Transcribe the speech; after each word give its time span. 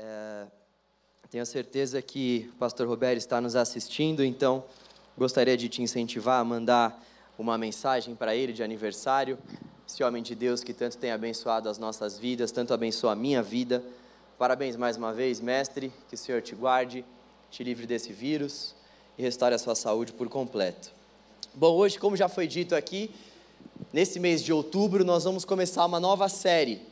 É, 0.00 0.46
tenho 1.28 1.44
certeza 1.44 2.00
que 2.00 2.48
o 2.54 2.56
pastor 2.56 2.86
Roberto 2.86 3.18
está 3.18 3.40
nos 3.40 3.56
assistindo, 3.56 4.24
então 4.24 4.62
gostaria 5.16 5.56
de 5.56 5.68
te 5.68 5.82
incentivar 5.82 6.40
a 6.40 6.44
mandar 6.44 7.04
uma 7.36 7.58
mensagem 7.58 8.14
para 8.14 8.32
ele 8.36 8.52
de 8.52 8.62
aniversário. 8.62 9.36
Esse 9.88 10.04
homem 10.04 10.22
de 10.22 10.36
Deus 10.36 10.62
que 10.62 10.72
tanto 10.72 10.96
tem 10.98 11.10
abençoado 11.10 11.68
as 11.68 11.78
nossas 11.78 12.16
vidas, 12.16 12.52
tanto 12.52 12.72
abençoa 12.72 13.12
a 13.12 13.16
minha 13.16 13.42
vida. 13.42 13.82
Parabéns 14.38 14.76
mais 14.76 14.96
uma 14.96 15.12
vez, 15.12 15.40
mestre. 15.40 15.92
Que 16.08 16.14
o 16.14 16.18
Senhor 16.18 16.42
te 16.42 16.54
guarde, 16.54 17.04
te 17.50 17.64
livre 17.64 17.84
desse 17.84 18.12
vírus 18.12 18.76
e 19.18 19.22
restaure 19.22 19.56
a 19.56 19.58
sua 19.58 19.74
saúde 19.74 20.12
por 20.12 20.28
completo. 20.28 20.92
Bom, 21.52 21.74
hoje, 21.74 21.98
como 21.98 22.16
já 22.16 22.28
foi 22.28 22.46
dito 22.46 22.76
aqui, 22.76 23.10
nesse 23.92 24.20
mês 24.20 24.44
de 24.44 24.52
outubro, 24.52 25.04
nós 25.04 25.24
vamos 25.24 25.44
começar 25.44 25.84
uma 25.84 25.98
nova 25.98 26.28
série 26.28 26.86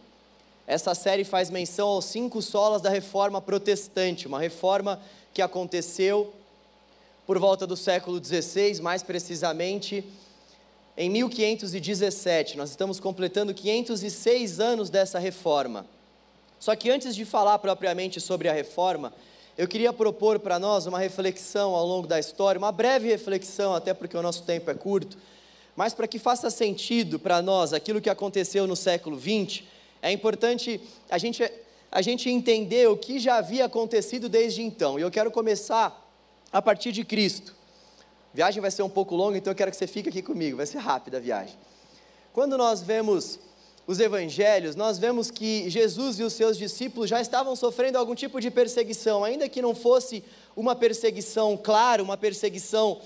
essa 0.66 0.94
série 0.94 1.22
faz 1.22 1.48
menção 1.48 1.88
aos 1.88 2.06
cinco 2.06 2.42
solas 2.42 2.82
da 2.82 2.90
reforma 2.90 3.40
protestante, 3.40 4.26
uma 4.26 4.40
reforma 4.40 5.00
que 5.32 5.40
aconteceu 5.40 6.32
por 7.24 7.38
volta 7.38 7.66
do 7.66 7.76
século 7.76 8.22
XVI, 8.22 8.80
mais 8.80 9.02
precisamente 9.02 10.04
em 10.96 11.08
1517. 11.08 12.56
Nós 12.56 12.70
estamos 12.70 12.98
completando 12.98 13.54
506 13.54 14.58
anos 14.58 14.90
dessa 14.90 15.20
reforma. 15.20 15.86
Só 16.58 16.74
que 16.74 16.90
antes 16.90 17.14
de 17.14 17.24
falar 17.24 17.58
propriamente 17.60 18.20
sobre 18.20 18.48
a 18.48 18.52
reforma, 18.52 19.12
eu 19.56 19.68
queria 19.68 19.92
propor 19.92 20.40
para 20.40 20.58
nós 20.58 20.86
uma 20.86 20.98
reflexão 20.98 21.76
ao 21.76 21.86
longo 21.86 22.08
da 22.08 22.18
história, 22.18 22.58
uma 22.58 22.72
breve 22.72 23.08
reflexão, 23.08 23.72
até 23.72 23.94
porque 23.94 24.16
o 24.16 24.22
nosso 24.22 24.42
tempo 24.42 24.70
é 24.70 24.74
curto, 24.74 25.16
mas 25.76 25.94
para 25.94 26.08
que 26.08 26.18
faça 26.18 26.50
sentido 26.50 27.18
para 27.18 27.40
nós 27.40 27.72
aquilo 27.72 28.00
que 28.00 28.10
aconteceu 28.10 28.66
no 28.66 28.74
século 28.74 29.18
XX 29.18 29.75
é 30.08 30.12
importante 30.12 30.80
a 31.10 31.18
gente, 31.18 31.42
a 31.90 32.00
gente 32.00 32.30
entender 32.30 32.88
o 32.88 32.96
que 32.96 33.18
já 33.18 33.38
havia 33.38 33.64
acontecido 33.64 34.28
desde 34.28 34.62
então. 34.62 34.98
E 34.98 35.02
eu 35.02 35.10
quero 35.10 35.32
começar 35.32 36.00
a 36.52 36.62
partir 36.62 36.92
de 36.92 37.04
Cristo. 37.04 37.54
A 38.32 38.36
viagem 38.36 38.60
vai 38.60 38.70
ser 38.70 38.82
um 38.82 38.88
pouco 38.88 39.16
longa, 39.16 39.36
então 39.36 39.50
eu 39.50 39.56
quero 39.56 39.70
que 39.70 39.76
você 39.76 39.86
fique 39.86 40.08
aqui 40.08 40.22
comigo, 40.22 40.58
vai 40.58 40.66
ser 40.66 40.78
rápida 40.78 41.16
a 41.16 41.20
viagem. 41.20 41.56
Quando 42.32 42.56
nós 42.56 42.82
vemos 42.82 43.40
os 43.84 43.98
evangelhos, 43.98 44.76
nós 44.76 44.96
vemos 44.96 45.28
que 45.30 45.68
Jesus 45.68 46.20
e 46.20 46.22
os 46.22 46.34
seus 46.34 46.56
discípulos 46.56 47.10
já 47.10 47.20
estavam 47.20 47.56
sofrendo 47.56 47.98
algum 47.98 48.14
tipo 48.14 48.40
de 48.40 48.50
perseguição, 48.50 49.24
ainda 49.24 49.48
que 49.48 49.60
não 49.60 49.74
fosse 49.74 50.22
uma 50.54 50.76
perseguição 50.76 51.56
clara, 51.56 52.02
uma 52.02 52.16
perseguição 52.16 53.00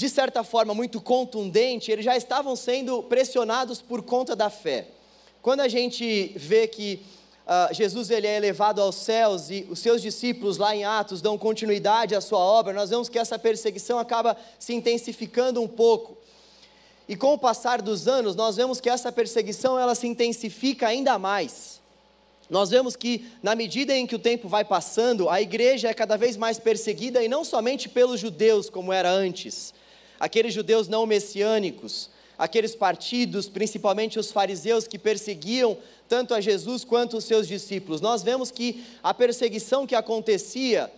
de 0.00 0.08
certa 0.08 0.42
forma 0.42 0.72
muito 0.72 0.98
contundente, 0.98 1.92
eles 1.92 2.06
já 2.06 2.16
estavam 2.16 2.56
sendo 2.56 3.02
pressionados 3.02 3.82
por 3.82 4.00
conta 4.00 4.34
da 4.34 4.48
fé. 4.48 4.86
Quando 5.42 5.60
a 5.60 5.68
gente 5.68 6.32
vê 6.36 6.66
que 6.66 7.02
uh, 7.44 7.74
Jesus 7.74 8.08
ele 8.08 8.26
é 8.26 8.34
elevado 8.34 8.80
aos 8.80 8.94
céus 8.94 9.50
e 9.50 9.66
os 9.68 9.78
seus 9.78 10.00
discípulos 10.00 10.56
lá 10.56 10.74
em 10.74 10.86
Atos 10.86 11.20
dão 11.20 11.36
continuidade 11.36 12.14
à 12.14 12.20
sua 12.22 12.38
obra, 12.38 12.72
nós 12.72 12.88
vemos 12.88 13.10
que 13.10 13.18
essa 13.18 13.38
perseguição 13.38 13.98
acaba 13.98 14.38
se 14.58 14.72
intensificando 14.72 15.60
um 15.60 15.68
pouco. 15.68 16.16
E 17.06 17.14
com 17.14 17.34
o 17.34 17.38
passar 17.38 17.82
dos 17.82 18.08
anos, 18.08 18.34
nós 18.34 18.56
vemos 18.56 18.80
que 18.80 18.88
essa 18.88 19.12
perseguição 19.12 19.78
ela 19.78 19.94
se 19.94 20.06
intensifica 20.06 20.88
ainda 20.88 21.18
mais. 21.18 21.78
Nós 22.48 22.70
vemos 22.70 22.96
que, 22.96 23.26
na 23.42 23.54
medida 23.54 23.94
em 23.94 24.06
que 24.06 24.16
o 24.16 24.18
tempo 24.18 24.48
vai 24.48 24.64
passando, 24.64 25.28
a 25.28 25.42
igreja 25.42 25.90
é 25.90 25.94
cada 25.94 26.16
vez 26.16 26.38
mais 26.38 26.58
perseguida, 26.58 27.22
e 27.22 27.28
não 27.28 27.44
somente 27.44 27.86
pelos 27.86 28.18
judeus, 28.18 28.70
como 28.70 28.94
era 28.94 29.10
antes, 29.10 29.74
aqueles 30.20 30.52
judeus 30.52 30.86
não 30.86 31.06
messiânicos, 31.06 32.10
aqueles 32.38 32.74
partidos, 32.74 33.48
principalmente 33.48 34.18
os 34.18 34.30
fariseus 34.30 34.86
que 34.86 34.98
perseguiam 34.98 35.76
tanto 36.08 36.34
a 36.34 36.40
Jesus 36.40 36.84
quanto 36.84 37.16
os 37.16 37.24
seus 37.24 37.48
discípulos. 37.48 38.00
Nós 38.00 38.22
vemos 38.22 38.50
que 38.50 38.84
a 39.02 39.14
perseguição 39.14 39.86
que 39.86 39.94
acontecia 39.94 40.92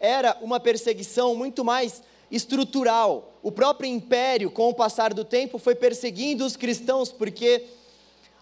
era 0.00 0.36
uma 0.40 0.58
perseguição 0.58 1.34
muito 1.34 1.64
mais 1.64 2.02
estrutural. 2.30 3.34
O 3.42 3.52
próprio 3.52 3.88
império, 3.88 4.50
com 4.50 4.68
o 4.68 4.74
passar 4.74 5.12
do 5.12 5.24
tempo, 5.24 5.58
foi 5.58 5.74
perseguindo 5.74 6.44
os 6.44 6.56
cristãos 6.56 7.12
porque 7.12 7.64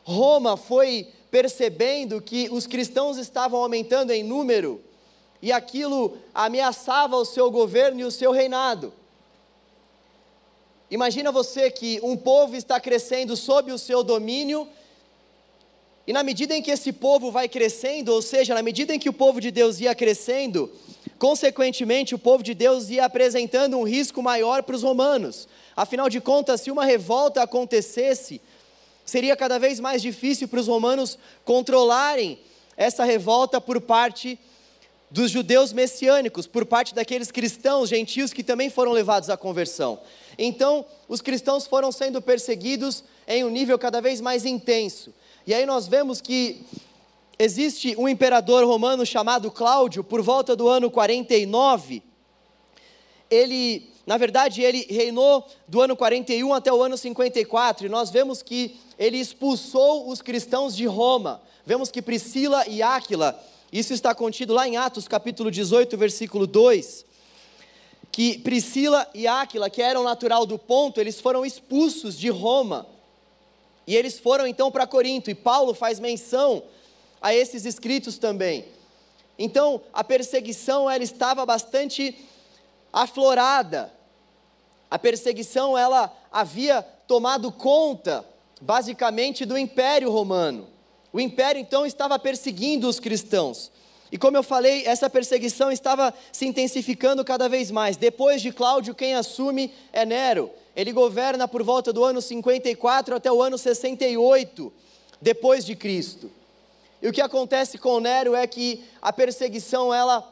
Roma 0.05 0.57
foi 0.57 1.09
percebendo 1.31 2.21
que 2.21 2.49
os 2.51 2.67
cristãos 2.67 3.17
estavam 3.17 3.61
aumentando 3.61 4.13
em 4.13 4.23
número 4.23 4.81
e 5.43 5.51
aquilo 5.51 6.17
ameaçava 6.33 7.17
o 7.17 7.25
seu 7.25 7.51
governo 7.51 8.01
e 8.01 8.05
o 8.05 8.11
seu 8.11 8.31
reinado. 8.31 8.93
Imagina 10.95 11.33
você 11.33 11.73
que 11.73 11.99
um 12.05 12.17
povo 12.17 12.55
está 12.55 12.79
crescendo 12.79 13.37
sob 13.37 13.73
o 13.73 13.79
seu 13.79 14.05
domínio, 14.05 14.69
e 16.07 16.13
na 16.13 16.23
medida 16.23 16.55
em 16.55 16.63
que 16.63 16.71
esse 16.71 16.93
povo 16.93 17.33
vai 17.33 17.49
crescendo, 17.49 18.13
ou 18.13 18.23
seja, 18.23 18.55
na 18.55 18.63
medida 18.63 18.95
em 18.95 18.99
que 19.01 19.09
o 19.09 19.13
povo 19.13 19.41
de 19.41 19.51
Deus 19.51 19.81
ia 19.81 19.93
crescendo, 19.93 20.71
consequentemente 21.19 22.15
o 22.15 22.19
povo 22.19 22.45
de 22.45 22.55
Deus 22.55 22.91
ia 22.91 23.07
apresentando 23.07 23.77
um 23.77 23.83
risco 23.83 24.23
maior 24.23 24.63
para 24.63 24.77
os 24.77 24.85
romanos. 24.85 25.49
Afinal 25.75 26.09
de 26.09 26.21
contas, 26.21 26.61
se 26.61 26.71
uma 26.71 26.85
revolta 26.85 27.43
acontecesse, 27.43 28.41
seria 29.05 29.35
cada 29.35 29.59
vez 29.59 29.81
mais 29.81 30.01
difícil 30.01 30.47
para 30.47 30.61
os 30.61 30.69
romanos 30.69 31.19
controlarem 31.45 32.39
essa 32.77 33.03
revolta 33.03 33.61
por 33.61 33.81
parte 33.81 34.39
dos 35.11 35.33
judeus 35.33 35.73
messiânicos, 35.73 36.47
por 36.47 36.65
parte 36.65 36.95
daqueles 36.95 37.33
cristãos 37.33 37.89
gentios 37.89 38.33
que 38.33 38.45
também 38.45 38.71
foram 38.71 38.93
levados 38.93 39.29
à 39.29 39.37
conversão. 39.37 39.99
Então, 40.39 40.85
os 41.09 41.21
cristãos 41.21 41.67
foram 41.67 41.93
sendo 41.93 42.21
perseguidos 42.21 43.05
em 43.27 43.45
um 43.45 43.51
nível 43.51 43.79
cada 43.79 44.01
vez 44.01 44.21
mais 44.21 44.45
intenso. 44.45 45.13
E 45.47 45.55
aí 45.55 45.67
nós 45.67 45.87
vemos 45.87 46.21
que 46.21 46.65
existe 47.39 47.95
um 47.99 48.09
imperador 48.09 48.65
romano 48.65 49.05
chamado 49.05 49.51
Cláudio, 49.51 50.03
por 50.03 50.23
volta 50.23 50.55
do 50.55 50.69
ano 50.69 50.91
49. 50.91 52.03
Ele, 53.31 53.91
na 54.07 54.17
verdade, 54.17 54.63
ele 54.63 54.87
reinou 54.89 55.47
do 55.67 55.81
ano 55.81 55.97
41 55.97 56.53
até 56.53 56.73
o 56.73 56.83
ano 56.83 56.97
54, 56.97 57.87
e 57.87 57.91
nós 57.91 58.11
vemos 58.11 58.43
que 58.43 58.77
ele 58.99 59.19
expulsou 59.19 60.09
os 60.09 60.23
cristãos 60.23 60.77
de 60.77 60.87
Roma. 60.87 61.43
Vemos 61.67 61.91
que 61.91 62.03
Priscila 62.03 62.67
e 62.69 62.83
Áquila, 62.83 63.39
isso 63.73 63.93
está 63.93 64.15
contido 64.15 64.53
lá 64.55 64.69
em 64.69 64.77
Atos 64.77 65.09
capítulo 65.09 65.51
18, 65.51 65.97
versículo 65.97 66.47
2 66.47 67.14
que 68.15 68.39
Priscila 68.39 69.11
e 69.13 69.27
Áquila, 69.27 69.69
que 69.69 69.83
eram 69.83 70.05
natural 70.05 70.47
do 70.47 70.57
ponto, 70.57 71.01
eles 71.01 71.21
foram 71.21 71.45
expulsos 71.45 72.17
de 72.17 72.29
Roma. 72.29 72.87
E 73.89 73.97
eles 73.97 74.21
foram 74.21 74.47
então 74.47 74.71
para 74.71 74.87
Corinto, 74.87 75.33
e 75.33 75.35
Paulo 75.35 75.75
faz 75.75 75.99
menção 75.99 76.63
a 77.21 77.35
esses 77.35 77.65
escritos 77.65 78.17
também. 78.17 78.67
Então, 79.37 79.81
a 79.93 80.05
perseguição 80.05 80.89
ela 80.89 81.03
estava 81.03 81.45
bastante 81.45 82.17
aflorada. 82.93 83.93
A 84.89 84.97
perseguição 84.97 85.77
ela 85.77 86.17
havia 86.31 86.83
tomado 87.09 87.51
conta 87.51 88.25
basicamente 88.61 89.45
do 89.45 89.59
Império 89.59 90.09
Romano. 90.09 90.69
O 91.13 91.19
império 91.19 91.61
então 91.61 91.85
estava 91.85 92.17
perseguindo 92.17 92.89
os 92.89 93.01
cristãos. 93.01 93.73
E 94.13 94.19
como 94.19 94.37
eu 94.37 94.43
falei, 94.43 94.87
essa 94.87 95.11
perseguição 95.11 95.73
estava 95.73 96.15
se 96.31 96.47
intensificando 96.47 97.25
cada 97.25 97.49
vez 97.49 97.71
mais. 97.71 97.97
Depois 97.97 98.41
de 98.41 98.53
Cláudio, 98.53 98.95
quem 98.95 99.15
assume 99.15 99.73
é 99.93 100.05
Nero. 100.05 100.51
Ele 100.77 100.93
governa 100.93 101.49
por 101.49 101.63
volta 101.63 101.93
do 101.93 102.05
ano 102.05 102.21
54 102.21 103.17
até 103.17 103.31
o 103.31 103.43
ano 103.43 103.57
68 103.57 104.73
depois 105.21 105.65
de 105.65 105.75
Cristo. 105.75 106.31
E 107.01 107.09
o 107.09 107.13
que 107.13 107.21
acontece 107.21 107.79
com 107.79 108.01
Nero 108.01 108.35
é 108.35 108.47
que 108.47 108.85
a 109.01 109.13
perseguição 109.13 109.93
ela 109.93 110.31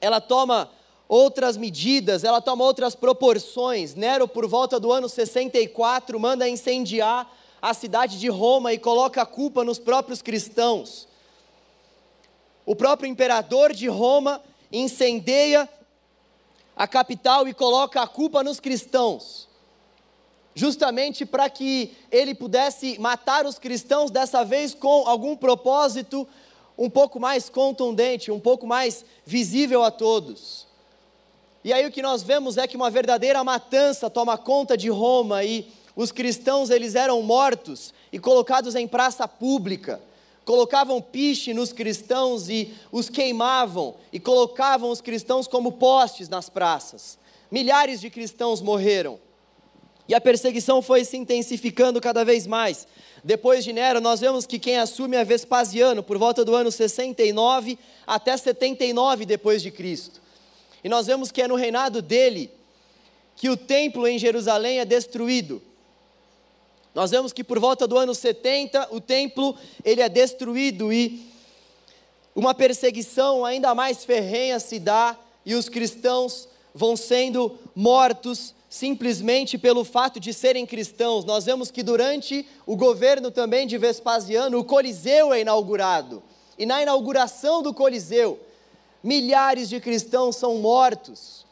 ela 0.00 0.20
toma 0.20 0.68
outras 1.08 1.56
medidas, 1.56 2.24
ela 2.24 2.40
toma 2.40 2.64
outras 2.64 2.94
proporções. 2.94 3.94
Nero 3.94 4.26
por 4.26 4.48
volta 4.48 4.80
do 4.80 4.90
ano 4.90 5.08
64 5.08 6.18
manda 6.18 6.48
incendiar 6.48 7.30
a 7.60 7.72
cidade 7.72 8.18
de 8.18 8.28
Roma 8.28 8.72
e 8.72 8.78
coloca 8.78 9.22
a 9.22 9.26
culpa 9.26 9.62
nos 9.62 9.78
próprios 9.78 10.20
cristãos. 10.20 11.06
O 12.64 12.76
próprio 12.76 13.08
imperador 13.08 13.72
de 13.72 13.88
Roma 13.88 14.40
incendeia 14.70 15.68
a 16.76 16.86
capital 16.86 17.46
e 17.46 17.52
coloca 17.52 18.00
a 18.00 18.06
culpa 18.06 18.42
nos 18.42 18.58
cristãos, 18.58 19.48
justamente 20.54 21.26
para 21.26 21.50
que 21.50 21.92
ele 22.10 22.34
pudesse 22.34 22.98
matar 22.98 23.44
os 23.46 23.58
cristãos, 23.58 24.10
dessa 24.10 24.44
vez 24.44 24.74
com 24.74 25.06
algum 25.06 25.36
propósito 25.36 26.26
um 26.78 26.88
pouco 26.88 27.20
mais 27.20 27.48
contundente, 27.48 28.30
um 28.30 28.40
pouco 28.40 28.66
mais 28.66 29.04
visível 29.26 29.82
a 29.82 29.90
todos. 29.90 30.66
E 31.64 31.72
aí 31.72 31.86
o 31.86 31.92
que 31.92 32.02
nós 32.02 32.22
vemos 32.22 32.56
é 32.56 32.66
que 32.66 32.76
uma 32.76 32.90
verdadeira 32.90 33.44
matança 33.44 34.08
toma 34.08 34.38
conta 34.38 34.76
de 34.76 34.88
Roma 34.88 35.44
e 35.44 35.70
os 35.94 36.10
cristãos 36.10 36.70
eles 36.70 36.94
eram 36.94 37.20
mortos 37.22 37.92
e 38.12 38.18
colocados 38.18 38.74
em 38.74 38.88
praça 38.88 39.28
pública 39.28 40.00
colocavam 40.44 41.00
piche 41.00 41.54
nos 41.54 41.72
cristãos 41.72 42.48
e 42.48 42.72
os 42.90 43.08
queimavam, 43.08 43.94
e 44.12 44.18
colocavam 44.18 44.90
os 44.90 45.00
cristãos 45.00 45.46
como 45.46 45.72
postes 45.72 46.28
nas 46.28 46.48
praças. 46.48 47.18
Milhares 47.50 48.00
de 48.00 48.10
cristãos 48.10 48.60
morreram. 48.60 49.18
E 50.08 50.14
a 50.14 50.20
perseguição 50.20 50.82
foi 50.82 51.04
se 51.04 51.16
intensificando 51.16 52.00
cada 52.00 52.24
vez 52.24 52.46
mais. 52.46 52.86
Depois 53.22 53.64
de 53.64 53.72
Nero, 53.72 54.00
nós 54.00 54.20
vemos 54.20 54.46
que 54.46 54.58
quem 54.58 54.78
assume 54.78 55.16
é 55.16 55.24
Vespasiano, 55.24 56.02
por 56.02 56.18
volta 56.18 56.44
do 56.44 56.54
ano 56.54 56.72
69 56.72 57.78
até 58.06 58.36
79 58.36 59.24
depois 59.24 59.62
de 59.62 59.70
Cristo. 59.70 60.20
E 60.82 60.88
nós 60.88 61.06
vemos 61.06 61.30
que 61.30 61.40
é 61.40 61.46
no 61.46 61.54
reinado 61.54 62.02
dele 62.02 62.50
que 63.36 63.48
o 63.48 63.56
templo 63.56 64.06
em 64.06 64.18
Jerusalém 64.18 64.80
é 64.80 64.84
destruído. 64.84 65.62
Nós 66.94 67.10
vemos 67.10 67.32
que 67.32 67.42
por 67.42 67.58
volta 67.58 67.86
do 67.86 67.96
ano 67.96 68.14
70 68.14 68.88
o 68.90 69.00
templo 69.00 69.56
ele 69.84 70.02
é 70.02 70.08
destruído 70.08 70.92
e 70.92 71.32
uma 72.34 72.54
perseguição 72.54 73.44
ainda 73.44 73.74
mais 73.74 74.04
ferrenha 74.04 74.58
se 74.58 74.78
dá 74.78 75.16
e 75.44 75.54
os 75.54 75.68
cristãos 75.68 76.48
vão 76.74 76.96
sendo 76.96 77.58
mortos 77.74 78.54
simplesmente 78.72 79.58
pelo 79.58 79.84
fato 79.84 80.18
de 80.18 80.32
serem 80.32 80.64
cristãos. 80.64 81.26
Nós 81.26 81.44
vemos 81.44 81.70
que 81.70 81.82
durante 81.82 82.46
o 82.66 82.74
governo 82.74 83.30
também 83.30 83.66
de 83.66 83.76
Vespasiano, 83.76 84.58
o 84.58 84.64
Coliseu 84.64 85.30
é 85.30 85.42
inaugurado. 85.42 86.22
E 86.58 86.64
na 86.64 86.80
inauguração 86.80 87.62
do 87.62 87.74
Coliseu, 87.74 88.40
milhares 89.04 89.68
de 89.68 89.78
cristãos 89.78 90.36
são 90.36 90.56
mortos. 90.56 91.44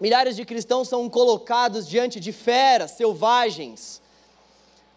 Milhares 0.00 0.34
de 0.34 0.44
cristãos 0.44 0.88
são 0.88 1.08
colocados 1.08 1.88
diante 1.88 2.18
de 2.18 2.32
feras 2.32 2.92
selvagens. 2.92 4.00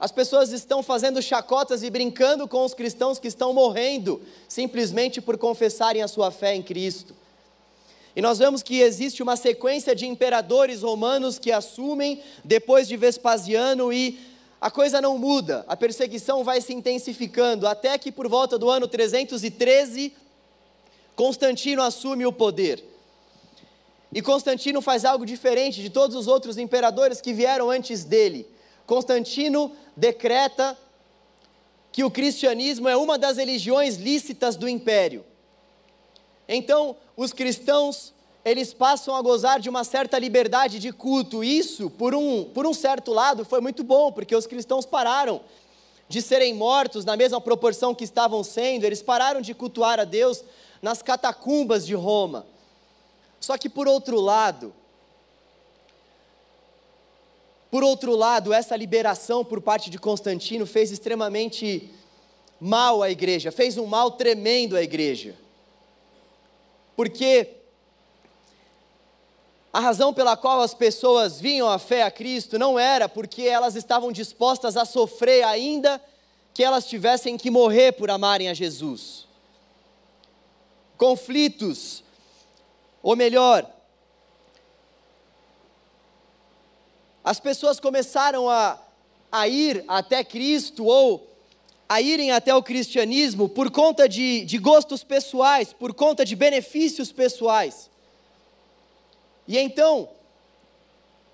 As 0.02 0.12
pessoas 0.12 0.52
estão 0.52 0.82
fazendo 0.82 1.22
chacotas 1.22 1.84
e 1.84 1.90
brincando 1.92 2.48
com 2.48 2.66
os 2.66 2.74
cristãos 2.74 3.20
que 3.20 3.28
estão 3.28 3.54
morrendo, 3.54 4.20
simplesmente 4.48 5.22
por 5.22 5.38
confessarem 5.38 6.02
a 6.02 6.08
sua 6.08 6.32
fé 6.32 6.56
em 6.56 6.64
Cristo. 6.64 7.16
E 8.16 8.22
nós 8.22 8.40
vemos 8.40 8.64
que 8.64 8.80
existe 8.82 9.22
uma 9.22 9.36
sequência 9.36 9.96
de 9.96 10.08
imperadores 10.08 10.82
romanos 10.82 11.38
que 11.38 11.52
assumem 11.52 12.20
depois 12.44 12.88
de 12.88 12.98
Vespasiano 12.98 13.94
e 13.94 14.20
a 14.60 14.72
coisa 14.72 15.00
não 15.00 15.20
muda, 15.20 15.64
a 15.68 15.78
perseguição 15.78 16.44
vai 16.44 16.62
se 16.62 16.74
intensificando, 16.74 17.68
até 17.68 17.96
que 18.00 18.12
por 18.12 18.28
volta 18.28 18.58
do 18.58 18.72
ano 18.72 18.88
313, 18.88 20.14
Constantino 21.16 21.84
assume 21.84 22.26
o 22.26 22.34
poder. 22.34 22.84
E 24.12 24.20
Constantino 24.20 24.82
faz 24.82 25.06
algo 25.06 25.28
diferente 25.28 25.80
de 25.80 25.92
todos 25.92 26.16
os 26.16 26.28
outros 26.28 26.58
imperadores 26.58 27.22
que 27.22 27.34
vieram 27.34 27.70
antes 27.70 28.04
dele. 28.04 28.48
Constantino 28.92 29.72
decreta 29.96 30.78
que 31.94 32.04
o 32.04 32.12
cristianismo 32.12 32.90
é 32.90 32.98
uma 32.98 33.18
das 33.18 33.38
religiões 33.38 33.96
lícitas 33.96 34.58
do 34.58 34.68
império. 34.68 35.24
Então, 36.46 36.98
os 37.16 37.32
cristãos, 37.32 38.14
eles 38.44 38.74
passam 38.74 39.16
a 39.16 39.22
gozar 39.22 39.62
de 39.62 39.70
uma 39.70 39.86
certa 39.86 40.20
liberdade 40.20 40.78
de 40.78 40.92
culto. 40.92 41.42
Isso, 41.42 41.90
por 41.90 42.14
um, 42.14 42.44
por 42.44 42.68
um 42.68 42.74
certo 42.74 43.14
lado, 43.14 43.46
foi 43.46 43.62
muito 43.62 43.82
bom, 43.82 44.12
porque 44.12 44.36
os 44.36 44.46
cristãos 44.46 44.86
pararam 44.86 45.40
de 46.10 46.22
serem 46.22 46.54
mortos 46.54 47.06
na 47.06 47.16
mesma 47.16 47.40
proporção 47.40 47.96
que 47.96 48.04
estavam 48.04 48.44
sendo, 48.44 48.84
eles 48.84 49.02
pararam 49.02 49.40
de 49.40 49.54
cultuar 49.54 50.02
a 50.02 50.04
Deus 50.04 50.44
nas 50.82 51.02
catacumbas 51.02 51.86
de 51.86 51.94
Roma. 51.94 52.46
Só 53.40 53.58
que 53.58 53.70
por 53.70 53.88
outro 53.88 54.20
lado, 54.20 54.74
por 57.72 57.84
outro 57.84 58.16
lado, 58.16 58.54
essa 58.54 58.76
liberação 58.76 59.44
por 59.44 59.62
parte 59.62 59.90
de 59.90 59.98
Constantino 59.98 60.68
fez 60.68 60.92
extremamente 60.92 61.90
mal 62.60 63.02
à 63.02 63.10
igreja, 63.10 63.52
fez 63.52 63.78
um 63.78 63.88
mal 63.88 64.12
tremendo 64.12 64.76
à 64.76 64.84
igreja 64.84 65.36
porque 67.02 67.48
a 69.74 69.80
razão 69.80 70.14
pela 70.14 70.38
qual 70.38 70.62
as 70.62 70.74
pessoas 70.74 71.42
vinham 71.42 71.68
a 71.68 71.80
fé 71.80 72.04
a 72.04 72.12
Cristo 72.12 72.60
não 72.60 72.78
era 72.78 73.10
porque 73.10 73.42
elas 73.42 73.76
estavam 73.76 74.12
dispostas 74.12 74.78
a 74.78 74.86
sofrer, 74.86 75.44
ainda 75.44 76.00
que 76.54 76.64
elas 76.64 76.86
tivessem 76.86 77.40
que 77.40 77.50
morrer 77.50 77.94
por 77.94 78.12
amarem 78.12 78.50
a 78.50 78.54
Jesus. 78.54 79.26
Conflitos, 80.96 82.04
ou 83.02 83.16
melhor, 83.16 83.68
as 87.24 87.40
pessoas 87.40 87.80
começaram 87.80 88.50
a, 88.50 88.80
a 89.32 89.48
ir 89.48 89.84
até 89.88 90.24
Cristo 90.24 90.86
ou 90.86 91.28
a 91.88 92.02
irem 92.02 92.32
até 92.32 92.56
o 92.56 92.64
cristianismo 92.64 93.50
por 93.50 93.70
conta 93.70 94.08
de, 94.08 94.46
de 94.46 94.58
gostos 94.58 95.04
pessoais, 95.04 95.74
por 95.74 95.94
conta 95.94 96.24
de 96.24 96.36
benefícios 96.36 97.12
pessoais. 97.12 97.90
E 99.48 99.58
então, 99.58 100.08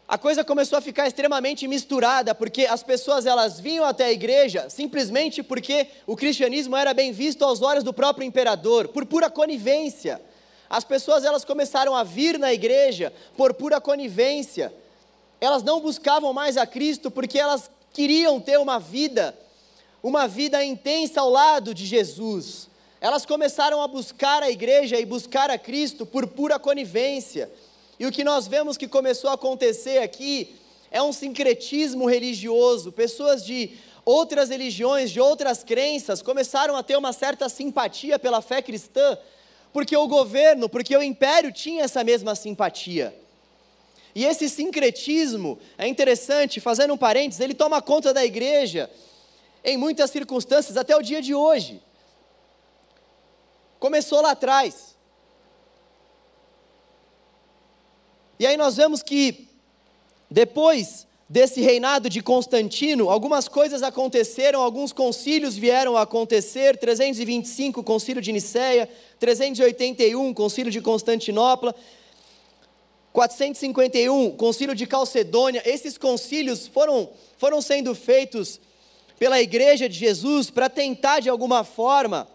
a 0.07 0.17
coisa 0.17 0.43
começou 0.43 0.77
a 0.77 0.81
ficar 0.81 1.05
extremamente 1.05 1.67
misturada, 1.67 2.33
porque 2.33 2.65
as 2.65 2.81
pessoas 2.81 3.25
elas 3.25 3.59
vinham 3.59 3.85
até 3.85 4.05
a 4.05 4.11
igreja 4.11 4.69
simplesmente 4.69 5.43
porque 5.43 5.87
o 6.07 6.15
cristianismo 6.15 6.75
era 6.75 6.93
bem 6.93 7.11
visto 7.11 7.43
aos 7.43 7.61
olhos 7.61 7.83
do 7.83 7.93
próprio 7.93 8.25
imperador, 8.25 8.87
por 8.87 9.05
pura 9.05 9.29
conivência. 9.29 10.21
As 10.69 10.83
pessoas 10.83 11.23
elas 11.23 11.45
começaram 11.45 11.95
a 11.95 12.03
vir 12.03 12.39
na 12.39 12.53
igreja 12.53 13.13
por 13.35 13.53
pura 13.53 13.79
conivência. 13.79 14.73
Elas 15.39 15.63
não 15.63 15.79
buscavam 15.79 16.33
mais 16.33 16.57
a 16.57 16.65
Cristo 16.65 17.11
porque 17.11 17.37
elas 17.37 17.69
queriam 17.93 18.39
ter 18.39 18.57
uma 18.59 18.79
vida 18.79 19.37
uma 20.01 20.27
vida 20.27 20.63
intensa 20.63 21.21
ao 21.21 21.29
lado 21.29 21.73
de 21.73 21.85
Jesus. 21.85 22.69
Elas 23.01 23.25
começaram 23.25 23.81
a 23.81 23.87
buscar 23.87 24.41
a 24.41 24.49
igreja 24.49 24.99
e 24.99 25.05
buscar 25.05 25.49
a 25.49 25.57
Cristo 25.57 26.05
por 26.05 26.27
pura 26.27 26.57
conivência. 26.57 27.51
E 27.99 28.05
o 28.05 28.11
que 28.11 28.23
nós 28.23 28.47
vemos 28.47 28.77
que 28.77 28.87
começou 28.87 29.29
a 29.29 29.33
acontecer 29.33 29.99
aqui 29.99 30.55
é 30.89 31.01
um 31.01 31.11
sincretismo 31.11 32.07
religioso. 32.07 32.91
Pessoas 32.91 33.43
de 33.43 33.71
outras 34.05 34.49
religiões, 34.49 35.11
de 35.11 35.19
outras 35.19 35.63
crenças, 35.63 36.21
começaram 36.21 36.75
a 36.75 36.83
ter 36.83 36.95
uma 36.95 37.11
certa 37.11 37.49
simpatia 37.49 38.17
pela 38.17 38.41
fé 38.41 38.61
cristã, 38.61 39.17
porque 39.73 39.97
o 39.97 40.07
governo, 40.07 40.69
porque 40.69 40.95
o 40.95 41.03
império 41.03 41.51
tinha 41.51 41.83
essa 41.83 42.03
mesma 42.03 42.33
simpatia. 42.33 43.13
E 44.17 44.25
esse 44.25 44.49
sincretismo 44.49 45.59
é 45.77 45.87
interessante, 45.87 46.59
fazendo 46.59 46.91
um 46.91 46.97
parênteses, 46.97 47.39
ele 47.39 47.53
toma 47.53 47.83
conta 47.83 48.11
da 48.11 48.25
igreja 48.25 48.89
em 49.63 49.77
muitas 49.77 50.09
circunstâncias 50.09 50.75
até 50.75 50.97
o 50.97 51.03
dia 51.03 51.21
de 51.21 51.35
hoje. 51.35 51.79
Começou 53.77 54.19
lá 54.19 54.31
atrás. 54.31 54.97
E 58.39 58.47
aí 58.47 58.57
nós 58.57 58.75
vemos 58.75 59.03
que 59.03 59.47
depois 60.31 61.05
desse 61.29 61.61
reinado 61.61 62.09
de 62.09 62.19
Constantino, 62.23 63.11
algumas 63.11 63.47
coisas 63.47 63.83
aconteceram, 63.83 64.63
alguns 64.63 64.91
concílios 64.91 65.55
vieram 65.55 65.95
a 65.95 66.01
acontecer, 66.01 66.75
325, 66.77 67.83
concílio 67.83 68.21
de 68.21 68.31
Nicéia, 68.31 68.89
381, 69.19 70.33
concílio 70.33 70.71
de 70.71 70.81
Constantinopla, 70.81 71.75
451, 73.17 74.37
concílio 74.37 74.75
de 74.75 74.85
Calcedônia. 74.85 75.63
Esses 75.65 75.97
concílios 75.97 76.67
foram, 76.67 77.09
foram 77.39 77.63
sendo 77.63 77.95
feitos 77.95 78.61
pela 79.17 79.41
igreja 79.41 79.89
de 79.89 79.97
Jesus 79.97 80.51
para 80.51 80.69
tentar 80.69 81.19
de 81.19 81.27
alguma 81.27 81.63
forma 81.63 82.27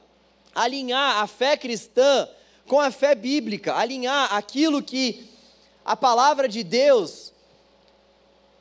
alinhar 0.52 1.22
a 1.22 1.26
fé 1.28 1.56
cristã 1.56 2.28
com 2.66 2.80
a 2.80 2.90
fé 2.90 3.14
bíblica, 3.14 3.76
alinhar 3.76 4.34
aquilo 4.34 4.82
que 4.82 5.24
a 5.84 5.94
palavra 5.94 6.48
de 6.48 6.64
Deus 6.64 7.32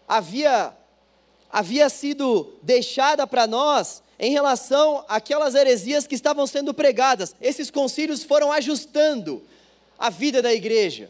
havia 0.07 0.77
havia 1.49 1.89
sido 1.89 2.53
deixada 2.61 3.25
para 3.25 3.47
nós 3.47 4.03
em 4.19 4.29
relação 4.31 5.03
àquelas 5.09 5.55
heresias 5.55 6.05
que 6.05 6.13
estavam 6.13 6.45
sendo 6.45 6.71
pregadas. 6.71 7.35
Esses 7.41 7.71
concílios 7.71 8.23
foram 8.23 8.51
ajustando 8.51 9.41
a 9.97 10.11
vida 10.11 10.39
da 10.39 10.53
igreja. 10.53 11.09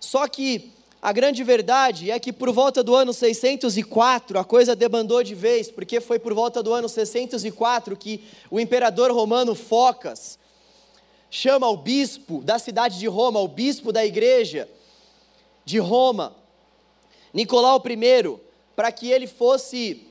Só 0.00 0.26
que 0.26 0.72
a 1.02 1.12
grande 1.12 1.44
verdade 1.44 2.10
é 2.10 2.18
que 2.18 2.32
por 2.32 2.50
volta 2.50 2.82
do 2.82 2.94
ano 2.96 3.12
604 3.12 4.38
a 4.38 4.44
coisa 4.44 4.74
debandou 4.74 5.22
de 5.22 5.34
vez, 5.34 5.70
porque 5.70 6.00
foi 6.00 6.18
por 6.18 6.34
volta 6.34 6.62
do 6.62 6.72
ano 6.72 6.88
604 6.88 7.96
que 7.96 8.24
o 8.50 8.58
imperador 8.58 9.12
romano 9.12 9.54
Focas 9.54 10.38
chama 11.30 11.68
o 11.68 11.76
bispo 11.76 12.42
da 12.42 12.58
cidade 12.58 12.98
de 12.98 13.06
Roma, 13.06 13.40
o 13.40 13.46
bispo 13.46 13.92
da 13.92 14.04
igreja 14.04 14.68
de 15.64 15.78
Roma, 15.78 16.34
Nicolau 17.32 17.80
I, 17.86 18.40
para 18.74 18.90
que 18.90 19.10
ele 19.10 19.26
fosse 19.26 20.06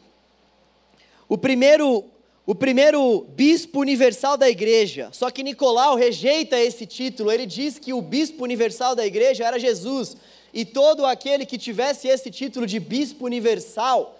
o 1.28 1.38
primeiro 1.38 2.06
o 2.50 2.56
primeiro 2.56 3.28
bispo 3.36 3.80
universal 3.80 4.36
da 4.36 4.50
igreja. 4.50 5.10
Só 5.12 5.30
que 5.30 5.44
Nicolau 5.44 5.96
rejeita 5.96 6.60
esse 6.60 6.84
título, 6.84 7.32
ele 7.32 7.46
diz 7.46 7.78
que 7.78 7.94
o 7.94 8.02
bispo 8.02 8.44
universal 8.44 8.96
da 8.96 9.06
igreja 9.06 9.46
era 9.46 9.60
Jesus 9.60 10.18
e 10.52 10.66
todo 10.66 11.06
aquele 11.06 11.46
que 11.46 11.60
tivesse 11.60 12.08
esse 12.08 12.32
título 12.32 12.66
de 12.66 12.80
bispo 12.80 13.26
universal, 13.26 14.20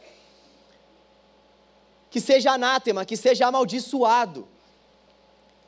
que 2.12 2.22
seja 2.22 2.52
anátema, 2.52 3.04
que 3.04 3.18
seja 3.18 3.48
amaldiçoado. 3.48 4.48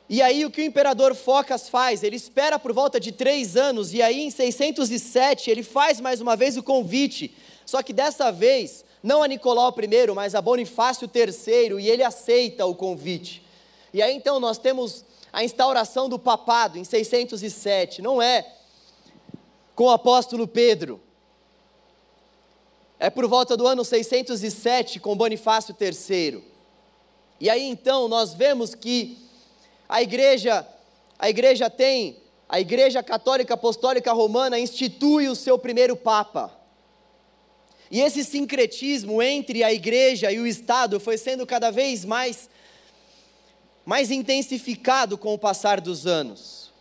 E 0.08 0.22
aí 0.22 0.44
o 0.44 0.50
que 0.50 0.60
o 0.60 0.64
imperador 0.64 1.16
Focas 1.16 1.68
faz? 1.68 2.04
Ele 2.04 2.14
espera 2.14 2.60
por 2.60 2.72
volta 2.72 3.00
de 3.00 3.10
três 3.10 3.56
anos, 3.56 3.92
e 3.92 4.00
aí 4.00 4.20
em 4.20 4.30
607 4.30 5.50
ele 5.50 5.64
faz 5.64 6.00
mais 6.00 6.20
uma 6.20 6.36
vez 6.36 6.56
o 6.56 6.62
convite. 6.62 7.34
Só 7.66 7.82
que 7.82 7.92
dessa 7.92 8.30
vez, 8.30 8.84
não 9.02 9.22
a 9.22 9.28
Nicolau 9.28 9.74
I, 9.76 10.12
mas 10.14 10.34
a 10.34 10.40
Bonifácio 10.40 11.10
III, 11.12 11.80
e 11.80 11.90
ele 11.90 12.02
aceita 12.02 12.64
o 12.66 12.74
convite. 12.74 13.42
E 13.92 14.00
aí 14.00 14.14
então 14.14 14.38
nós 14.38 14.58
temos 14.58 15.04
a 15.32 15.42
instauração 15.42 16.08
do 16.08 16.18
papado 16.18 16.78
em 16.78 16.84
607, 16.84 18.00
não 18.00 18.20
é 18.20 18.46
com 19.74 19.84
o 19.84 19.90
apóstolo 19.90 20.46
Pedro. 20.46 21.00
É 22.98 23.10
por 23.10 23.26
volta 23.26 23.56
do 23.56 23.66
ano 23.66 23.84
607 23.84 25.00
com 25.00 25.16
Bonifácio 25.16 25.74
III. 25.80 26.42
E 27.40 27.50
aí 27.50 27.64
então 27.68 28.06
nós 28.06 28.32
vemos 28.32 28.74
que 28.74 29.18
a 29.88 30.00
igreja 30.00 30.66
a 31.18 31.28
igreja 31.28 31.68
tem 31.68 32.22
a 32.52 32.60
Igreja 32.60 33.02
Católica 33.02 33.54
Apostólica 33.54 34.12
Romana 34.12 34.58
institui 34.58 35.26
o 35.26 35.34
seu 35.34 35.58
primeiro 35.58 35.96
papa. 35.96 36.52
E 37.92 38.00
esse 38.00 38.24
sincretismo 38.24 39.22
entre 39.22 39.62
a 39.62 39.70
igreja 39.70 40.32
e 40.32 40.40
o 40.40 40.46
Estado 40.46 40.98
foi 40.98 41.18
sendo 41.18 41.46
cada 41.46 41.70
vez 41.70 42.06
mais 42.06 42.48
mais 43.84 44.10
intensificado 44.10 45.18
com 45.18 45.34
o 45.34 45.38
passar 45.38 45.78
dos 45.78 46.06
anos. 46.06 46.72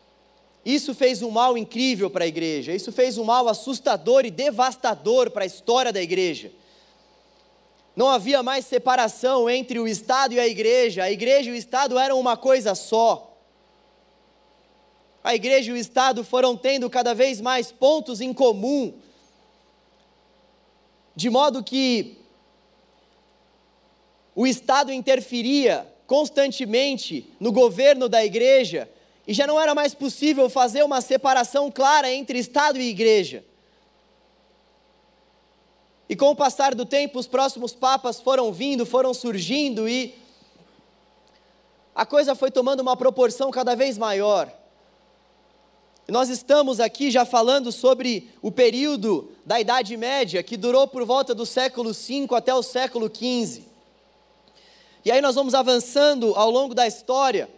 Isso 0.64 0.94
fez 0.94 1.22
um 1.22 1.30
mal 1.30 1.58
incrível 1.58 2.10
para 2.10 2.24
a 2.24 2.28
igreja, 2.28 2.74
isso 2.74 2.94
fez 2.94 3.18
um 3.18 3.26
mal 3.26 3.50
assustador 3.50 4.24
e 4.26 4.32
devastador 4.32 5.32
para 5.32 5.44
a 5.44 5.48
história 5.48 5.92
da 5.92 6.02
igreja. 6.02 6.50
Não 7.94 8.08
havia 8.08 8.42
mais 8.42 8.66
separação 8.66 9.50
entre 9.50 9.80
o 9.80 9.88
Estado 9.88 10.36
e 10.36 10.40
a 10.40 10.48
igreja, 10.48 11.04
a 11.04 11.12
igreja 11.12 11.50
e 11.50 11.54
o 11.54 11.58
Estado 11.58 12.00
eram 12.00 12.18
uma 12.20 12.38
coisa 12.38 12.74
só. 12.74 13.36
A 15.22 15.36
igreja 15.36 15.72
e 15.72 15.74
o 15.74 15.78
Estado 15.78 16.24
foram 16.24 16.56
tendo 16.56 16.90
cada 16.90 17.14
vez 17.14 17.42
mais 17.42 17.70
pontos 17.70 18.22
em 18.22 18.32
comum, 18.32 18.94
de 21.16 21.30
modo 21.30 21.64
que 21.64 22.18
o 24.36 24.48
Estado 24.48 24.92
interferia 24.92 25.88
constantemente 26.08 27.30
no 27.40 27.52
governo 27.52 28.10
da 28.10 28.24
igreja 28.24 28.90
e 29.28 29.34
já 29.34 29.46
não 29.46 29.60
era 29.60 29.76
mais 29.76 29.94
possível 29.94 30.50
fazer 30.50 30.84
uma 30.84 31.02
separação 31.02 31.72
clara 31.72 32.12
entre 32.12 32.40
Estado 32.40 32.80
e 32.80 32.90
igreja. 32.90 33.46
E 36.10 36.16
com 36.16 36.32
o 36.32 36.36
passar 36.36 36.76
do 36.76 36.86
tempo, 36.86 37.18
os 37.18 37.28
próximos 37.28 37.74
papas 37.74 38.20
foram 38.20 38.52
vindo, 38.52 38.86
foram 38.86 39.14
surgindo 39.14 39.88
e 39.88 40.14
a 41.96 42.06
coisa 42.06 42.36
foi 42.36 42.52
tomando 42.52 42.82
uma 42.82 42.98
proporção 42.98 43.50
cada 43.52 43.76
vez 43.76 43.98
maior. 43.98 44.52
Nós 46.12 46.28
estamos 46.28 46.82
aqui 46.82 47.10
já 47.10 47.24
falando 47.24 47.72
sobre 47.72 48.30
o 48.42 48.52
período 48.52 49.32
da 49.46 49.62
Idade 49.62 49.96
Média, 49.96 50.44
que 50.44 50.58
durou 50.58 50.86
por 50.86 51.06
volta 51.06 51.34
do 51.34 51.46
século 51.46 51.94
V 51.94 52.28
até 52.36 52.54
o 52.54 52.62
século 52.62 53.10
XV. 53.10 53.64
E 55.06 55.10
aí 55.10 55.22
nós 55.22 55.36
vamos 55.36 55.54
avançando 55.54 56.36
ao 56.36 56.52
longo 56.52 56.76
da 56.76 56.86
história. 56.86 57.50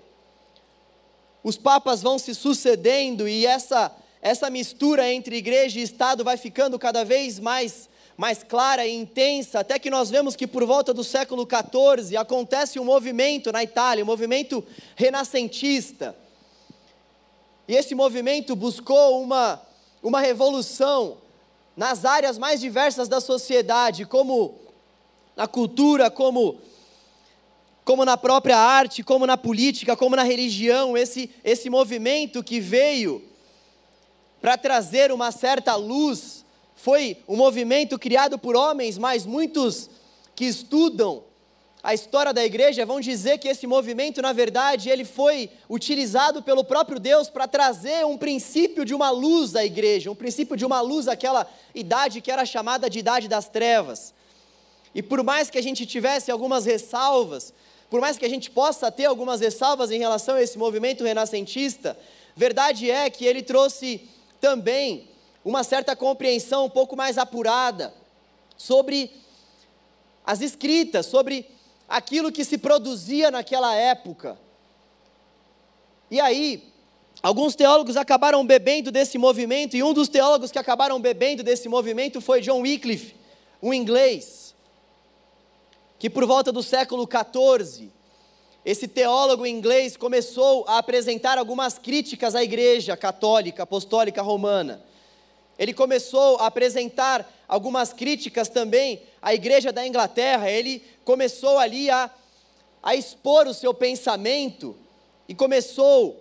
Os 1.43 1.57
papas 1.57 2.03
vão 2.03 2.19
se 2.19 2.35
sucedendo 2.35 3.27
e 3.27 3.43
essa 3.43 3.91
essa 4.21 4.51
mistura 4.51 5.11
entre 5.11 5.37
igreja 5.37 5.79
e 5.79 5.83
estado 5.83 6.23
vai 6.23 6.37
ficando 6.37 6.77
cada 6.77 7.03
vez 7.03 7.39
mais 7.39 7.89
mais 8.15 8.43
clara 8.43 8.85
e 8.85 8.93
intensa, 8.93 9.61
até 9.61 9.79
que 9.79 9.89
nós 9.89 10.11
vemos 10.11 10.35
que 10.35 10.45
por 10.45 10.63
volta 10.63 10.93
do 10.93 11.03
século 11.03 11.47
XIV 11.47 12.15
acontece 12.17 12.79
um 12.79 12.85
movimento 12.85 13.51
na 13.51 13.63
Itália, 13.63 14.03
um 14.03 14.07
movimento 14.07 14.63
renascentista. 14.95 16.15
E 17.67 17.75
esse 17.75 17.95
movimento 17.95 18.55
buscou 18.55 19.21
uma, 19.21 19.61
uma 20.01 20.19
revolução 20.19 21.17
nas 21.75 22.05
áreas 22.05 22.37
mais 22.37 22.59
diversas 22.59 23.07
da 23.07 23.21
sociedade, 23.21 24.05
como 24.05 24.55
na 25.35 25.47
cultura, 25.47 26.11
como 26.11 26.59
como 27.85 28.05
na 28.05 28.15
própria 28.15 28.57
arte, 28.57 29.03
como 29.03 29.25
na 29.27 29.35
política, 29.35 29.93
como 29.97 30.15
na 30.15 30.23
religião, 30.23 30.95
esse, 30.95 31.29
esse 31.43 31.69
movimento 31.69 32.41
que 32.41 32.61
veio 32.61 33.21
para 34.41 34.57
trazer 34.57 35.11
uma 35.11 35.31
certa 35.31 35.75
luz, 35.75 36.45
foi 36.75 37.17
um 37.27 37.35
movimento 37.35 37.99
criado 37.99 38.37
por 38.39 38.55
homens, 38.55 38.97
mas 38.97 39.25
muitos 39.25 39.89
que 40.33 40.45
estudam 40.45 41.23
a 41.83 41.93
história 41.93 42.31
da 42.31 42.45
igreja 42.45 42.85
vão 42.85 43.01
dizer 43.01 43.39
que 43.39 43.47
esse 43.49 43.67
movimento, 43.67 44.21
na 44.21 44.31
verdade, 44.31 44.89
ele 44.89 45.03
foi 45.03 45.49
utilizado 45.69 46.41
pelo 46.41 46.63
próprio 46.63 46.97
Deus 46.97 47.29
para 47.29 47.45
trazer 47.45 48.05
um 48.05 48.17
princípio 48.17 48.85
de 48.85 48.95
uma 48.95 49.09
luz 49.09 49.53
à 49.53 49.65
igreja, 49.65 50.09
um 50.09 50.15
princípio 50.15 50.55
de 50.55 50.65
uma 50.65 50.79
luz 50.79 51.09
àquela 51.09 51.45
idade 51.75 52.21
que 52.21 52.31
era 52.31 52.45
chamada 52.45 52.89
de 52.89 52.99
idade 52.99 53.27
das 53.27 53.49
trevas. 53.49 54.13
E 54.95 55.03
por 55.03 55.21
mais 55.23 55.49
que 55.49 55.57
a 55.57 55.61
gente 55.61 55.85
tivesse 55.85 56.31
algumas 56.31 56.63
ressalvas, 56.63 57.53
por 57.89 57.99
mais 57.99 58.17
que 58.17 58.25
a 58.25 58.29
gente 58.29 58.49
possa 58.49 58.89
ter 58.89 59.05
algumas 59.05 59.41
ressalvas 59.41 59.91
em 59.91 59.99
relação 59.99 60.35
a 60.35 60.41
esse 60.41 60.57
movimento 60.57 61.03
renascentista, 61.03 61.97
verdade 62.33 62.89
é 62.89 63.09
que 63.09 63.25
ele 63.25 63.41
trouxe 63.41 64.07
também 64.39 65.09
uma 65.43 65.65
certa 65.65 65.97
compreensão 65.97 66.63
um 66.63 66.69
pouco 66.69 66.95
mais 66.95 67.17
apurada 67.17 67.93
sobre 68.55 69.11
as 70.25 70.39
escritas, 70.39 71.07
sobre 71.07 71.51
aquilo 71.93 72.31
que 72.31 72.43
se 72.43 72.57
produzia 72.57 73.29
naquela 73.29 73.75
época. 73.75 74.35
E 76.09 76.19
aí, 76.19 76.73
alguns 77.21 77.53
teólogos 77.53 77.95
acabaram 77.95 78.43
bebendo 78.43 78.91
desse 78.91 79.19
movimento, 79.19 79.77
e 79.77 79.83
um 79.83 79.93
dos 79.93 80.07
teólogos 80.07 80.51
que 80.51 80.57
acabaram 80.57 80.99
bebendo 80.99 81.43
desse 81.43 81.69
movimento 81.69 82.19
foi 82.19 82.41
John 82.41 82.61
Wycliffe, 82.61 83.15
um 83.61 83.71
inglês 83.71 84.55
que 85.99 86.09
por 86.09 86.25
volta 86.25 86.51
do 86.51 86.63
século 86.63 87.07
XIV, 87.07 87.89
esse 88.65 88.87
teólogo 88.87 89.45
inglês 89.45 89.95
começou 89.95 90.65
a 90.67 90.79
apresentar 90.79 91.37
algumas 91.37 91.77
críticas 91.77 92.33
à 92.33 92.43
igreja 92.43 92.97
católica, 92.97 93.63
apostólica 93.63 94.21
romana. 94.21 94.83
Ele 95.57 95.73
começou 95.73 96.37
a 96.37 96.47
apresentar 96.47 97.31
algumas 97.47 97.93
críticas 97.93 98.49
também 98.49 99.03
à 99.21 99.33
igreja 99.33 99.71
da 99.71 99.85
Inglaterra. 99.85 100.49
Ele 100.49 100.83
começou 101.05 101.57
ali 101.59 101.89
a, 101.89 102.09
a 102.81 102.95
expor 102.95 103.47
o 103.47 103.53
seu 103.53 103.73
pensamento 103.73 104.75
e 105.27 105.35
começou 105.35 106.19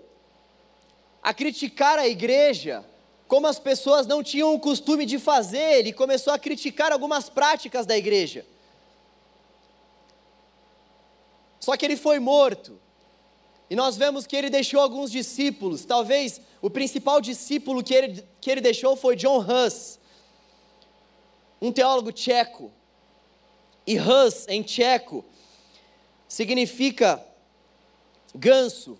a 1.22 1.32
criticar 1.32 1.98
a 1.98 2.06
igreja, 2.06 2.84
como 3.26 3.46
as 3.46 3.58
pessoas 3.58 4.06
não 4.06 4.22
tinham 4.22 4.54
o 4.54 4.60
costume 4.60 5.06
de 5.06 5.18
fazer. 5.18 5.78
Ele 5.78 5.92
começou 5.92 6.32
a 6.32 6.38
criticar 6.38 6.92
algumas 6.92 7.30
práticas 7.30 7.86
da 7.86 7.96
igreja. 7.96 8.44
Só 11.58 11.76
que 11.76 11.84
ele 11.84 11.96
foi 11.96 12.18
morto. 12.18 12.78
E 13.72 13.74
nós 13.74 13.96
vemos 13.96 14.26
que 14.26 14.36
ele 14.36 14.50
deixou 14.50 14.80
alguns 14.80 15.10
discípulos. 15.10 15.86
Talvez 15.86 16.42
o 16.60 16.68
principal 16.68 17.22
discípulo 17.22 17.82
que 17.82 17.94
ele, 17.94 18.22
que 18.38 18.50
ele 18.50 18.60
deixou 18.60 18.96
foi 18.96 19.16
John 19.16 19.38
Hus, 19.38 19.98
um 21.58 21.72
teólogo 21.72 22.12
tcheco. 22.12 22.70
E 23.86 23.98
Hus, 23.98 24.46
em 24.46 24.62
tcheco, 24.62 25.24
significa 26.28 27.24
ganso. 28.34 28.98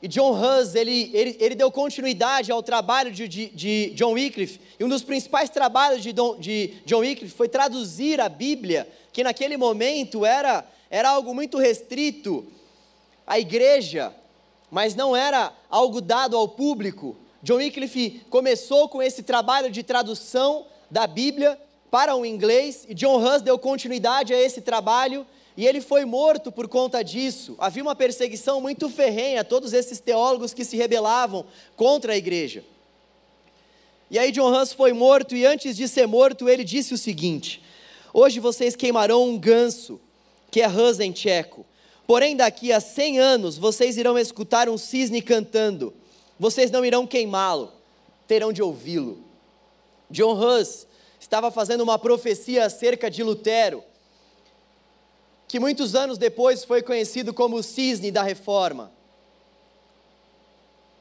E 0.00 0.08
John 0.08 0.32
Hus, 0.32 0.74
ele, 0.74 1.10
ele, 1.12 1.36
ele 1.38 1.54
deu 1.54 1.70
continuidade 1.70 2.50
ao 2.50 2.62
trabalho 2.62 3.12
de, 3.12 3.28
de, 3.28 3.48
de, 3.50 3.90
John 3.90 4.12
Wycliffe. 4.12 4.58
E 4.80 4.84
um 4.84 4.88
dos 4.88 5.02
principais 5.02 5.50
trabalhos 5.50 6.02
de, 6.02 6.14
Don, 6.14 6.38
de 6.38 6.78
John 6.86 7.00
Wycliffe 7.00 7.36
foi 7.36 7.46
traduzir 7.46 8.22
a 8.22 8.30
Bíblia, 8.30 8.88
que 9.12 9.22
naquele 9.22 9.58
momento 9.58 10.24
era 10.24 10.64
era 10.90 11.10
algo 11.10 11.34
muito 11.34 11.58
restrito 11.58 12.50
à 13.28 13.38
igreja, 13.38 14.12
mas 14.70 14.94
não 14.94 15.14
era 15.14 15.52
algo 15.68 16.00
dado 16.00 16.36
ao 16.36 16.48
público. 16.48 17.14
John 17.42 17.56
Wycliffe 17.56 18.22
começou 18.30 18.88
com 18.88 19.02
esse 19.02 19.22
trabalho 19.22 19.70
de 19.70 19.82
tradução 19.82 20.66
da 20.90 21.06
Bíblia 21.06 21.60
para 21.90 22.16
o 22.16 22.24
inglês 22.24 22.86
e 22.88 22.94
John 22.94 23.22
Hus 23.22 23.42
deu 23.42 23.58
continuidade 23.58 24.32
a 24.32 24.40
esse 24.40 24.62
trabalho 24.62 25.26
e 25.56 25.66
ele 25.66 25.80
foi 25.80 26.04
morto 26.04 26.50
por 26.50 26.68
conta 26.68 27.02
disso. 27.02 27.54
Havia 27.58 27.82
uma 27.82 27.94
perseguição 27.94 28.60
muito 28.60 28.88
ferrenha 28.88 29.42
a 29.42 29.44
todos 29.44 29.72
esses 29.72 30.00
teólogos 30.00 30.54
que 30.54 30.64
se 30.64 30.76
rebelavam 30.76 31.44
contra 31.76 32.14
a 32.14 32.16
igreja. 32.16 32.64
E 34.10 34.18
aí 34.18 34.32
John 34.32 34.50
Hus 34.50 34.72
foi 34.72 34.94
morto 34.94 35.36
e 35.36 35.44
antes 35.44 35.76
de 35.76 35.86
ser 35.86 36.06
morto 36.06 36.48
ele 36.48 36.64
disse 36.64 36.94
o 36.94 36.98
seguinte: 36.98 37.62
Hoje 38.12 38.40
vocês 38.40 38.74
queimarão 38.74 39.28
um 39.28 39.38
ganso 39.38 40.00
que 40.50 40.62
é 40.62 40.68
Hus 40.68 40.98
em 40.98 41.12
tcheco. 41.12 41.66
Porém, 42.08 42.34
daqui 42.34 42.72
a 42.72 42.80
100 42.80 43.18
anos, 43.18 43.58
vocês 43.58 43.98
irão 43.98 44.18
escutar 44.18 44.66
um 44.66 44.78
cisne 44.78 45.20
cantando. 45.20 45.92
Vocês 46.38 46.70
não 46.70 46.82
irão 46.82 47.06
queimá-lo, 47.06 47.70
terão 48.26 48.50
de 48.50 48.62
ouvi-lo. 48.62 49.22
John 50.10 50.32
Hus 50.32 50.86
estava 51.20 51.50
fazendo 51.50 51.82
uma 51.82 51.98
profecia 51.98 52.64
acerca 52.64 53.10
de 53.10 53.22
Lutero, 53.22 53.84
que 55.46 55.60
muitos 55.60 55.94
anos 55.94 56.16
depois 56.16 56.64
foi 56.64 56.80
conhecido 56.80 57.34
como 57.34 57.56
o 57.56 57.62
cisne 57.62 58.10
da 58.10 58.22
reforma. 58.22 58.90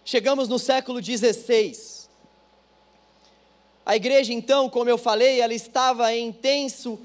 Chegamos 0.03 0.49
no 0.49 0.59
século 0.59 1.01
XVI. 1.01 1.73
A 3.85 3.95
igreja, 3.95 4.33
então, 4.33 4.69
como 4.69 4.89
eu 4.89 4.97
falei, 4.97 5.39
ela 5.39 5.53
estava 5.53 6.13
em 6.13 6.27
intenso 6.27 6.99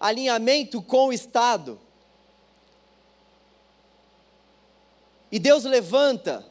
alinhamento 0.00 0.82
com 0.82 1.06
o 1.06 1.12
Estado. 1.12 1.85
E 5.30 5.38
Deus 5.38 5.64
levanta 5.64 6.44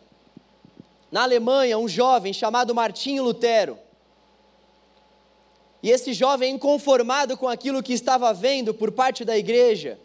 na 1.12 1.24
Alemanha 1.24 1.78
um 1.78 1.88
jovem 1.88 2.34
chamado 2.34 2.76
Martinho 2.76 3.24
Lutero. 3.24 3.80
E 5.82 5.90
esse 5.90 6.14
jovem, 6.14 6.56
inconformado 6.56 7.38
com 7.38 7.48
aquilo 7.48 7.84
que 7.84 7.94
estava 7.94 8.34
vendo 8.34 8.74
por 8.74 8.92
parte 8.92 9.24
da 9.24 9.38
igreja, 9.38 10.00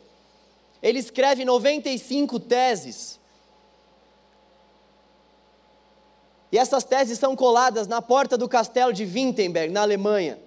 ele 0.83 0.99
escreve 0.99 1.45
95 1.45 2.39
teses 2.41 3.21
E 6.53 6.59
essas 6.59 6.83
teses 6.83 7.19
são 7.19 7.37
coladas 7.37 7.87
na 7.87 8.03
porta 8.03 8.37
do 8.37 8.49
castelo 8.49 8.93
de 8.93 9.05
Wittenberg, 9.05 9.73
na 9.73 9.83
Alemanha. 9.83 10.39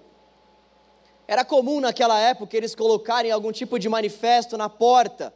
Era 1.26 1.44
comum 1.44 1.80
naquela 1.80 2.18
época 2.20 2.56
eles 2.56 2.74
colocarem 2.74 3.30
algum 3.30 3.50
tipo 3.50 3.78
de 3.78 3.88
manifesto 3.88 4.58
na 4.58 4.68
porta 4.68 5.32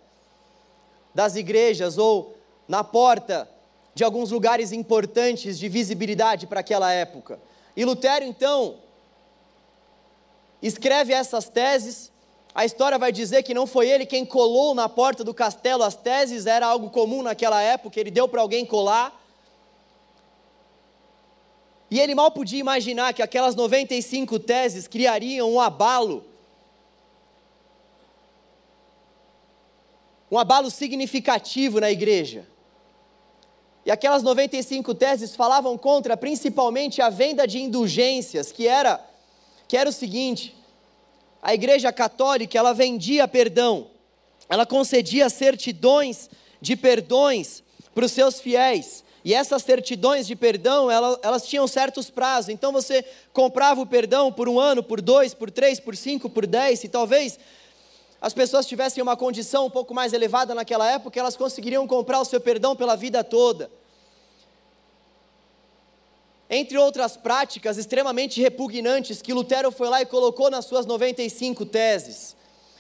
das 1.15 1.37
igrejas 1.37 1.97
ou 1.97 2.37
na 2.69 2.85
porta 2.85 3.49
de 3.95 4.05
alguns 4.05 4.31
lugares 4.31 4.71
importantes 4.71 5.59
de 5.59 5.69
visibilidade 5.69 6.47
para 6.47 6.61
aquela 6.61 6.93
época. 6.93 7.41
E 7.77 7.85
Lutero, 7.85 8.25
então, 8.25 8.77
escreve 10.63 11.13
essas 11.13 11.49
teses. 11.49 12.13
A 12.55 12.65
história 12.65 12.99
vai 12.99 13.11
dizer 13.11 13.43
que 13.43 13.55
não 13.55 13.67
foi 13.67 13.89
ele 13.89 14.07
quem 14.07 14.25
colou 14.25 14.75
na 14.75 14.89
porta 14.89 15.25
do 15.25 15.35
castelo 15.35 15.83
as 15.83 15.97
teses, 15.97 16.47
era 16.47 16.67
algo 16.67 16.91
comum 16.91 17.23
naquela 17.23 17.61
época, 17.61 17.99
ele 17.99 18.11
deu 18.11 18.29
para 18.29 18.41
alguém 18.41 18.65
colar. 18.65 19.13
E 21.91 21.99
ele 21.99 22.15
mal 22.15 22.31
podia 22.31 22.61
imaginar 22.61 23.15
que 23.15 23.23
aquelas 23.23 23.55
95 23.55 24.39
teses 24.39 24.87
criariam 24.87 25.51
um 25.51 25.61
abalo, 25.61 26.25
um 30.31 30.39
abalo 30.39 30.71
significativo 30.71 31.81
na 31.81 31.91
igreja. 31.91 32.47
E 33.89 33.91
aquelas 33.91 34.23
95 34.23 34.95
teses 34.95 35.35
falavam 35.35 35.79
contra 35.79 36.15
principalmente 36.15 37.01
a 37.01 37.09
venda 37.09 37.47
de 37.47 37.59
indulgências, 37.59 38.53
que 38.53 38.69
era 38.69 39.03
que 39.67 39.79
era 39.79 39.89
o 39.89 39.93
seguinte: 39.95 40.55
a 41.41 41.55
Igreja 41.55 41.91
Católica, 41.91 42.59
ela 42.59 42.75
vendia 42.75 43.27
perdão. 43.27 43.87
Ela 44.47 44.67
concedia 44.67 45.31
certidões 45.31 46.29
de 46.61 46.77
perdões 46.77 47.63
para 47.95 48.05
os 48.05 48.13
seus 48.13 48.39
fiéis. 48.39 49.03
E 49.25 49.33
essas 49.33 49.63
certidões 49.63 50.27
de 50.27 50.37
perdão, 50.37 50.91
elas, 50.91 51.19
elas, 51.23 51.49
tinham 51.49 51.67
certos 51.67 52.11
prazos. 52.11 52.51
Então 52.51 52.71
você 52.71 53.03
comprava 53.33 53.81
o 53.81 53.87
perdão 53.87 54.31
por 54.31 54.51
um 54.51 54.61
ano, 54.61 54.83
por 54.83 55.01
dois, 55.01 55.33
por 55.33 55.51
três, 55.51 55.81
por 55.81 55.97
cinco, 55.97 56.29
por 56.29 56.47
dez, 56.47 56.85
e 56.85 56.91
talvez 56.91 57.39
as 58.21 58.35
pessoas 58.35 58.67
tivessem 58.67 59.03
uma 59.03 59.17
condição 59.17 59.65
um 59.65 59.71
pouco 59.71 59.95
mais 59.95 60.13
elevada 60.13 60.55
naquela 60.55 60.91
época, 60.91 61.19
elas 61.19 61.37
conseguiriam 61.37 61.87
comprar 61.87 62.21
o 62.21 62.25
seu 62.27 62.39
perdão 62.39 62.77
pela 62.77 62.95
vida 62.95 63.25
toda. 63.25 63.78
Entre 66.51 66.79
outras 66.79 67.17
práticas 67.17 67.77
extremamente 67.77 68.41
repugnantes 68.41 69.21
que 69.21 69.35
Lutero 69.35 69.71
foi 69.71 69.89
lá 69.89 70.01
e 70.01 70.07
colocou 70.07 70.51
nas 70.51 70.65
suas 70.65 70.87
95 70.87 71.67
teses. 71.67 72.35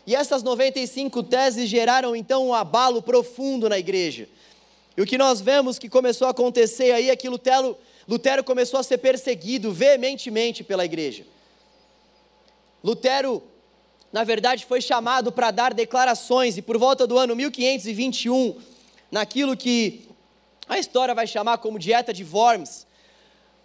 E 0.07 0.15
essas 0.17 0.43
95 0.43 1.23
teses 1.23 1.69
geraram 1.69 2.17
então 2.17 2.49
um 2.49 2.55
abalo 2.55 3.03
profundo 3.03 3.69
na 3.69 3.79
igreja. 3.79 4.27
E 4.97 5.03
o 5.03 5.07
que 5.07 5.19
nós 5.19 5.41
vemos 5.41 5.79
que 5.79 5.89
começou 5.89 6.27
a 6.27 6.31
acontecer 6.31 6.93
aí 6.93 7.11
é 7.11 7.15
que 7.15 7.29
Lutero, 7.29 7.77
Lutero 8.09 8.43
começou 8.43 8.81
a 8.81 8.83
ser 8.83 8.99
perseguido 8.99 9.71
veementemente 9.71 10.65
pela 10.65 10.85
igreja. 10.85 11.25
Lutero, 12.83 13.43
na 14.11 14.25
verdade, 14.25 14.65
foi 14.65 14.81
chamado 14.81 15.31
para 15.31 15.51
dar 15.51 15.75
declarações, 15.75 16.57
e 16.57 16.63
por 16.63 16.79
volta 16.79 17.07
do 17.07 17.19
ano 17.19 17.37
1521, 17.37 18.59
naquilo 19.11 19.57
que 19.57 20.09
a 20.67 20.79
história 20.79 21.15
vai 21.15 21.27
chamar 21.27 21.59
como 21.59 21.79
dieta 21.79 22.13
de 22.13 22.25
Worms, 22.25 22.88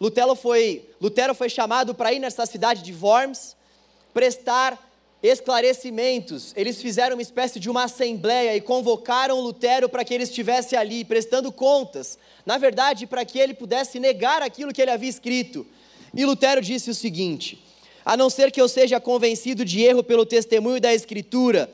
Lutero 0.03 0.35
foi, 0.35 0.83
Lutero 0.99 1.33
foi 1.33 1.47
chamado 1.47 1.95
para 1.95 2.11
ir 2.11 2.19
nessa 2.19 2.45
cidade 2.45 2.83
de 2.83 2.93
Worms, 2.93 3.55
prestar 4.13 4.77
esclarecimentos. 5.23 6.51
Eles 6.57 6.81
fizeram 6.81 7.15
uma 7.15 7.21
espécie 7.21 7.57
de 7.57 7.69
uma 7.69 7.85
assembleia 7.85 8.53
e 8.53 8.59
convocaram 8.59 9.39
Lutero 9.39 9.87
para 9.87 10.03
que 10.03 10.13
ele 10.13 10.25
estivesse 10.25 10.75
ali 10.75 11.05
prestando 11.05 11.53
contas, 11.53 12.19
na 12.45 12.57
verdade, 12.57 13.07
para 13.07 13.23
que 13.23 13.39
ele 13.39 13.53
pudesse 13.53 13.97
negar 13.97 14.41
aquilo 14.41 14.73
que 14.73 14.81
ele 14.81 14.91
havia 14.91 15.09
escrito. 15.09 15.65
E 16.13 16.25
Lutero 16.25 16.59
disse 16.59 16.89
o 16.89 16.93
seguinte: 16.93 17.63
a 18.03 18.17
não 18.17 18.29
ser 18.29 18.51
que 18.51 18.59
eu 18.59 18.67
seja 18.67 18.99
convencido 18.99 19.63
de 19.63 19.83
erro 19.83 20.03
pelo 20.03 20.25
testemunho 20.25 20.81
da 20.81 20.93
Escritura, 20.93 21.71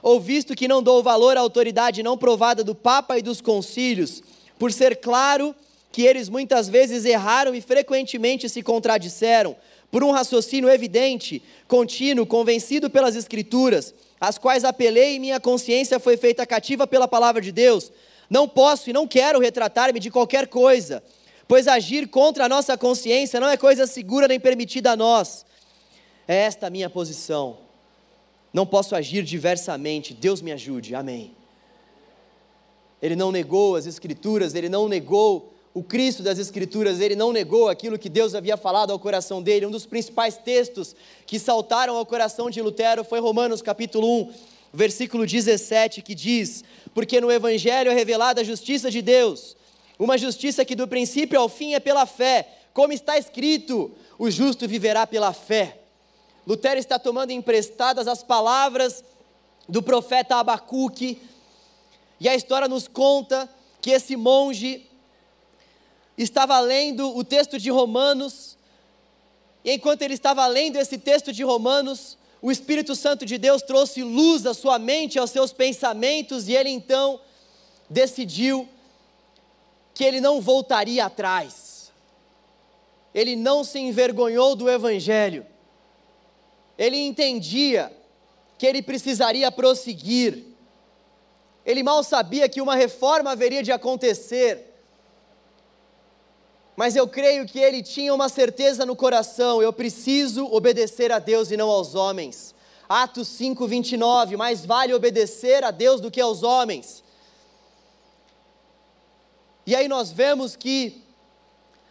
ou 0.00 0.20
visto 0.20 0.54
que 0.54 0.68
não 0.68 0.80
dou 0.80 1.02
valor 1.02 1.36
à 1.36 1.40
autoridade 1.40 2.04
não 2.04 2.16
provada 2.16 2.62
do 2.62 2.72
Papa 2.72 3.18
e 3.18 3.22
dos 3.22 3.40
concílios, 3.40 4.22
por 4.60 4.70
ser 4.70 5.00
claro 5.00 5.52
que 5.94 6.02
eles 6.02 6.28
muitas 6.28 6.68
vezes 6.68 7.04
erraram 7.04 7.54
e 7.54 7.60
frequentemente 7.60 8.48
se 8.48 8.64
contradisseram, 8.64 9.54
por 9.92 10.02
um 10.02 10.10
raciocínio 10.10 10.68
evidente, 10.68 11.40
contínuo, 11.68 12.26
convencido 12.26 12.90
pelas 12.90 13.14
Escrituras, 13.14 13.94
às 14.20 14.36
quais 14.36 14.64
apelei 14.64 15.14
e 15.14 15.20
minha 15.20 15.38
consciência 15.38 16.00
foi 16.00 16.16
feita 16.16 16.44
cativa 16.44 16.84
pela 16.84 17.06
palavra 17.06 17.40
de 17.40 17.52
Deus, 17.52 17.92
não 18.28 18.48
posso 18.48 18.90
e 18.90 18.92
não 18.92 19.06
quero 19.06 19.38
retratar-me 19.38 20.00
de 20.00 20.10
qualquer 20.10 20.48
coisa, 20.48 21.00
pois 21.46 21.68
agir 21.68 22.08
contra 22.08 22.46
a 22.46 22.48
nossa 22.48 22.76
consciência 22.76 23.38
não 23.38 23.48
é 23.48 23.56
coisa 23.56 23.86
segura 23.86 24.26
nem 24.26 24.40
permitida 24.40 24.90
a 24.90 24.96
nós. 24.96 25.46
É 26.26 26.34
esta 26.34 26.66
a 26.66 26.70
minha 26.70 26.90
posição. 26.90 27.58
Não 28.52 28.66
posso 28.66 28.96
agir 28.96 29.22
diversamente, 29.22 30.12
Deus 30.12 30.42
me 30.42 30.50
ajude, 30.50 30.92
amém. 30.92 31.36
Ele 33.00 33.14
não 33.14 33.30
negou 33.30 33.76
as 33.76 33.86
Escrituras, 33.86 34.56
ele 34.56 34.68
não 34.68 34.88
negou 34.88 35.53
o 35.74 35.82
Cristo 35.82 36.22
das 36.22 36.38
Escrituras, 36.38 37.00
ele 37.00 37.16
não 37.16 37.32
negou 37.32 37.68
aquilo 37.68 37.98
que 37.98 38.08
Deus 38.08 38.32
havia 38.36 38.56
falado 38.56 38.92
ao 38.92 38.98
coração 38.98 39.42
dele. 39.42 39.66
Um 39.66 39.72
dos 39.72 39.84
principais 39.84 40.36
textos 40.36 40.94
que 41.26 41.36
saltaram 41.36 41.96
ao 41.96 42.06
coração 42.06 42.48
de 42.48 42.62
Lutero 42.62 43.02
foi 43.02 43.18
Romanos 43.18 43.60
capítulo 43.60 44.08
1, 44.20 44.32
versículo 44.72 45.26
17, 45.26 46.00
que 46.00 46.14
diz: 46.14 46.62
Porque 46.94 47.20
no 47.20 47.28
Evangelho 47.28 47.90
é 47.90 47.94
revelada 47.94 48.40
a 48.40 48.44
justiça 48.44 48.88
de 48.88 49.02
Deus, 49.02 49.56
uma 49.98 50.16
justiça 50.16 50.64
que 50.64 50.76
do 50.76 50.86
princípio 50.86 51.40
ao 51.40 51.48
fim 51.48 51.74
é 51.74 51.80
pela 51.80 52.06
fé, 52.06 52.46
como 52.72 52.92
está 52.92 53.18
escrito: 53.18 53.90
o 54.16 54.30
justo 54.30 54.68
viverá 54.68 55.08
pela 55.08 55.32
fé. 55.32 55.80
Lutero 56.46 56.78
está 56.78 57.00
tomando 57.00 57.32
emprestadas 57.32 58.06
as 58.06 58.22
palavras 58.22 59.02
do 59.68 59.82
profeta 59.82 60.36
Abacuque, 60.36 61.20
e 62.20 62.28
a 62.28 62.36
história 62.36 62.68
nos 62.68 62.86
conta 62.86 63.48
que 63.80 63.90
esse 63.90 64.14
monge 64.14 64.86
estava 66.16 66.58
lendo 66.60 67.16
o 67.16 67.24
texto 67.24 67.58
de 67.58 67.70
Romanos, 67.70 68.56
e 69.64 69.72
enquanto 69.72 70.02
ele 70.02 70.14
estava 70.14 70.46
lendo 70.46 70.76
esse 70.76 70.98
texto 70.98 71.32
de 71.32 71.42
Romanos, 71.42 72.18
o 72.42 72.52
Espírito 72.52 72.94
Santo 72.94 73.24
de 73.24 73.38
Deus 73.38 73.62
trouxe 73.62 74.02
luz 74.02 74.44
à 74.44 74.52
sua 74.52 74.78
mente, 74.78 75.18
aos 75.18 75.30
seus 75.30 75.52
pensamentos, 75.52 76.48
e 76.48 76.54
ele 76.54 76.68
então 76.68 77.20
decidiu 77.88 78.68
que 79.94 80.04
ele 80.04 80.20
não 80.20 80.40
voltaria 80.40 81.06
atrás. 81.06 81.90
Ele 83.14 83.36
não 83.36 83.64
se 83.64 83.78
envergonhou 83.78 84.54
do 84.54 84.68
Evangelho. 84.68 85.46
Ele 86.76 86.98
entendia 86.98 87.90
que 88.58 88.66
ele 88.66 88.82
precisaria 88.82 89.50
prosseguir. 89.50 90.44
Ele 91.64 91.82
mal 91.82 92.02
sabia 92.02 92.48
que 92.48 92.60
uma 92.60 92.74
reforma 92.74 93.30
haveria 93.30 93.62
de 93.62 93.72
acontecer 93.72 94.73
mas 96.76 96.96
eu 96.96 97.06
creio 97.06 97.46
que 97.46 97.58
ele 97.58 97.82
tinha 97.82 98.12
uma 98.12 98.28
certeza 98.28 98.84
no 98.84 98.96
coração: 98.96 99.62
eu 99.62 99.72
preciso 99.72 100.46
obedecer 100.46 101.12
a 101.12 101.18
Deus 101.18 101.50
e 101.50 101.56
não 101.56 101.70
aos 101.70 101.94
homens. 101.94 102.54
Atos 102.88 103.28
5, 103.28 103.66
29, 103.66 104.36
mais 104.36 104.66
vale 104.66 104.92
obedecer 104.92 105.64
a 105.64 105.70
Deus 105.70 106.00
do 106.00 106.10
que 106.10 106.20
aos 106.20 106.42
homens. 106.42 107.02
E 109.66 109.74
aí 109.74 109.88
nós 109.88 110.10
vemos 110.10 110.54
que 110.54 111.02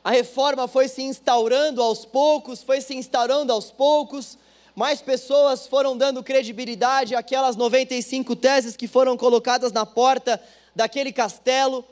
a 0.04 0.12
reforma 0.12 0.68
foi 0.68 0.88
se 0.88 1.02
instaurando 1.02 1.82
aos 1.82 2.06
poucos, 2.06 2.62
foi 2.62 2.82
se 2.82 2.94
instaurando 2.94 3.52
aos 3.52 3.72
poucos, 3.72 4.38
mais 4.76 5.02
pessoas 5.02 5.66
foram 5.66 5.98
dando 5.98 6.22
credibilidade 6.22 7.16
àquelas 7.16 7.56
95 7.56 8.36
teses 8.36 8.76
que 8.76 8.88
foram 8.88 9.16
colocadas 9.16 9.72
na 9.72 9.86
porta 9.86 10.42
daquele 10.76 11.12
castelo. 11.12 11.86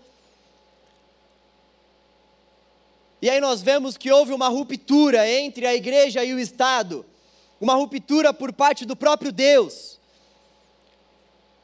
E 3.21 3.29
aí 3.29 3.39
nós 3.39 3.61
vemos 3.61 3.97
que 3.97 4.11
houve 4.11 4.33
uma 4.33 4.47
ruptura 4.47 5.29
entre 5.29 5.67
a 5.67 5.75
igreja 5.75 6.23
e 6.25 6.33
o 6.33 6.39
Estado, 6.39 7.05
uma 7.59 7.75
ruptura 7.75 8.33
por 8.33 8.51
parte 8.51 8.83
do 8.85 8.95
próprio 8.95 9.31
Deus, 9.31 9.99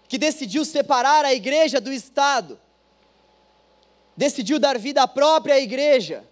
que 0.07 0.17
decidiu 0.19 0.63
separar 0.63 1.25
a 1.25 1.33
igreja 1.33 1.81
do 1.81 1.91
Estado, 1.91 2.59
decidiu 4.15 4.59
dar 4.59 4.77
vida 4.77 5.01
à 5.01 5.07
própria 5.07 5.59
igreja. 5.59 6.23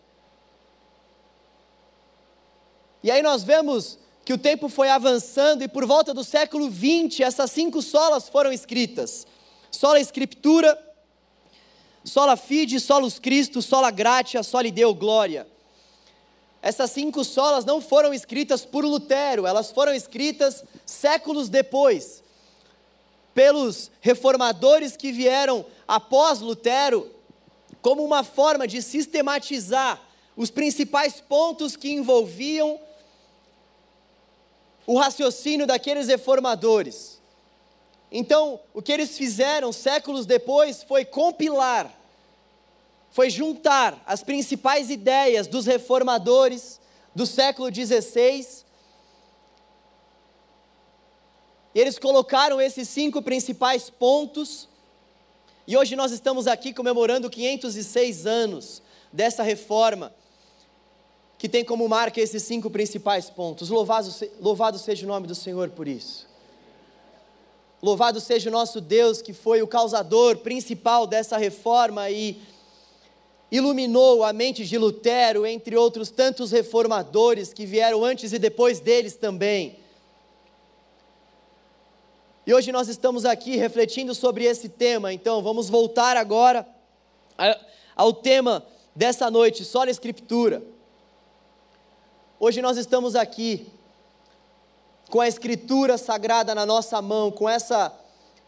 E 3.04 3.10
aí 3.10 3.22
nós 3.24 3.44
vemos 3.44 3.98
que 4.24 4.34
o 4.34 4.38
tempo 4.38 4.70
foi 4.70 4.90
avançando 4.90 5.64
e 5.64 5.68
por 5.68 5.86
volta 5.86 6.14
do 6.14 6.24
século 6.24 6.72
XX 6.72 7.20
essas 7.22 7.52
cinco 7.52 7.82
solas 7.82 8.30
foram 8.30 8.52
escritas: 8.52 9.26
sola 9.72 10.00
Escritura, 10.00 10.76
sola 12.06 12.38
Fide, 12.38 12.80
solus 12.80 13.18
Cristo, 13.20 13.62
sola 13.62 13.90
Gratia, 13.90 14.44
soli 14.44 14.72
Deo 14.72 14.94
Glória. 14.94 15.48
Essas 16.62 16.92
cinco 16.92 17.24
solas 17.24 17.66
não 17.66 17.82
foram 17.82 18.14
escritas 18.14 18.64
por 18.64 18.86
Lutero, 18.86 19.46
elas 19.46 19.72
foram 19.72 19.94
escritas 19.94 20.64
séculos 20.86 21.50
depois, 21.50 22.24
pelos 23.34 23.92
reformadores 24.00 24.96
que 24.96 25.12
vieram 25.12 25.66
após 25.88 26.40
Lutero, 26.40 27.12
como 27.82 28.04
uma 28.04 28.24
forma 28.24 28.68
de 28.68 28.82
sistematizar 28.82 30.02
os 30.38 30.50
principais 30.50 31.20
pontos 31.20 31.76
que 31.76 31.92
envolviam 31.92 32.80
o 34.88 34.98
raciocínio 34.98 35.68
daqueles 35.68 36.08
reformadores. 36.08 37.20
Então, 38.18 38.62
o 38.74 38.82
que 38.82 38.94
eles 38.94 39.18
fizeram 39.18 39.74
séculos 39.74 40.26
depois 40.26 40.82
foi 40.82 41.04
compilar, 41.04 41.94
foi 43.12 43.30
juntar 43.30 44.02
as 44.06 44.24
principais 44.24 44.90
ideias 44.90 45.48
dos 45.48 45.66
reformadores 45.66 46.80
do 47.14 47.26
século 47.26 47.68
XVI. 47.68 48.64
E 51.74 51.80
eles 51.82 52.00
colocaram 52.00 52.62
esses 52.62 52.88
cinco 52.88 53.22
principais 53.22 53.90
pontos, 53.90 54.70
e 55.68 55.76
hoje 55.76 55.98
nós 55.98 56.14
estamos 56.14 56.48
aqui 56.48 56.72
comemorando 56.72 57.30
506 57.30 58.26
anos 58.26 58.82
dessa 59.12 59.44
reforma 59.44 60.16
que 61.38 61.50
tem 61.50 61.66
como 61.66 61.86
marca 61.90 62.22
esses 62.22 62.44
cinco 62.44 62.70
principais 62.70 63.30
pontos. 63.30 63.68
Louvado, 63.68 64.10
louvado 64.40 64.80
seja 64.80 65.06
o 65.06 65.10
nome 65.10 65.28
do 65.28 65.36
Senhor 65.36 65.70
por 65.72 65.86
isso. 65.86 66.34
Louvado 67.86 68.20
seja 68.20 68.50
o 68.50 68.52
nosso 68.52 68.82
Deus 68.82 69.22
que 69.22 69.32
foi 69.32 69.62
o 69.62 69.68
causador 69.68 70.38
principal 70.38 71.06
dessa 71.06 71.38
reforma 71.38 72.10
e 72.10 72.42
iluminou 73.52 74.24
a 74.24 74.34
mente 74.34 74.66
de 74.66 74.76
Lutero, 74.76 75.46
entre 75.46 75.78
outros 75.78 76.10
tantos 76.10 76.50
reformadores 76.50 77.54
que 77.54 77.64
vieram 77.64 78.04
antes 78.04 78.34
e 78.34 78.40
depois 78.40 78.80
deles 78.80 79.16
também. 79.16 79.78
E 82.48 82.52
hoje 82.56 82.72
nós 82.72 82.88
estamos 82.88 83.24
aqui 83.24 83.56
refletindo 83.56 84.16
sobre 84.16 84.46
esse 84.46 84.68
tema, 84.68 85.14
então 85.14 85.44
vamos 85.44 85.70
voltar 85.70 86.18
agora 86.18 86.68
ao 87.96 88.12
tema 88.12 88.66
dessa 88.96 89.30
noite, 89.30 89.64
só 89.64 89.86
na 89.86 89.92
Escritura. 89.92 90.64
Hoje 92.40 92.64
nós 92.64 92.78
estamos 92.78 93.16
aqui 93.16 93.68
com 95.16 95.22
a 95.22 95.30
escritura 95.30 95.98
sagrada 95.98 96.54
na 96.54 96.66
nossa 96.66 97.02
mão, 97.02 97.32
com 97.32 97.48
essa 97.48 97.90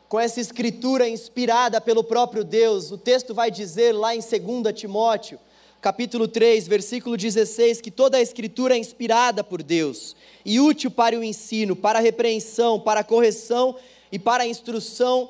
com 0.09 0.19
essa 0.19 0.41
escritura 0.41 1.07
inspirada 1.07 1.79
pelo 1.79 2.03
próprio 2.03 2.43
Deus. 2.43 2.91
O 2.91 2.97
texto 2.97 3.33
vai 3.33 3.49
dizer 3.49 3.93
lá 3.93 4.13
em 4.13 4.19
2 4.19 4.77
Timóteo, 4.77 5.39
capítulo 5.79 6.27
3, 6.27 6.67
versículo 6.67 7.15
16, 7.15 7.79
que 7.79 7.89
toda 7.89 8.17
a 8.17 8.21
escritura 8.21 8.75
é 8.75 8.77
inspirada 8.77 9.45
por 9.45 9.63
Deus 9.63 10.13
e 10.43 10.59
útil 10.59 10.91
para 10.91 11.17
o 11.17 11.23
ensino, 11.23 11.73
para 11.73 11.99
a 11.99 12.01
repreensão, 12.01 12.77
para 12.77 12.99
a 12.99 13.03
correção 13.05 13.77
e 14.11 14.19
para 14.19 14.43
a 14.43 14.47
instrução 14.47 15.29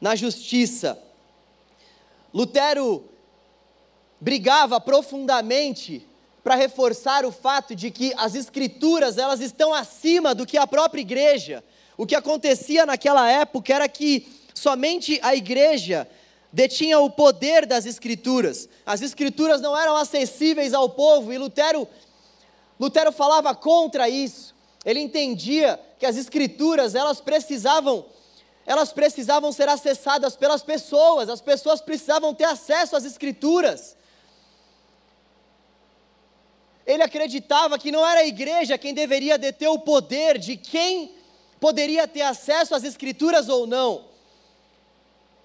na 0.00 0.16
justiça. 0.16 0.98
Lutero 2.32 3.04
brigava 4.18 4.80
profundamente 4.80 6.07
para 6.48 6.56
reforçar 6.56 7.26
o 7.26 7.30
fato 7.30 7.74
de 7.74 7.90
que 7.90 8.14
as 8.16 8.34
escrituras, 8.34 9.18
elas 9.18 9.38
estão 9.38 9.74
acima 9.74 10.34
do 10.34 10.46
que 10.46 10.56
a 10.56 10.66
própria 10.66 11.02
igreja. 11.02 11.62
O 11.94 12.06
que 12.06 12.14
acontecia 12.14 12.86
naquela 12.86 13.30
época 13.30 13.74
era 13.74 13.86
que 13.86 14.26
somente 14.54 15.20
a 15.22 15.34
igreja 15.34 16.08
detinha 16.50 17.00
o 17.00 17.10
poder 17.10 17.66
das 17.66 17.84
escrituras. 17.84 18.66
As 18.86 19.02
escrituras 19.02 19.60
não 19.60 19.78
eram 19.78 19.94
acessíveis 19.94 20.72
ao 20.72 20.88
povo 20.88 21.34
e 21.34 21.36
Lutero 21.36 21.86
Lutero 22.80 23.12
falava 23.12 23.54
contra 23.54 24.08
isso. 24.08 24.54
Ele 24.86 25.00
entendia 25.00 25.78
que 25.98 26.06
as 26.06 26.16
escrituras, 26.16 26.94
elas 26.94 27.20
precisavam 27.20 28.06
elas 28.64 28.90
precisavam 28.90 29.52
ser 29.52 29.68
acessadas 29.68 30.34
pelas 30.34 30.62
pessoas, 30.62 31.28
as 31.28 31.42
pessoas 31.42 31.82
precisavam 31.82 32.34
ter 32.34 32.44
acesso 32.44 32.96
às 32.96 33.04
escrituras 33.04 33.97
ele 36.88 37.02
acreditava 37.02 37.78
que 37.78 37.92
não 37.92 38.04
era 38.04 38.20
a 38.20 38.26
igreja 38.26 38.78
quem 38.78 38.94
deveria 38.94 39.36
deter 39.36 39.68
o 39.68 39.78
poder 39.78 40.38
de 40.38 40.56
quem 40.56 41.12
poderia 41.60 42.08
ter 42.08 42.22
acesso 42.22 42.74
às 42.74 42.82
escrituras 42.82 43.50
ou 43.50 43.66
não. 43.66 44.06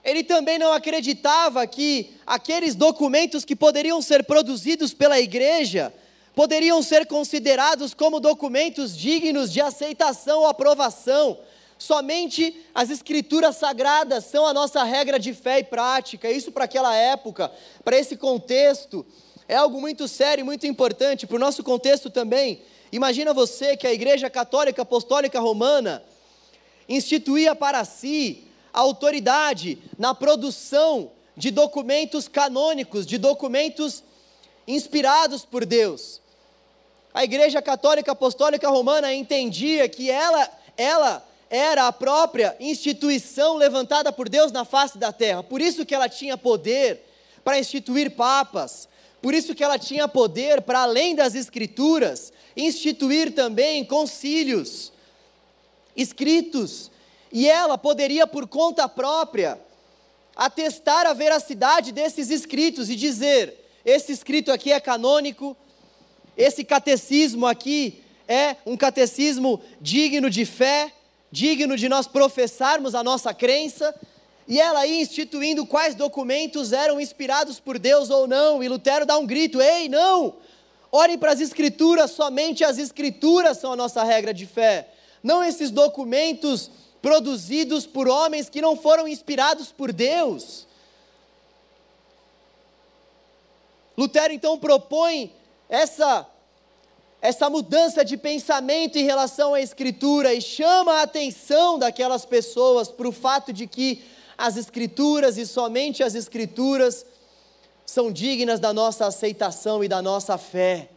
Ele 0.05 0.23
também 0.23 0.57
não 0.57 0.71
acreditava 0.71 1.67
que 1.67 2.11
aqueles 2.25 2.75
documentos 2.75 3.43
que 3.43 3.57
poderiam 3.57 4.01
ser 4.01 4.23
produzidos 4.23 4.93
pela 4.93 5.19
igreja 5.19 5.93
poderiam 6.33 6.81
ser 6.81 7.05
considerados 7.07 7.93
como 7.93 8.21
documentos 8.21 8.97
dignos 8.97 9.51
de 9.51 9.59
aceitação 9.59 10.39
ou 10.39 10.47
aprovação. 10.47 11.37
Somente 11.77 12.55
as 12.73 12.89
escrituras 12.89 13.57
sagradas 13.57 14.23
são 14.25 14.47
a 14.47 14.53
nossa 14.53 14.81
regra 14.85 15.19
de 15.19 15.33
fé 15.33 15.59
e 15.59 15.63
prática. 15.65 16.31
Isso 16.31 16.53
para 16.53 16.63
aquela 16.63 16.95
época, 16.95 17.51
para 17.83 17.97
esse 17.97 18.15
contexto 18.15 19.05
é 19.53 19.55
algo 19.55 19.79
muito 19.79 20.07
sério 20.07 20.41
e 20.41 20.43
muito 20.43 20.65
importante 20.65 21.27
para 21.27 21.35
o 21.35 21.39
nosso 21.39 21.63
contexto 21.63 22.09
também. 22.09 22.63
Imagina 22.91 23.35
você 23.35 23.77
que 23.77 23.85
a 23.85 23.93
Igreja 23.93 24.27
Católica 24.27 24.81
Apostólica 24.81 25.39
Romana 25.39 26.03
instituía 26.89 27.53
para 27.53 27.85
si 27.85 28.47
a 28.73 28.79
autoridade 28.79 29.77
na 29.95 30.15
produção 30.15 31.11
de 31.37 31.51
documentos 31.51 32.27
canônicos, 32.27 33.05
de 33.05 33.19
documentos 33.19 34.03
inspirados 34.67 35.45
por 35.45 35.67
Deus. 35.67 36.19
A 37.13 37.23
Igreja 37.23 37.61
Católica 37.61 38.13
Apostólica 38.13 38.67
Romana 38.69 39.13
entendia 39.13 39.87
que 39.87 40.09
ela, 40.09 40.49
ela 40.75 41.23
era 41.47 41.85
a 41.85 41.93
própria 41.93 42.55
instituição 42.59 43.55
levantada 43.55 44.11
por 44.11 44.27
Deus 44.27 44.51
na 44.51 44.65
face 44.65 44.97
da 44.97 45.11
terra. 45.11 45.43
Por 45.43 45.61
isso 45.61 45.85
que 45.85 45.93
ela 45.93 46.09
tinha 46.09 46.35
poder 46.39 47.07
para 47.43 47.59
instituir 47.59 48.15
papas, 48.15 48.87
por 49.23 49.33
isso 49.33 49.55
que 49.55 49.63
ela 49.63 49.79
tinha 49.79 50.05
poder 50.05 50.63
para 50.63 50.81
além 50.81 51.15
das 51.15 51.33
escrituras, 51.33 52.33
instituir 52.57 53.33
também 53.33 53.85
concílios 53.85 54.91
escritos, 55.95 56.91
e 57.31 57.47
ela 57.47 57.77
poderia 57.77 58.27
por 58.27 58.45
conta 58.45 58.89
própria 58.89 59.57
atestar 60.35 61.07
a 61.07 61.13
veracidade 61.13 61.93
desses 61.93 62.29
escritos 62.29 62.89
e 62.89 62.97
dizer: 62.97 63.65
esse 63.85 64.11
escrito 64.11 64.51
aqui 64.51 64.73
é 64.73 64.79
canônico, 64.81 65.55
esse 66.35 66.65
catecismo 66.65 67.47
aqui 67.47 68.03
é 68.27 68.57
um 68.65 68.75
catecismo 68.75 69.61
digno 69.79 70.29
de 70.29 70.43
fé, 70.43 70.91
digno 71.31 71.77
de 71.77 71.87
nós 71.87 72.07
professarmos 72.07 72.93
a 72.93 73.01
nossa 73.01 73.33
crença, 73.33 73.95
e 74.47 74.59
ela 74.59 74.85
ia 74.85 75.01
instituindo 75.01 75.65
quais 75.65 75.95
documentos 75.95 76.73
eram 76.73 76.99
inspirados 76.99 77.59
por 77.59 77.79
Deus 77.79 78.09
ou 78.09 78.27
não, 78.27 78.63
e 78.63 78.67
Lutero 78.67 79.05
dá 79.05 79.17
um 79.17 79.25
grito: 79.25 79.61
ei, 79.61 79.87
não! 79.87 80.35
Olhem 80.91 81.17
para 81.17 81.31
as 81.31 81.41
Escrituras, 81.41 82.11
somente 82.11 82.63
as 82.63 82.77
Escrituras 82.77 83.57
são 83.57 83.73
a 83.73 83.75
nossa 83.75 84.03
regra 84.03 84.33
de 84.33 84.45
fé, 84.45 84.89
não 85.23 85.43
esses 85.43 85.71
documentos 85.71 86.69
produzidos 87.01 87.85
por 87.85 88.07
homens 88.07 88.47
que 88.47 88.61
não 88.61 88.77
foram 88.77 89.07
inspirados 89.07 89.71
por 89.71 89.91
Deus. 89.91 90.67
Lutero 93.97 94.33
então 94.33 94.57
propõe 94.57 95.31
essa 95.69 96.27
essa 97.21 97.49
mudança 97.49 98.03
de 98.03 98.17
pensamento 98.17 98.97
em 98.97 99.05
relação 99.05 99.53
à 99.53 99.61
Escritura 99.61 100.33
e 100.33 100.41
chama 100.41 100.95
a 100.95 101.03
atenção 101.03 101.79
daquelas 101.79 102.25
pessoas 102.25 102.89
para 102.89 103.07
o 103.07 103.13
fato 103.13 103.53
de 103.53 103.65
que 103.65 104.03
as 104.37 104.57
Escrituras 104.57 105.37
e 105.37 105.45
somente 105.45 106.03
as 106.03 106.15
Escrituras 106.15 107.05
são 107.85 108.11
dignas 108.11 108.59
da 108.59 108.73
nossa 108.73 109.05
aceitação 109.05 109.83
e 109.83 109.87
da 109.87 110.01
nossa 110.01 110.37
fé. 110.37 110.89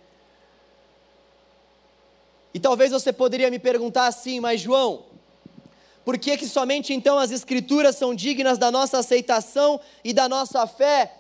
E 2.55 2.61
talvez 2.61 2.91
você 2.93 3.13
poderia 3.13 3.51
me 3.51 3.59
perguntar 3.59 4.07
assim, 4.07 4.41
mas 4.41 4.61
João, 4.61 5.05
por 6.05 6.17
que, 6.19 6.37
que 6.37 6.49
somente 6.49 6.95
então 6.95 7.19
as 7.19 7.31
Escrituras 7.31 7.97
são 7.97 8.15
dignas 8.15 8.59
da 8.59 8.71
nossa 8.71 8.99
aceitação 8.99 9.81
e 10.05 10.13
da 10.13 10.29
nossa 10.29 10.67
fé? 10.67 11.13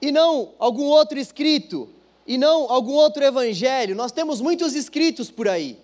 E 0.00 0.10
não 0.10 0.52
algum 0.58 0.86
outro 0.86 1.18
escrito, 1.18 1.88
e 2.26 2.36
não 2.36 2.70
algum 2.70 2.94
outro 2.94 3.22
evangelho. 3.22 3.94
Nós 3.94 4.12
temos 4.12 4.40
muitos 4.40 4.74
escritos 4.74 5.30
por 5.30 5.48
aí. 5.48 5.78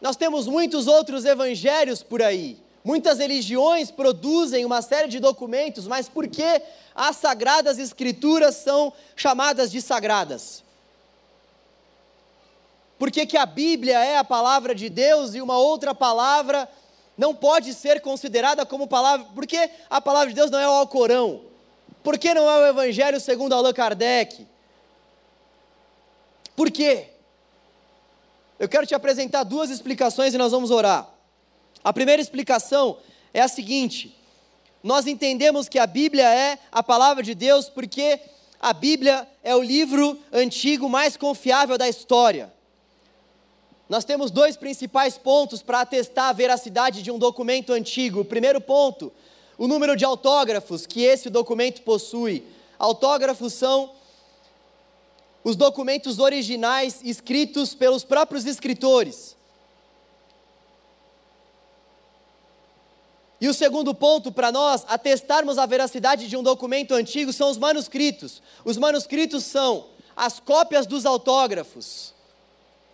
Nós 0.00 0.16
temos 0.16 0.46
muitos 0.46 0.86
outros 0.86 1.24
evangelhos 1.24 2.02
por 2.02 2.22
aí. 2.22 2.58
Muitas 2.84 3.18
religiões 3.18 3.90
produzem 3.90 4.66
uma 4.66 4.82
série 4.82 5.08
de 5.08 5.18
documentos, 5.18 5.86
mas 5.86 6.06
por 6.06 6.28
que 6.28 6.60
as 6.94 7.16
sagradas 7.16 7.78
escrituras 7.78 8.56
são 8.56 8.92
chamadas 9.16 9.72
de 9.72 9.80
sagradas? 9.80 10.62
Por 12.98 13.10
que, 13.10 13.24
que 13.24 13.38
a 13.38 13.46
Bíblia 13.46 13.98
é 14.04 14.18
a 14.18 14.24
palavra 14.24 14.74
de 14.74 14.90
Deus 14.90 15.34
e 15.34 15.40
uma 15.40 15.56
outra 15.56 15.94
palavra 15.94 16.68
não 17.16 17.34
pode 17.34 17.72
ser 17.72 18.02
considerada 18.02 18.66
como 18.66 18.86
palavra? 18.86 19.26
Por 19.34 19.46
que 19.46 19.70
a 19.88 20.00
palavra 20.00 20.28
de 20.28 20.34
Deus 20.34 20.50
não 20.50 20.58
é 20.58 20.68
o 20.68 20.72
Alcorão? 20.72 21.40
Por 22.02 22.18
que 22.18 22.34
não 22.34 22.50
é 22.50 22.64
o 22.64 22.66
Evangelho 22.66 23.18
segundo 23.18 23.54
Allan 23.54 23.72
Kardec? 23.72 24.46
Por 26.54 26.70
quê? 26.70 27.08
Eu 28.58 28.68
quero 28.68 28.86
te 28.86 28.94
apresentar 28.94 29.42
duas 29.42 29.70
explicações 29.70 30.34
e 30.34 30.38
nós 30.38 30.52
vamos 30.52 30.70
orar. 30.70 31.13
A 31.84 31.92
primeira 31.92 32.22
explicação 32.22 32.96
é 33.34 33.42
a 33.42 33.48
seguinte: 33.48 34.16
nós 34.82 35.06
entendemos 35.06 35.68
que 35.68 35.78
a 35.78 35.86
Bíblia 35.86 36.26
é 36.26 36.58
a 36.72 36.82
palavra 36.82 37.22
de 37.22 37.34
Deus 37.34 37.68
porque 37.68 38.18
a 38.58 38.72
Bíblia 38.72 39.28
é 39.42 39.54
o 39.54 39.62
livro 39.62 40.18
antigo 40.32 40.88
mais 40.88 41.16
confiável 41.16 41.76
da 41.76 41.86
história. 41.86 42.50
Nós 43.86 44.06
temos 44.06 44.30
dois 44.30 44.56
principais 44.56 45.18
pontos 45.18 45.62
para 45.62 45.82
atestar 45.82 46.30
a 46.30 46.32
veracidade 46.32 47.02
de 47.02 47.10
um 47.10 47.18
documento 47.18 47.74
antigo. 47.74 48.20
O 48.20 48.24
primeiro 48.24 48.58
ponto, 48.58 49.12
o 49.58 49.68
número 49.68 49.94
de 49.94 50.06
autógrafos 50.06 50.86
que 50.86 51.02
esse 51.02 51.28
documento 51.28 51.82
possui. 51.82 52.42
Autógrafos 52.78 53.52
são 53.52 53.92
os 55.44 55.54
documentos 55.54 56.18
originais 56.18 57.02
escritos 57.04 57.74
pelos 57.74 58.02
próprios 58.02 58.46
escritores. 58.46 59.33
E 63.40 63.48
o 63.48 63.54
segundo 63.54 63.94
ponto 63.94 64.30
para 64.30 64.52
nós 64.52 64.84
atestarmos 64.88 65.58
a 65.58 65.66
veracidade 65.66 66.28
de 66.28 66.36
um 66.36 66.42
documento 66.42 66.94
antigo 66.94 67.32
são 67.32 67.50
os 67.50 67.58
manuscritos. 67.58 68.42
Os 68.64 68.76
manuscritos 68.76 69.44
são 69.44 69.86
as 70.16 70.38
cópias 70.38 70.86
dos 70.86 71.04
autógrafos. 71.04 72.14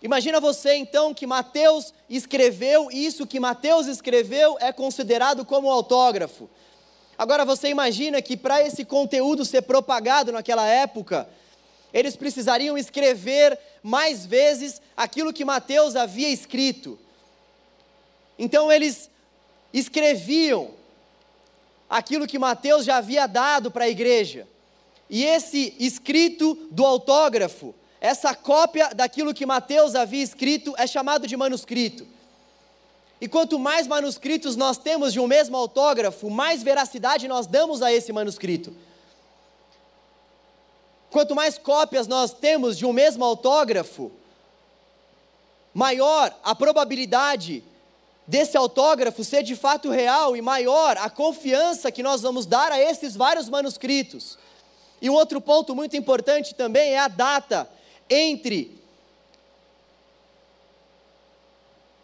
Imagina 0.01 0.39
você 0.39 0.73
então 0.75 1.13
que 1.13 1.27
Mateus 1.27 1.93
escreveu, 2.09 2.91
e 2.91 3.05
isso 3.05 3.27
que 3.27 3.39
Mateus 3.39 3.85
escreveu 3.85 4.57
é 4.59 4.71
considerado 4.73 5.45
como 5.45 5.69
autógrafo. 5.69 6.49
Agora 7.15 7.45
você 7.45 7.69
imagina 7.69 8.19
que 8.19 8.35
para 8.35 8.65
esse 8.65 8.83
conteúdo 8.83 9.45
ser 9.45 9.61
propagado 9.61 10.31
naquela 10.31 10.65
época, 10.65 11.29
eles 11.93 12.15
precisariam 12.15 12.75
escrever 12.75 13.59
mais 13.83 14.25
vezes 14.25 14.81
aquilo 14.97 15.31
que 15.31 15.45
Mateus 15.45 15.95
havia 15.95 16.29
escrito. 16.29 16.97
Então 18.39 18.71
eles 18.71 19.10
escreviam 19.73 20.71
aquilo 21.89 22.27
que 22.27 22.39
Mateus 22.39 22.85
já 22.85 22.97
havia 22.97 23.27
dado 23.27 23.69
para 23.69 23.85
a 23.85 23.89
igreja. 23.89 24.47
E 25.09 25.25
esse 25.25 25.75
escrito 25.77 26.55
do 26.71 26.85
autógrafo, 26.85 27.75
essa 27.99 28.33
cópia 28.33 28.89
daquilo 28.95 29.33
que 29.33 29.45
Mateus 29.45 29.93
havia 29.93 30.23
escrito, 30.23 30.73
é 30.77 30.87
chamado 30.87 31.27
de 31.27 31.35
manuscrito. 31.35 32.07
E 33.19 33.27
quanto 33.27 33.59
mais 33.59 33.85
manuscritos 33.85 34.55
nós 34.55 34.77
temos 34.77 35.13
de 35.13 35.19
um 35.19 35.27
mesmo 35.27 35.55
autógrafo, 35.55 36.29
mais 36.29 36.63
veracidade 36.63 37.27
nós 37.27 37.45
damos 37.45 37.81
a 37.81 37.91
esse 37.93 38.11
manuscrito. 38.11 38.73
Quanto 41.11 41.35
mais 41.35 41.57
cópias 41.57 42.07
nós 42.07 42.33
temos 42.33 42.77
de 42.77 42.85
um 42.85 42.93
mesmo 42.93 43.23
autógrafo, 43.23 44.11
maior 45.73 46.33
a 46.41 46.55
probabilidade 46.55 47.63
desse 48.27 48.55
autógrafo 48.55 49.23
ser 49.23 49.43
de 49.43 49.55
fato 49.55 49.89
real 49.89 50.35
e 50.35 50.41
maior 50.41 50.97
a 50.97 51.09
confiança 51.09 51.91
que 51.91 52.03
nós 52.03 52.21
vamos 52.21 52.45
dar 52.45 52.71
a 52.71 52.79
esses 52.79 53.15
vários 53.15 53.49
manuscritos. 53.49 54.37
E 55.01 55.09
um 55.09 55.13
outro 55.13 55.41
ponto 55.41 55.75
muito 55.75 55.97
importante 55.97 56.53
também 56.53 56.93
é 56.93 56.99
a 56.99 57.07
data 57.07 57.69
entre 58.09 58.79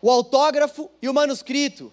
o 0.01 0.09
autógrafo 0.09 0.89
e 1.01 1.07
o 1.07 1.13
manuscrito. 1.13 1.91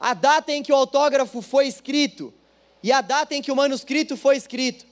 A 0.00 0.14
data 0.14 0.52
em 0.52 0.62
que 0.62 0.72
o 0.72 0.76
autógrafo 0.76 1.42
foi 1.42 1.66
escrito 1.66 2.32
e 2.82 2.92
a 2.92 3.00
data 3.00 3.34
em 3.34 3.42
que 3.42 3.50
o 3.50 3.56
manuscrito 3.56 4.16
foi 4.16 4.36
escrito. 4.36 4.86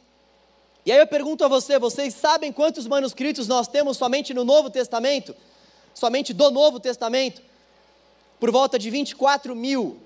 E 0.85 0.93
aí 0.93 0.99
eu 0.99 1.07
pergunto 1.07 1.45
a 1.45 1.49
você: 1.49 1.79
vocês 1.79 2.15
sabem 2.15 2.53
quantos 2.53 2.87
manuscritos 2.87 3.49
nós 3.49 3.69
temos 3.69 3.97
somente 3.97 4.35
no 4.35 4.45
Novo 4.45 4.71
Testamento? 4.71 5.35
Somente 5.95 6.33
do 6.33 6.51
Novo 6.51 6.79
Testamento? 6.79 7.41
Por 8.39 8.51
volta 8.51 8.79
de 8.79 8.91
24 8.91 9.55
mil. 9.55 9.99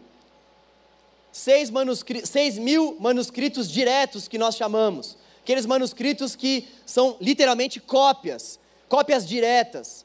Seis, 1.32 1.70
manuscri 1.70 2.26
seis 2.26 2.58
mil 2.58 2.96
manuscritos 2.98 3.70
diretos 3.70 4.26
que 4.26 4.38
nós 4.38 4.56
chamamos. 4.56 5.16
Aqueles 5.42 5.66
manuscritos 5.66 6.36
que 6.36 6.68
são 6.84 7.16
literalmente 7.20 7.80
cópias, 7.80 8.58
cópias 8.88 9.26
diretas. 9.26 10.04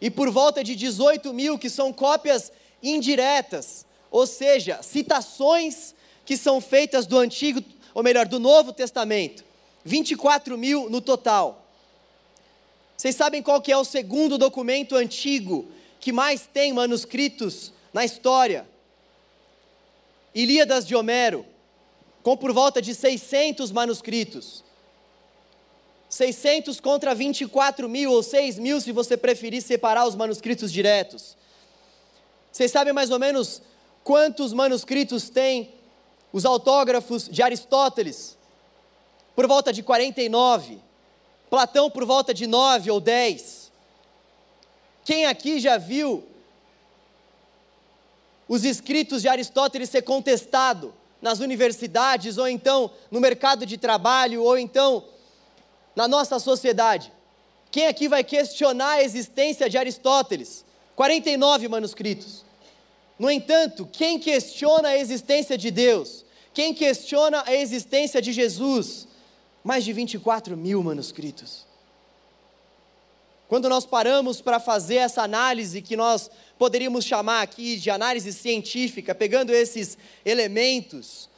E 0.00 0.10
por 0.10 0.30
volta 0.30 0.64
de 0.64 0.74
18 0.74 1.32
mil 1.32 1.58
que 1.58 1.70
são 1.70 1.92
cópias 1.92 2.50
indiretas, 2.82 3.86
ou 4.10 4.26
seja, 4.26 4.82
citações 4.82 5.94
que 6.24 6.36
são 6.36 6.60
feitas 6.60 7.06
do 7.06 7.18
Antigo 7.18 7.62
ou 7.94 8.02
melhor, 8.02 8.26
do 8.26 8.38
Novo 8.38 8.72
Testamento. 8.72 9.44
24 9.84 10.56
mil 10.56 10.88
no 10.88 11.00
total. 11.00 11.66
Vocês 12.96 13.16
sabem 13.16 13.42
qual 13.42 13.60
que 13.60 13.72
é 13.72 13.76
o 13.76 13.84
segundo 13.84 14.38
documento 14.38 14.94
antigo 14.94 15.66
que 16.02 16.12
mais 16.12 16.48
tem 16.52 16.72
manuscritos 16.72 17.72
na 17.92 18.04
história? 18.04 18.68
Ilíadas 20.34 20.84
de 20.84 20.96
Homero, 20.96 21.46
com 22.24 22.36
por 22.36 22.52
volta 22.52 22.82
de 22.82 22.92
600 22.92 23.70
manuscritos. 23.70 24.64
600 26.08 26.80
contra 26.80 27.14
24 27.14 27.88
mil, 27.88 28.10
ou 28.10 28.20
6 28.20 28.58
mil, 28.58 28.80
se 28.80 28.90
você 28.90 29.16
preferir 29.16 29.62
separar 29.62 30.04
os 30.04 30.16
manuscritos 30.16 30.72
diretos. 30.72 31.36
Vocês 32.50 32.72
sabem 32.72 32.92
mais 32.92 33.10
ou 33.10 33.20
menos 33.20 33.62
quantos 34.02 34.52
manuscritos 34.52 35.30
tem 35.30 35.72
os 36.32 36.44
autógrafos 36.44 37.28
de 37.28 37.42
Aristóteles, 37.42 38.36
por 39.36 39.46
volta 39.46 39.72
de 39.72 39.84
49, 39.84 40.80
Platão 41.48 41.88
por 41.88 42.04
volta 42.04 42.32
de 42.34 42.46
9 42.46 42.90
ou 42.90 42.98
10. 42.98 43.61
Quem 45.04 45.26
aqui 45.26 45.58
já 45.58 45.78
viu 45.78 46.24
os 48.48 48.64
escritos 48.64 49.22
de 49.22 49.28
Aristóteles 49.28 49.90
ser 49.90 50.02
contestado 50.02 50.94
nas 51.20 51.40
universidades, 51.40 52.38
ou 52.38 52.48
então 52.48 52.90
no 53.10 53.20
mercado 53.20 53.64
de 53.64 53.76
trabalho, 53.76 54.42
ou 54.42 54.58
então 54.58 55.04
na 55.94 56.06
nossa 56.06 56.38
sociedade? 56.38 57.12
Quem 57.70 57.86
aqui 57.86 58.08
vai 58.08 58.22
questionar 58.22 58.92
a 58.92 59.02
existência 59.02 59.68
de 59.68 59.78
Aristóteles? 59.78 60.64
49 60.94 61.68
manuscritos. 61.68 62.44
No 63.18 63.30
entanto, 63.30 63.88
quem 63.90 64.18
questiona 64.18 64.88
a 64.88 64.98
existência 64.98 65.56
de 65.56 65.70
Deus, 65.70 66.24
quem 66.52 66.74
questiona 66.74 67.42
a 67.46 67.54
existência 67.54 68.20
de 68.20 68.32
Jesus, 68.32 69.08
mais 69.64 69.84
de 69.84 69.92
24 69.92 70.56
mil 70.56 70.82
manuscritos. 70.82 71.66
Quando 73.52 73.68
nós 73.68 73.84
paramos 73.84 74.40
para 74.40 74.58
fazer 74.58 74.94
essa 74.94 75.20
análise 75.20 75.82
que 75.82 75.94
nós 75.94 76.30
poderíamos 76.58 77.04
chamar 77.04 77.42
aqui 77.42 77.76
de 77.76 77.90
análise 77.90 78.32
científica, 78.32 79.14
pegando 79.14 79.50
esses 79.52 79.98
elementos, 80.24 81.28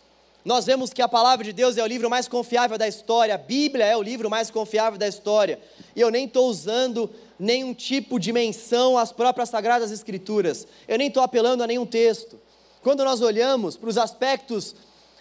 nós 0.44 0.64
vemos 0.64 0.92
que 0.92 1.02
a 1.02 1.08
palavra 1.08 1.44
de 1.44 1.52
Deus 1.52 1.76
é 1.76 1.82
o 1.82 1.88
livro 1.88 2.08
mais 2.08 2.28
confiável 2.28 2.78
da 2.78 2.86
história, 2.86 3.34
a 3.34 3.36
Bíblia 3.36 3.84
é 3.84 3.96
o 3.96 4.00
livro 4.00 4.30
mais 4.30 4.48
confiável 4.48 4.96
da 4.96 5.08
história, 5.08 5.58
e 5.96 6.00
eu 6.00 6.08
nem 6.08 6.26
estou 6.26 6.48
usando 6.48 7.10
nenhum 7.36 7.74
tipo 7.74 8.20
de 8.20 8.32
menção 8.32 8.96
às 8.96 9.10
próprias 9.10 9.48
Sagradas 9.48 9.90
Escrituras, 9.90 10.68
eu 10.86 10.96
nem 10.96 11.08
estou 11.08 11.20
apelando 11.20 11.64
a 11.64 11.66
nenhum 11.66 11.84
texto. 11.84 12.40
Quando 12.80 13.04
nós 13.04 13.22
olhamos 13.22 13.76
para 13.76 13.88
os 13.88 13.98
aspectos 13.98 14.76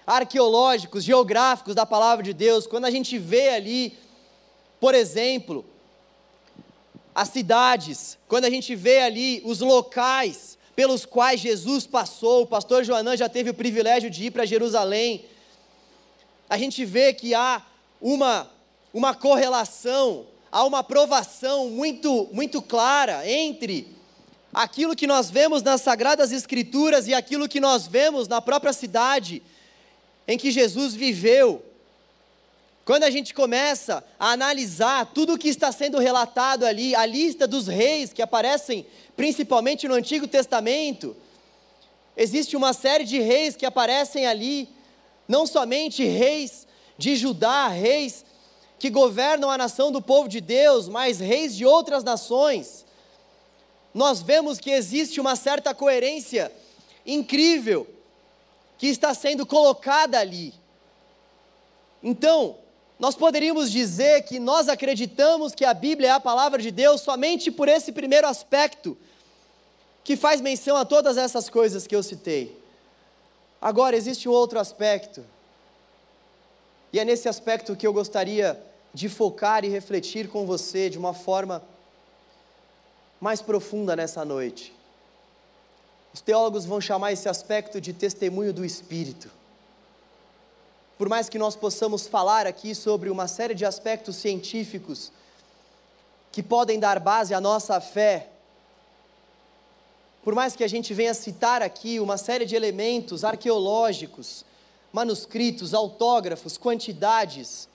arqueológicos, 0.05 1.03
geográficos 1.03 1.73
da 1.73 1.87
palavra 1.87 2.23
de 2.23 2.33
Deus, 2.33 2.67
quando 2.67 2.85
a 2.85 2.91
gente 2.91 3.17
vê 3.17 3.49
ali, 3.49 3.97
por 4.79 4.93
exemplo, 4.93 5.72
as 7.13 7.29
cidades, 7.29 8.17
quando 8.27 8.45
a 8.45 8.49
gente 8.49 8.75
vê 8.75 8.99
ali 8.99 9.41
os 9.45 9.59
locais 9.59 10.57
pelos 10.75 11.05
quais 11.05 11.39
Jesus 11.39 11.85
passou, 11.85 12.43
o 12.43 12.47
pastor 12.47 12.83
Joanã 12.83 13.15
já 13.15 13.29
teve 13.29 13.49
o 13.49 13.53
privilégio 13.53 14.09
de 14.09 14.25
ir 14.25 14.31
para 14.31 14.45
Jerusalém, 14.45 15.25
a 16.49 16.57
gente 16.57 16.83
vê 16.83 17.13
que 17.13 17.33
há 17.33 17.61
uma, 18.01 18.49
uma 18.93 19.13
correlação 19.13 20.27
há 20.53 20.63
uma 20.63 20.83
provação 20.83 21.67
muito, 21.67 22.29
muito 22.31 22.61
clara 22.61 23.27
entre 23.27 23.87
aquilo 24.53 24.95
que 24.95 25.07
nós 25.07 25.31
vemos 25.31 25.63
nas 25.63 25.81
Sagradas 25.81 26.31
Escrituras 26.31 27.07
e 27.07 27.13
aquilo 27.13 27.49
que 27.49 27.59
nós 27.59 27.87
vemos 27.87 28.27
na 28.27 28.39
própria 28.39 28.71
cidade 28.71 29.41
em 30.27 30.37
que 30.37 30.51
Jesus 30.51 30.93
viveu. 30.93 31.65
Quando 32.85 33.03
a 33.03 33.09
gente 33.09 33.33
começa 33.33 34.03
a 34.19 34.31
analisar 34.31 35.05
tudo 35.13 35.33
o 35.33 35.37
que 35.37 35.47
está 35.47 35.71
sendo 35.71 35.99
relatado 35.99 36.65
ali, 36.65 36.93
a 36.93 37.05
lista 37.05 37.47
dos 37.47 37.67
reis 37.67 38.11
que 38.11 38.21
aparecem 38.21 38.85
principalmente 39.15 39.87
no 39.87 39.93
Antigo 39.93 40.27
Testamento, 40.27 41.15
existe 42.17 42.57
uma 42.57 42.73
série 42.73 43.05
de 43.05 43.19
reis 43.19 43.55
que 43.55 43.65
aparecem 43.65 44.25
ali, 44.25 44.67
não 45.27 45.47
somente 45.47 46.03
reis 46.03 46.67
de 46.97 47.15
Judá, 47.15 47.69
reis 47.69 48.25
que 48.77 48.89
governam 48.89 49.49
a 49.49 49.57
nação 49.57 49.89
do 49.89 50.01
povo 50.01 50.27
de 50.27 50.41
Deus, 50.41 50.89
mas 50.89 51.21
reis 51.21 51.55
de 51.55 51.65
outras 51.65 52.03
nações, 52.03 52.85
nós 53.93 54.21
vemos 54.21 54.59
que 54.59 54.71
existe 54.71 55.21
uma 55.21 55.37
certa 55.37 55.73
coerência 55.73 56.51
incrível 57.05 57.87
que 58.77 58.87
está 58.87 59.13
sendo 59.13 59.45
colocada 59.45 60.19
ali. 60.19 60.53
Então, 62.01 62.57
nós 63.03 63.15
poderíamos 63.15 63.69
dizer 63.69 64.21
que 64.21 64.39
nós 64.39 64.69
acreditamos 64.69 65.53
que 65.53 65.65
a 65.65 65.73
Bíblia 65.73 66.07
é 66.07 66.11
a 66.11 66.21
palavra 66.21 66.61
de 66.61 66.71
Deus 66.71 67.01
somente 67.01 67.51
por 67.51 67.67
esse 67.67 67.91
primeiro 67.91 68.25
aspecto, 68.25 68.97
que 70.05 70.15
faz 70.15 70.39
menção 70.39 70.77
a 70.77 70.85
todas 70.85 71.17
essas 71.17 71.49
coisas 71.49 71.85
que 71.85 71.93
eu 71.93 72.01
citei. 72.01 72.57
Agora, 73.61 73.97
existe 73.97 74.29
um 74.29 74.31
outro 74.31 74.57
aspecto, 74.57 75.21
e 76.93 76.97
é 76.97 77.03
nesse 77.03 77.27
aspecto 77.27 77.75
que 77.75 77.85
eu 77.85 77.91
gostaria 77.91 78.57
de 78.93 79.09
focar 79.09 79.65
e 79.65 79.67
refletir 79.67 80.29
com 80.29 80.45
você 80.45 80.89
de 80.89 80.97
uma 80.97 81.13
forma 81.13 81.61
mais 83.19 83.41
profunda 83.41 83.97
nessa 83.97 84.23
noite. 84.23 84.73
Os 86.13 86.21
teólogos 86.21 86.63
vão 86.63 86.79
chamar 86.79 87.11
esse 87.11 87.27
aspecto 87.27 87.81
de 87.81 87.91
testemunho 87.91 88.53
do 88.53 88.63
Espírito. 88.63 89.42
Por 91.03 91.09
mais 91.09 91.27
que 91.27 91.37
nós 91.37 91.53
possamos 91.53 92.07
falar 92.07 92.47
aqui 92.47 92.73
sobre 92.73 93.09
uma 93.09 93.27
série 93.27 93.53
de 93.53 93.65
aspectos 93.65 94.15
científicos 94.15 95.11
que 96.31 96.41
podem 96.41 96.79
dar 96.79 96.97
base 96.97 97.33
à 97.33 97.41
nossa 97.41 97.81
fé, 97.81 98.29
por 100.23 100.33
mais 100.33 100.55
que 100.55 100.63
a 100.63 100.67
gente 100.69 100.93
venha 100.93 101.13
citar 101.13 101.61
aqui 101.61 101.99
uma 101.99 102.15
série 102.15 102.45
de 102.45 102.55
elementos 102.55 103.25
arqueológicos, 103.25 104.45
manuscritos, 104.93 105.73
autógrafos, 105.73 106.57
quantidades, 106.57 107.67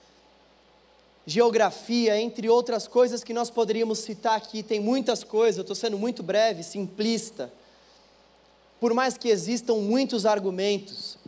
geografia, 1.23 2.19
entre 2.19 2.49
outras 2.49 2.87
coisas 2.87 3.23
que 3.23 3.31
nós 3.31 3.51
poderíamos 3.51 3.99
citar 3.99 4.37
aqui, 4.37 4.63
tem 4.63 4.79
muitas 4.79 5.23
coisas, 5.23 5.59
eu 5.59 5.61
estou 5.61 5.75
sendo 5.75 5.99
muito 5.99 6.23
breve, 6.23 6.63
simplista. 6.63 7.53
Por 8.79 8.91
mais 8.91 9.19
que 9.19 9.29
existam 9.29 9.75
muitos 9.75 10.25
argumentos, 10.25 11.18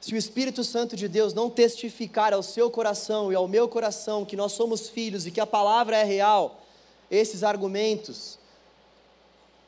se 0.00 0.14
o 0.14 0.16
Espírito 0.16 0.64
Santo 0.64 0.96
de 0.96 1.06
Deus 1.06 1.34
não 1.34 1.50
testificar 1.50 2.32
ao 2.32 2.42
seu 2.42 2.70
coração 2.70 3.30
e 3.30 3.34
ao 3.34 3.46
meu 3.46 3.68
coração 3.68 4.24
que 4.24 4.36
nós 4.36 4.52
somos 4.52 4.88
filhos 4.88 5.26
e 5.26 5.30
que 5.30 5.40
a 5.40 5.46
palavra 5.46 5.96
é 5.96 6.04
real, 6.04 6.62
esses 7.10 7.42
argumentos 7.42 8.38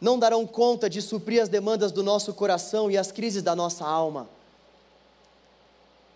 não 0.00 0.18
darão 0.18 0.46
conta 0.46 0.88
de 0.88 1.02
suprir 1.02 1.42
as 1.42 1.48
demandas 1.48 1.92
do 1.92 2.02
nosso 2.02 2.32
coração 2.32 2.90
e 2.90 2.96
as 2.96 3.12
crises 3.12 3.42
da 3.42 3.54
nossa 3.54 3.84
alma. 3.84 4.28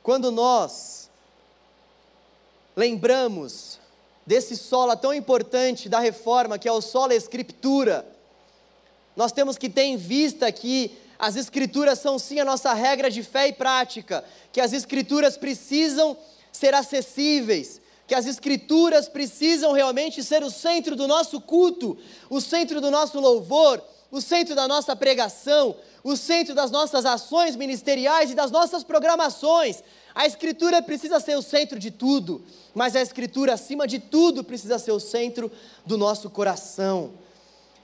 Quando 0.02 0.32
nós 0.32 1.10
lembramos 2.74 3.78
desse 4.26 4.56
solo 4.56 4.96
tão 4.96 5.12
importante 5.12 5.88
da 5.88 6.00
reforma, 6.00 6.58
que 6.58 6.68
é 6.68 6.72
o 6.72 6.80
solo 6.80 7.12
escritura, 7.12 8.06
nós 9.14 9.30
temos 9.30 9.56
que 9.56 9.68
ter 9.68 9.82
em 9.82 9.96
vista 9.96 10.50
que 10.50 10.96
as 11.18 11.36
escrituras 11.36 11.98
são 11.98 12.18
sim 12.18 12.40
a 12.40 12.44
nossa 12.44 12.72
regra 12.72 13.10
de 13.10 13.22
fé 13.22 13.48
e 13.48 13.52
prática, 13.52 14.24
que 14.52 14.60
as 14.60 14.72
escrituras 14.72 15.36
precisam 15.36 16.16
ser 16.52 16.74
acessíveis, 16.74 17.80
que 18.06 18.14
as 18.14 18.26
Escrituras 18.26 19.08
precisam 19.08 19.72
realmente 19.72 20.22
ser 20.22 20.42
o 20.42 20.50
centro 20.50 20.94
do 20.94 21.08
nosso 21.08 21.40
culto, 21.40 21.98
o 22.30 22.40
centro 22.40 22.80
do 22.80 22.90
nosso 22.90 23.18
louvor, 23.18 23.82
o 24.10 24.20
centro 24.20 24.54
da 24.54 24.68
nossa 24.68 24.94
pregação, 24.94 25.76
o 26.04 26.16
centro 26.16 26.54
das 26.54 26.70
nossas 26.70 27.04
ações 27.04 27.56
ministeriais 27.56 28.30
e 28.30 28.34
das 28.34 28.50
nossas 28.50 28.84
programações. 28.84 29.82
A 30.14 30.24
Escritura 30.24 30.80
precisa 30.80 31.18
ser 31.18 31.36
o 31.36 31.42
centro 31.42 31.78
de 31.78 31.90
tudo, 31.90 32.44
mas 32.72 32.94
a 32.94 33.02
Escritura, 33.02 33.54
acima 33.54 33.86
de 33.88 33.98
tudo, 33.98 34.44
precisa 34.44 34.78
ser 34.78 34.92
o 34.92 35.00
centro 35.00 35.50
do 35.84 35.98
nosso 35.98 36.30
coração. 36.30 37.12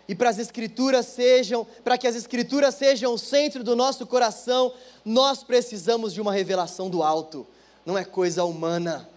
E 0.08 0.14
para 0.14 0.30
as 0.30 0.38
Escrituras 0.38 1.06
sejam, 1.06 1.66
para 1.84 1.96
que 1.96 2.06
as 2.06 2.16
Escrituras 2.16 2.74
sejam 2.74 3.14
o 3.14 3.18
centro 3.18 3.62
do 3.62 3.76
nosso 3.76 4.06
coração, 4.06 4.72
nós 5.04 5.42
precisamos 5.42 6.12
de 6.12 6.20
uma 6.20 6.32
revelação 6.32 6.90
do 6.90 7.02
alto, 7.02 7.46
não 7.84 7.96
é 7.96 8.04
coisa 8.04 8.44
humana. 8.44 9.08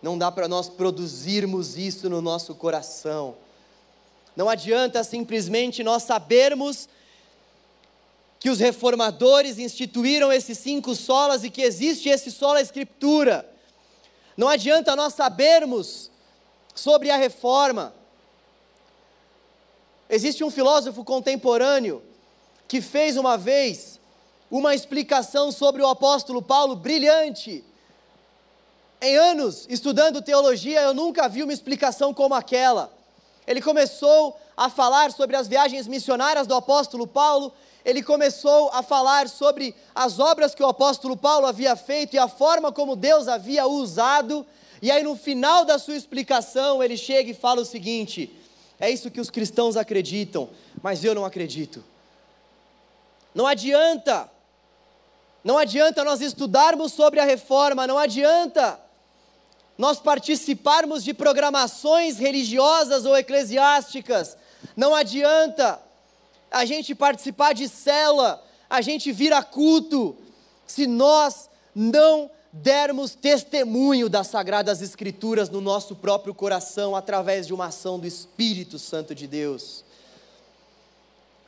Não 0.00 0.16
dá 0.16 0.30
para 0.30 0.46
nós 0.46 0.68
produzirmos 0.68 1.76
isso 1.76 2.08
no 2.08 2.22
nosso 2.22 2.54
coração. 2.54 3.36
Não 4.36 4.48
adianta 4.48 5.02
simplesmente 5.02 5.82
nós 5.82 6.04
sabermos 6.04 6.88
que 8.38 8.48
os 8.48 8.60
reformadores 8.60 9.58
instituíram 9.58 10.32
esses 10.32 10.58
cinco 10.58 10.94
solas 10.94 11.42
e 11.42 11.50
que 11.50 11.62
existe 11.62 12.08
esse 12.08 12.30
sola 12.30 12.60
escritura. 12.60 13.48
Não 14.36 14.48
adianta 14.48 14.94
nós 14.94 15.14
sabermos 15.14 16.08
sobre 16.72 17.10
a 17.10 17.16
reforma. 17.16 17.92
Existe 20.10 20.42
um 20.42 20.50
filósofo 20.50 21.04
contemporâneo 21.04 22.02
que 22.66 22.80
fez 22.80 23.16
uma 23.16 23.36
vez 23.36 24.00
uma 24.50 24.74
explicação 24.74 25.52
sobre 25.52 25.82
o 25.82 25.86
apóstolo 25.86 26.40
Paulo 26.40 26.74
brilhante. 26.74 27.62
Em 29.02 29.16
anos 29.16 29.66
estudando 29.68 30.22
teologia, 30.22 30.80
eu 30.80 30.94
nunca 30.94 31.28
vi 31.28 31.42
uma 31.42 31.52
explicação 31.52 32.14
como 32.14 32.34
aquela. 32.34 32.90
Ele 33.46 33.60
começou 33.60 34.38
a 34.56 34.70
falar 34.70 35.12
sobre 35.12 35.36
as 35.36 35.46
viagens 35.46 35.86
missionárias 35.86 36.46
do 36.46 36.54
apóstolo 36.54 37.06
Paulo, 37.06 37.52
ele 37.84 38.02
começou 38.02 38.70
a 38.72 38.82
falar 38.82 39.28
sobre 39.28 39.74
as 39.94 40.18
obras 40.18 40.54
que 40.54 40.62
o 40.62 40.66
apóstolo 40.66 41.16
Paulo 41.16 41.46
havia 41.46 41.76
feito 41.76 42.14
e 42.14 42.18
a 42.18 42.28
forma 42.28 42.72
como 42.72 42.96
Deus 42.96 43.28
havia 43.28 43.66
usado, 43.66 44.44
e 44.80 44.90
aí 44.90 45.02
no 45.02 45.16
final 45.16 45.64
da 45.64 45.78
sua 45.78 45.96
explicação, 45.96 46.82
ele 46.82 46.96
chega 46.96 47.30
e 47.30 47.34
fala 47.34 47.60
o 47.60 47.64
seguinte: 47.64 48.34
é 48.80 48.90
isso 48.90 49.10
que 49.10 49.20
os 49.20 49.30
cristãos 49.30 49.76
acreditam, 49.76 50.48
mas 50.82 51.04
eu 51.04 51.14
não 51.14 51.24
acredito. 51.24 51.84
Não 53.34 53.46
adianta, 53.46 54.30
não 55.42 55.58
adianta 55.58 56.04
nós 56.04 56.20
estudarmos 56.20 56.92
sobre 56.92 57.20
a 57.20 57.24
reforma, 57.24 57.86
não 57.86 57.98
adianta 57.98 58.80
nós 59.76 60.00
participarmos 60.00 61.04
de 61.04 61.14
programações 61.14 62.18
religiosas 62.18 63.04
ou 63.04 63.16
eclesiásticas, 63.16 64.36
não 64.76 64.92
adianta 64.92 65.80
a 66.50 66.64
gente 66.64 66.94
participar 66.94 67.52
de 67.52 67.68
cela, 67.68 68.44
a 68.68 68.80
gente 68.80 69.12
vir 69.12 69.32
a 69.32 69.42
culto, 69.42 70.16
se 70.66 70.86
nós 70.86 71.48
não 71.74 72.30
dermos 72.62 73.14
testemunho 73.14 74.08
das 74.08 74.26
Sagradas 74.26 74.82
Escrituras 74.82 75.48
no 75.48 75.60
nosso 75.60 75.96
próprio 75.96 76.34
coração 76.34 76.94
através 76.94 77.46
de 77.46 77.54
uma 77.54 77.66
ação 77.66 77.98
do 77.98 78.06
Espírito 78.06 78.78
Santo 78.78 79.14
de 79.14 79.26
Deus. 79.26 79.84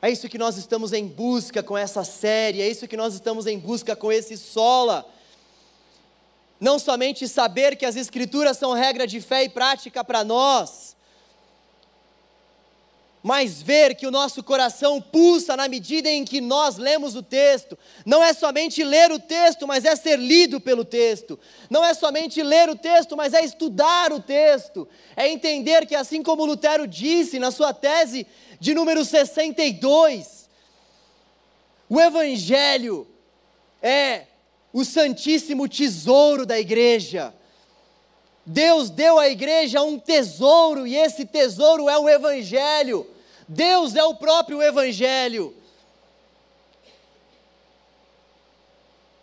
É 0.01 0.09
isso 0.09 0.29
que 0.29 0.37
nós 0.37 0.57
estamos 0.57 0.93
em 0.93 1.07
busca 1.07 1.61
com 1.61 1.77
essa 1.77 2.03
série, 2.03 2.61
é 2.61 2.67
isso 2.67 2.87
que 2.87 2.97
nós 2.97 3.13
estamos 3.13 3.45
em 3.45 3.59
busca 3.59 3.95
com 3.95 4.11
esse 4.11 4.37
sola 4.37 5.05
não 6.61 6.77
somente 6.77 7.27
saber 7.27 7.75
que 7.75 7.87
as 7.87 7.95
Escrituras 7.95 8.55
são 8.55 8.73
regra 8.73 9.07
de 9.07 9.19
fé 9.19 9.43
e 9.43 9.49
prática 9.49 10.03
para 10.03 10.23
nós, 10.23 10.95
mas 13.23 13.61
ver 13.61 13.95
que 13.95 14.07
o 14.07 14.11
nosso 14.11 14.43
coração 14.43 14.99
pulsa 14.99 15.55
na 15.55 15.67
medida 15.67 16.09
em 16.09 16.25
que 16.25 16.41
nós 16.41 16.77
lemos 16.77 17.15
o 17.15 17.21
texto. 17.21 17.77
Não 18.05 18.23
é 18.23 18.33
somente 18.33 18.83
ler 18.83 19.11
o 19.11 19.19
texto, 19.19 19.67
mas 19.67 19.85
é 19.85 19.95
ser 19.95 20.17
lido 20.17 20.59
pelo 20.59 20.83
texto. 20.83 21.39
Não 21.69 21.85
é 21.85 21.93
somente 21.93 22.41
ler 22.41 22.69
o 22.69 22.75
texto, 22.75 23.15
mas 23.15 23.33
é 23.33 23.43
estudar 23.43 24.11
o 24.11 24.19
texto. 24.19 24.87
É 25.15 25.29
entender 25.29 25.85
que, 25.85 25.95
assim 25.95 26.23
como 26.23 26.45
Lutero 26.45 26.87
disse 26.87 27.37
na 27.37 27.51
sua 27.51 27.73
tese 27.73 28.25
de 28.59 28.73
número 28.73 29.05
62, 29.05 30.49
o 31.87 31.99
Evangelho 31.99 33.07
é 33.81 34.23
o 34.73 34.83
santíssimo 34.83 35.67
tesouro 35.67 36.45
da 36.45 36.59
igreja. 36.59 37.33
Deus 38.45 38.89
deu 38.89 39.19
à 39.19 39.29
igreja 39.29 39.81
um 39.81 39.99
tesouro 39.99 40.87
e 40.87 40.95
esse 40.95 41.25
tesouro 41.25 41.87
é 41.89 41.97
o 41.97 42.09
Evangelho. 42.09 43.07
Deus 43.47 43.95
é 43.95 44.03
o 44.03 44.15
próprio 44.15 44.61
Evangelho. 44.61 45.55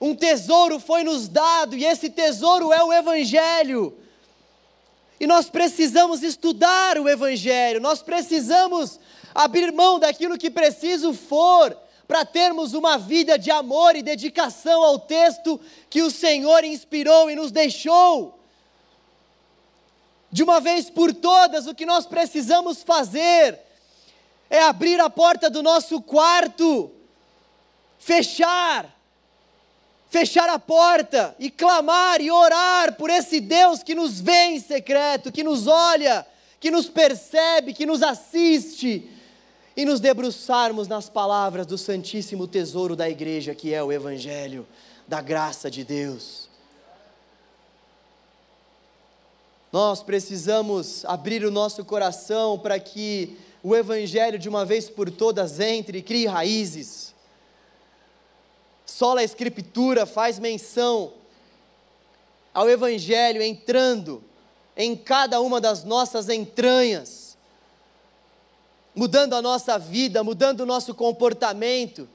Um 0.01 0.14
tesouro 0.14 0.78
foi 0.78 1.03
nos 1.03 1.28
dado 1.28 1.74
e 1.76 1.84
esse 1.84 2.09
tesouro 2.09 2.72
é 2.72 2.82
o 2.82 2.93
Evangelho. 2.93 3.97
E 5.18 5.26
nós 5.26 5.51
precisamos 5.51 6.22
estudar 6.22 6.97
o 6.99 7.09
Evangelho, 7.09 7.80
nós 7.80 8.01
precisamos 8.01 9.01
abrir 9.34 9.72
mão 9.72 9.99
daquilo 9.99 10.38
que 10.38 10.49
preciso 10.49 11.12
for 11.12 11.76
para 12.07 12.24
termos 12.24 12.72
uma 12.72 12.97
vida 12.97 13.36
de 13.36 13.51
amor 13.51 13.97
e 13.97 14.03
dedicação 14.03 14.82
ao 14.82 14.99
texto 14.99 15.61
que 15.90 16.03
o 16.03 16.11
Senhor 16.11 16.64
inspirou 16.64 17.28
e 17.28 17.34
nos 17.34 17.51
deixou. 17.51 18.38
De 20.31 20.43
uma 20.43 20.61
vez 20.61 20.91
por 20.91 21.12
todas, 21.14 21.66
o 21.66 21.74
que 21.74 21.87
nós 21.87 22.07
precisamos 22.07 22.83
fazer 22.83 23.59
é 24.51 24.62
abrir 24.62 25.01
a 25.01 25.09
porta 25.09 25.49
do 25.49 25.62
nosso 25.62 26.01
quarto, 26.01 26.91
fechar, 27.99 28.95
fechar 30.09 30.49
a 30.49 30.59
porta 30.59 31.35
e 31.39 31.51
clamar 31.51 32.20
e 32.20 32.31
orar 32.31 32.95
por 32.95 33.11
esse 33.11 33.41
Deus 33.41 33.83
que 33.83 33.95
nos 33.95 34.20
vê 34.20 34.45
em 34.45 34.61
secreto, 34.61 35.33
que 35.33 35.45
nos 35.45 35.66
olha, 35.66 36.26
que 36.61 36.70
nos 36.70 36.89
percebe, 36.89 37.74
que 37.74 37.87
nos 37.87 38.03
assiste, 38.03 39.11
e 39.79 39.85
nos 39.85 40.01
debruçarmos 40.01 40.89
nas 40.89 41.09
palavras 41.09 41.64
do 41.64 41.79
Santíssimo 41.79 42.49
Tesouro 42.49 42.97
da 42.97 43.09
igreja, 43.09 43.55
que 43.55 43.72
é 43.72 43.81
o 43.81 43.93
Evangelho 43.93 44.66
da 45.07 45.20
graça 45.20 45.70
de 45.70 45.85
Deus. 45.85 46.47
Nós 49.71 50.03
precisamos 50.03 51.05
abrir 51.05 51.45
o 51.45 51.51
nosso 51.51 51.85
coração 51.85 52.59
para 52.59 52.79
que 52.81 53.37
o 53.62 53.77
Evangelho, 53.77 54.39
de 54.39 54.49
uma 54.49 54.64
vez 54.64 54.89
por 54.89 55.11
todas, 55.11 55.61
entre 55.61 55.99
e 55.99 56.03
crie 56.03 56.27
raízes. 56.27 57.14
Só 58.87 59.16
a 59.16 59.23
Escritura 59.23 60.07
faz 60.07 60.39
menção 60.39 61.12
ao 62.55 62.69
Evangelho 62.69 63.43
entrando 63.43 64.25
em 64.75 64.97
cada 64.97 65.41
uma 65.41 65.61
das 65.61 65.85
nossas 65.85 66.31
entranhas, 66.31 67.37
mudando 68.95 69.35
a 69.35 69.43
nossa 69.43 69.79
vida, 69.79 70.25
mudando 70.25 70.61
o 70.61 70.66
nosso 70.66 70.95
comportamento. 70.95 72.09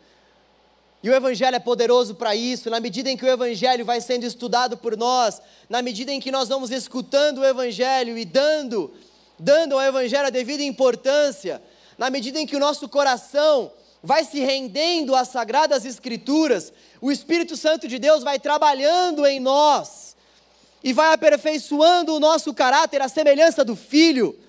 E 1.04 1.10
o 1.10 1.14
Evangelho 1.14 1.58
é 1.58 1.60
poderoso 1.60 2.16
para 2.16 2.34
isso, 2.34 2.70
na 2.70 2.80
medida 2.80 3.12
em 3.12 3.18
que 3.18 3.26
o 3.26 3.30
Evangelho 3.30 3.84
vai 3.84 4.00
sendo 4.00 4.26
estudado 4.26 4.78
por 4.78 4.96
nós, 4.96 5.42
na 5.68 5.82
medida 5.82 6.14
em 6.14 6.20
que 6.22 6.32
nós 6.32 6.48
vamos 6.48 6.72
escutando 6.72 7.40
o 7.40 7.46
Evangelho 7.46 8.18
e 8.18 8.24
dando, 8.24 8.94
dando 9.38 9.74
ao 9.74 9.82
Evangelho 9.82 10.28
a 10.28 10.30
devida 10.30 10.64
importância, 10.64 11.62
na 11.98 12.10
medida 12.10 12.40
em 12.40 12.48
que 12.48 12.56
o 12.56 12.60
nosso 12.60 12.88
coração 12.88 13.70
vai 14.02 14.24
se 14.24 14.40
rendendo 14.40 15.14
às 15.14 15.28
sagradas 15.28 15.84
Escrituras, 15.84 16.72
o 17.02 17.12
Espírito 17.12 17.58
Santo 17.58 17.86
de 17.86 18.00
Deus 18.00 18.24
vai 18.24 18.40
trabalhando 18.40 19.26
em 19.26 19.42
nós 19.42 20.16
e 20.82 20.94
vai 20.94 21.14
aperfeiçoando 21.14 22.16
o 22.16 22.20
nosso 22.20 22.54
caráter 22.54 23.02
à 23.02 23.10
semelhança 23.10 23.66
do 23.66 23.76
Filho. 23.76 24.40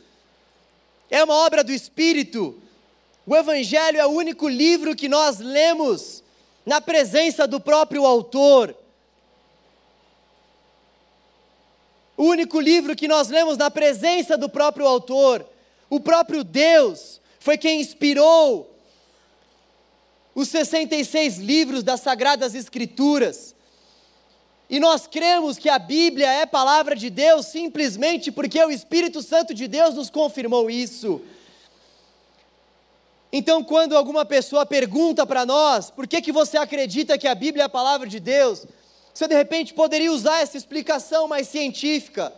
É 1.11 1.23
uma 1.25 1.35
obra 1.35 1.65
do 1.65 1.73
Espírito. 1.73 2.61
O 3.27 3.35
Evangelho 3.35 3.99
é 3.99 4.07
o 4.07 4.11
único 4.11 4.49
livro 4.49 4.95
que 4.95 5.09
nós 5.09 5.39
lemos 5.41 6.24
na 6.65 6.81
presença 6.81 7.47
do 7.47 7.61
próprio 7.61 8.05
autor. 8.05 8.75
O 12.17 12.25
único 12.25 12.61
livro 12.61 12.95
que 12.95 13.09
nós 13.09 13.29
lemos 13.29 13.57
na 13.57 13.71
presença 13.71 14.39
do 14.39 14.49
próprio 14.49 14.87
autor. 14.87 15.45
O 15.91 16.01
próprio 16.01 16.45
Deus 16.45 17.21
foi 17.39 17.59
quem 17.59 17.81
inspirou 17.81 18.75
os 20.35 20.49
66 20.49 21.39
livros 21.39 21.83
das 21.83 22.01
Sagradas 22.01 22.55
Escrituras. 22.55 23.55
E 24.69 24.81
nós 24.81 25.07
cremos 25.07 25.59
que 25.59 25.69
a 25.69 25.79
Bíblia 25.79 26.27
é 26.27 26.47
palavra 26.47 26.97
de 26.97 27.11
Deus 27.11 27.47
simplesmente 27.47 28.33
porque 28.33 28.63
o 28.63 28.71
Espírito 28.71 29.23
Santo 29.23 29.53
de 29.53 29.69
Deus 29.69 29.95
nos 29.95 30.11
confirmou 30.11 30.71
isso. 30.71 31.21
Então, 33.37 33.65
quando 33.65 33.97
alguma 33.97 34.25
pessoa 34.25 34.65
pergunta 34.65 35.27
para 35.27 35.45
nós, 35.45 35.91
por 35.91 36.07
que, 36.07 36.23
que 36.23 36.31
você 36.31 36.57
acredita 36.57 37.19
que 37.19 37.27
a 37.27 37.35
Bíblia 37.35 37.65
é 37.65 37.67
a 37.67 37.69
palavra 37.69 38.07
de 38.07 38.21
Deus? 38.21 38.65
Você 39.13 39.27
de 39.27 39.35
repente 39.35 39.75
poderia 39.75 40.13
usar 40.13 40.41
essa 40.41 40.57
explicação 40.57 41.27
mais 41.27 41.49
científica. 41.49 42.33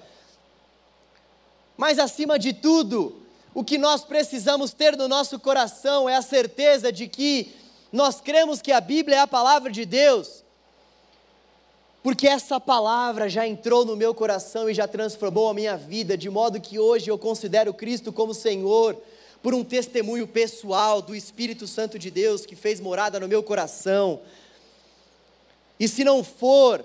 Mas 1.76 1.99
acima 1.99 2.38
de 2.38 2.55
tudo, 2.55 3.14
o 3.53 3.62
que 3.62 3.76
nós 3.76 4.07
precisamos 4.07 4.72
ter 4.72 4.97
no 4.97 5.07
nosso 5.07 5.38
coração 5.38 6.09
é 6.09 6.16
a 6.16 6.22
certeza 6.22 6.90
de 6.90 7.09
que 7.09 7.55
nós 7.92 8.22
cremos 8.22 8.62
que 8.62 8.72
a 8.72 8.80
Bíblia 8.80 9.18
é 9.18 9.20
a 9.20 9.26
palavra 9.26 9.70
de 9.70 9.84
Deus, 9.84 10.42
porque 12.03 12.26
essa 12.26 12.59
palavra 12.59 13.28
já 13.28 13.47
entrou 13.47 13.84
no 13.84 13.97
meu 13.97 14.14
coração 14.14 14.70
e 14.70 14.72
já 14.72 14.88
transformou 14.88 15.51
a 15.51 15.55
minha 15.55 15.76
vida, 15.76 16.16
de 16.16 16.30
modo 16.30 16.59
que 16.59 16.78
hoje 16.78 17.11
eu 17.11 17.18
considero 17.18 17.74
Cristo 17.74 18.11
como 18.14 18.32
Senhor, 18.32 18.97
por 19.47 19.55
um 19.55 19.62
testemunho 19.62 20.26
pessoal 20.26 21.01
do 21.01 21.14
Espírito 21.14 21.68
Santo 21.68 22.01
de 22.01 22.11
Deus 22.11 22.44
que 22.44 22.57
fez 22.57 22.80
morada 22.80 23.20
no 23.20 23.28
meu 23.28 23.44
coração. 23.44 24.20
E 25.78 25.86
se 25.86 26.03
não 26.03 26.24
for 26.24 26.84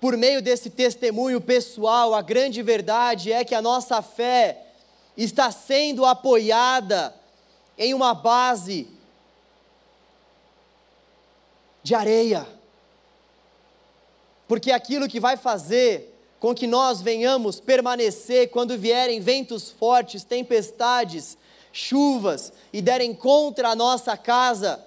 por 0.00 0.16
meio 0.16 0.40
desse 0.40 0.70
testemunho 0.70 1.38
pessoal, 1.38 2.14
a 2.14 2.22
grande 2.22 2.62
verdade 2.62 3.30
é 3.30 3.44
que 3.44 3.54
a 3.54 3.60
nossa 3.60 4.00
fé 4.00 4.68
está 5.18 5.50
sendo 5.50 6.06
apoiada 6.06 7.14
em 7.76 7.92
uma 7.92 8.14
base 8.14 8.88
de 11.82 11.94
areia. 11.94 12.48
Porque 14.48 14.72
aquilo 14.72 15.08
que 15.08 15.20
vai 15.20 15.36
fazer 15.36 16.18
com 16.40 16.54
que 16.54 16.66
nós 16.66 17.02
venhamos 17.02 17.60
permanecer 17.60 18.48
quando 18.48 18.78
vierem 18.78 19.20
ventos 19.20 19.70
fortes, 19.70 20.24
tempestades, 20.24 21.36
chuvas 21.78 22.52
e 22.72 22.82
derem 22.82 23.14
contra 23.14 23.68
a 23.68 23.76
nossa 23.76 24.16
casa, 24.16 24.84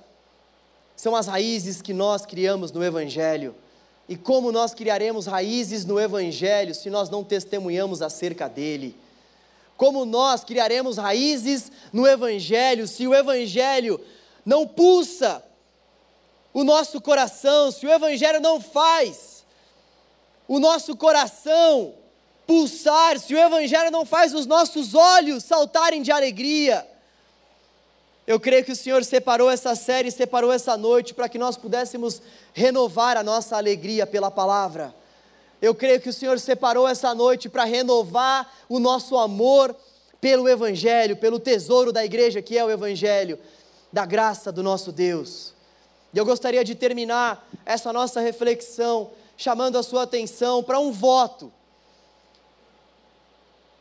são 0.96 1.16
as 1.16 1.26
raízes 1.26 1.82
que 1.82 1.94
nós 1.94 2.26
criamos 2.26 2.72
no 2.72 2.84
Evangelho. 2.84 3.56
E 4.10 4.18
como 4.18 4.52
nós 4.52 4.74
criaremos 4.74 5.26
raízes 5.26 5.86
no 5.86 5.98
Evangelho 5.98 6.76
se 6.76 6.89
nós 6.89 7.10
não 7.10 7.24
testemunhamos 7.24 8.02
acerca 8.02 8.50
dele? 8.50 8.96
Como 9.78 10.04
nós 10.06 10.44
criaremos 10.44 10.98
raízes 10.98 11.72
no 11.94 12.06
Evangelho 12.06 12.86
se 12.88 13.08
o 13.08 13.16
Evangelho 13.16 14.00
não 14.46 14.68
pulsa 14.68 15.42
o 16.54 16.64
nosso 16.64 17.00
coração, 17.00 17.72
se 17.72 17.88
o 17.88 17.92
Evangelho 17.92 18.42
não 18.42 18.60
faz 18.60 19.46
o 20.46 20.60
nosso 20.60 20.96
coração 20.98 21.94
pulsar, 22.52 23.18
se 23.18 23.34
o 23.34 23.39
Evangelho 23.39 23.89
não 23.89 24.06
faz 24.06 24.34
os 24.34 24.45
nossos 24.45 24.93
olhos 24.93 25.41
saltarem 25.41 26.02
de 26.02 26.12
alegria. 26.12 26.86
Eu 28.28 28.41
creio 28.41 28.66
que 28.66 28.74
o 28.74 28.76
Senhor 28.76 29.06
separou 29.06 29.49
essa 29.49 29.74
série, 29.74 30.12
separou 30.12 30.52
essa 30.52 30.76
noite 30.76 31.14
para 31.14 31.30
que 31.30 31.38
nós 31.38 31.56
pudéssemos 31.56 32.22
renovar 32.54 33.16
a 33.16 33.24
nossa 33.24 33.56
alegria 33.56 34.06
pela 34.06 34.30
palavra. 34.30 34.93
Eu 35.62 35.74
creio 35.74 36.02
que 36.02 36.10
o 36.10 36.14
Senhor 36.14 36.38
separou 36.41 36.86
essa 36.86 37.16
noite 37.16 37.47
para 37.47 37.64
renovar 37.64 38.52
o 38.68 38.80
nosso 38.80 39.18
amor 39.18 39.74
pelo 40.20 40.49
Evangelho, 40.49 41.16
pelo 41.16 41.39
tesouro 41.39 41.93
da 41.93 42.04
igreja 42.04 42.41
que 42.41 42.58
é 42.58 42.66
o 42.66 42.70
Evangelho, 42.70 43.39
da 43.93 44.06
graça 44.06 44.52
do 44.52 44.62
nosso 44.62 44.91
Deus. 44.91 45.54
E 46.14 46.18
eu 46.18 46.26
gostaria 46.26 46.66
de 46.66 46.76
terminar 46.76 47.47
essa 47.66 47.93
nossa 47.93 48.20
reflexão 48.20 49.12
chamando 49.38 49.78
a 49.78 49.84
sua 49.84 50.04
atenção 50.04 50.62
para 50.62 50.82
um 50.82 50.91
voto. 50.91 51.49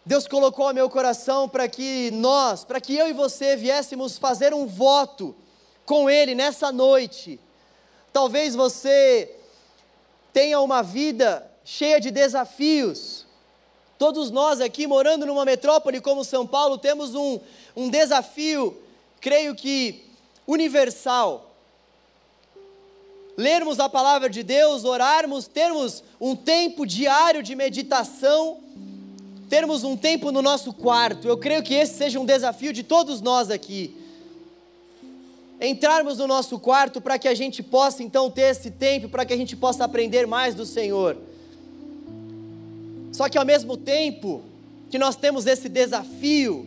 Deus 0.05 0.27
colocou 0.27 0.67
ao 0.67 0.75
meu 0.75 0.89
coração 0.89 1.49
para 1.49 1.69
que 1.69 2.11
nós, 2.13 2.65
para 2.65 2.81
que 2.81 2.97
eu 2.97 3.09
e 3.09 3.13
você 3.13 3.57
viéssemos 3.57 4.17
fazer 4.17 4.55
um 4.55 4.67
voto 4.67 5.35
com 5.85 6.09
Ele 6.09 6.35
nessa 6.35 6.73
noite. 6.73 7.39
Talvez 8.13 8.55
você 8.55 9.37
tenha 10.33 10.61
uma 10.61 10.83
vida 10.83 11.49
cheia 11.65 12.01
de 12.01 12.11
desafios. 12.11 13.27
Todos 13.99 14.31
nós 14.31 14.61
aqui, 14.61 14.87
morando 14.87 15.27
numa 15.27 15.45
metrópole 15.45 16.01
como 16.01 16.25
São 16.25 16.47
Paulo, 16.47 16.79
temos 16.79 17.15
um, 17.15 17.39
um 17.77 17.91
desafio, 17.91 18.81
creio 19.21 19.55
que 19.55 20.11
universal 20.47 21.51
lermos 23.41 23.81
a 23.81 23.89
palavra 23.89 24.29
de 24.29 24.43
Deus, 24.43 24.85
orarmos, 24.85 25.47
termos 25.47 26.05
um 26.21 26.37
tempo 26.37 26.85
diário 26.85 27.43
de 27.43 27.55
meditação, 27.55 28.61
termos 29.51 29.83
um 29.83 29.97
tempo 29.97 30.31
no 30.31 30.41
nosso 30.41 30.73
quarto. 30.73 31.27
Eu 31.27 31.37
creio 31.37 31.61
que 31.61 31.75
esse 31.75 31.95
seja 31.95 32.21
um 32.21 32.25
desafio 32.25 32.73
de 32.73 32.85
todos 32.85 33.21
nós 33.21 33.51
aqui. 33.51 33.97
Entrarmos 35.61 36.19
no 36.19 36.29
nosso 36.29 36.59
quarto 36.61 37.01
para 37.01 37.19
que 37.19 37.27
a 37.27 37.35
gente 37.35 37.61
possa 37.61 38.01
então 38.03 38.31
ter 38.31 38.53
esse 38.53 38.71
tempo, 38.71 39.09
para 39.09 39.27
que 39.27 39.35
a 39.35 39.37
gente 39.37 39.57
possa 39.57 39.85
aprender 39.85 40.25
mais 40.25 40.55
do 40.55 40.65
Senhor. 40.65 41.19
Só 43.13 43.29
que 43.29 43.37
ao 43.37 43.45
mesmo 43.45 43.77
tempo 43.77 44.43
que 44.89 44.99
nós 44.99 45.17
temos 45.17 45.47
esse 45.47 45.69
desafio, 45.69 46.65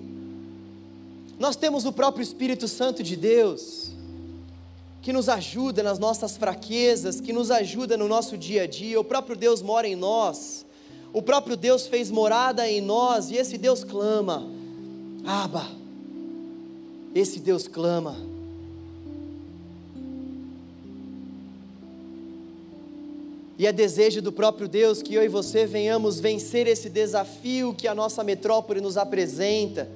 nós 1.39 1.55
temos 1.55 1.85
o 1.85 1.93
próprio 1.93 2.21
Espírito 2.21 2.67
Santo 2.67 3.01
de 3.01 3.15
Deus 3.15 3.91
que 5.01 5.13
nos 5.13 5.27
ajuda 5.29 5.83
nas 5.83 5.99
nossas 5.99 6.35
fraquezas, 6.37 7.21
que 7.21 7.33
nos 7.33 7.49
ajuda 7.49 7.97
no 7.97 8.07
nosso 8.09 8.37
dia 8.37 8.63
a 8.63 8.67
dia. 8.67 8.99
O 8.99 9.03
próprio 9.03 9.35
Deus 9.35 9.61
mora 9.61 9.87
em 9.87 9.95
nós, 9.95 10.65
o 11.13 11.21
próprio 11.21 11.55
Deus 11.55 11.85
fez 11.85 12.09
morada 12.09 12.67
em 12.67 12.81
nós 12.81 13.29
e 13.29 13.35
esse 13.35 13.57
Deus 13.57 13.83
clama: 13.83 14.49
Aba, 15.23 15.69
esse 17.13 17.39
Deus 17.39 17.67
clama. 17.67 18.17
E 23.57 23.67
é 23.67 23.71
desejo 23.71 24.19
do 24.21 24.31
próprio 24.31 24.67
Deus 24.67 25.03
que 25.03 25.13
eu 25.13 25.23
e 25.23 25.27
você 25.27 25.67
venhamos 25.67 26.19
vencer 26.19 26.65
esse 26.65 26.89
desafio 26.89 27.73
que 27.73 27.87
a 27.87 27.93
nossa 27.93 28.23
metrópole 28.23 28.81
nos 28.81 28.97
apresenta 28.97 29.87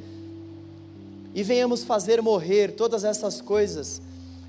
e 1.34 1.42
venhamos 1.42 1.84
fazer 1.84 2.22
morrer 2.22 2.74
todas 2.74 3.04
essas 3.04 3.42
coisas 3.42 4.00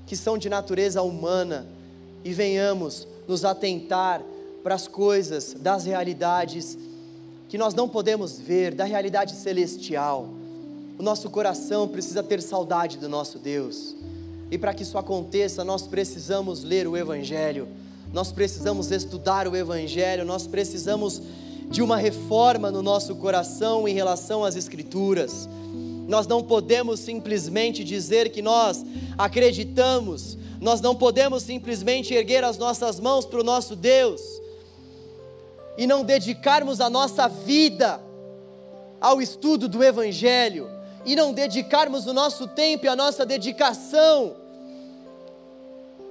que 0.05 0.15
são 0.15 0.37
de 0.37 0.47
natureza 0.47 1.01
humana 1.01 1.67
e 2.23 2.31
venhamos 2.31 3.07
nos 3.27 3.43
atentar 3.43 4.23
para 4.63 4.75
as 4.75 4.87
coisas, 4.87 5.53
das 5.53 5.85
realidades 5.85 6.77
que 7.49 7.57
nós 7.57 7.73
não 7.73 7.89
podemos 7.89 8.39
ver, 8.39 8.75
da 8.75 8.83
realidade 8.83 9.33
celestial. 9.33 10.29
O 10.99 11.03
nosso 11.03 11.29
coração 11.29 11.87
precisa 11.87 12.21
ter 12.21 12.41
saudade 12.41 12.97
do 12.97 13.09
nosso 13.09 13.39
Deus. 13.39 13.95
E 14.51 14.57
para 14.57 14.73
que 14.73 14.83
isso 14.83 14.97
aconteça, 14.97 15.63
nós 15.63 15.87
precisamos 15.87 16.63
ler 16.63 16.87
o 16.87 16.95
Evangelho, 16.95 17.67
nós 18.13 18.31
precisamos 18.31 18.91
estudar 18.91 19.47
o 19.47 19.55
Evangelho, 19.55 20.25
nós 20.25 20.45
precisamos 20.45 21.21
de 21.69 21.81
uma 21.81 21.97
reforma 21.97 22.71
no 22.71 22.81
nosso 22.81 23.15
coração 23.15 23.87
em 23.87 23.93
relação 23.93 24.43
às 24.43 24.55
Escrituras. 24.55 25.49
Nós 26.07 26.27
não 26.27 26.43
podemos 26.43 26.99
simplesmente 26.99 27.83
dizer 27.83 28.29
que 28.29 28.41
nós 28.41 28.83
acreditamos, 29.17 30.37
nós 30.59 30.81
não 30.81 30.95
podemos 30.95 31.43
simplesmente 31.43 32.13
erguer 32.13 32.43
as 32.43 32.57
nossas 32.57 32.99
mãos 32.99 33.25
para 33.25 33.39
o 33.39 33.43
nosso 33.43 33.75
Deus 33.75 34.21
e 35.79 35.87
não 35.87 36.03
dedicarmos 36.03 36.81
a 36.81 36.89
nossa 36.89 37.29
vida 37.29 38.01
ao 38.99 39.21
estudo 39.21 39.65
do 39.69 39.81
Evangelho 39.81 40.69
e 41.05 41.15
não 41.15 41.31
dedicarmos 41.31 42.05
o 42.05 42.13
nosso 42.13 42.49
tempo 42.49 42.85
e 42.85 42.89
a 42.89 42.97
nossa 42.97 43.25
dedicação 43.25 44.35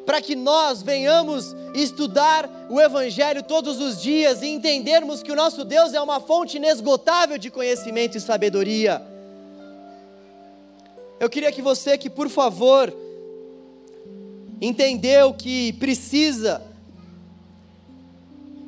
para 0.07 0.23
que 0.23 0.35
nós 0.35 0.81
venhamos 0.81 1.55
estudar 1.75 2.49
o 2.71 2.81
Evangelho 2.81 3.43
todos 3.43 3.79
os 3.79 4.01
dias 4.01 4.41
e 4.41 4.47
entendermos 4.47 5.23
que 5.23 5.31
o 5.31 5.37
nosso 5.37 5.67
Deus 5.67 5.93
é 5.93 6.01
uma 6.01 6.19
fonte 6.19 6.57
inesgotável 6.57 7.37
de 7.37 7.51
conhecimento 7.51 8.17
e 8.17 8.21
sabedoria. 8.23 9.03
Eu 11.21 11.29
queria 11.29 11.53
que 11.53 11.61
você, 11.61 11.99
que 11.99 12.09
por 12.09 12.31
favor, 12.31 12.91
entendeu 14.63 15.35
que 15.35 15.75
precisa 15.75 16.63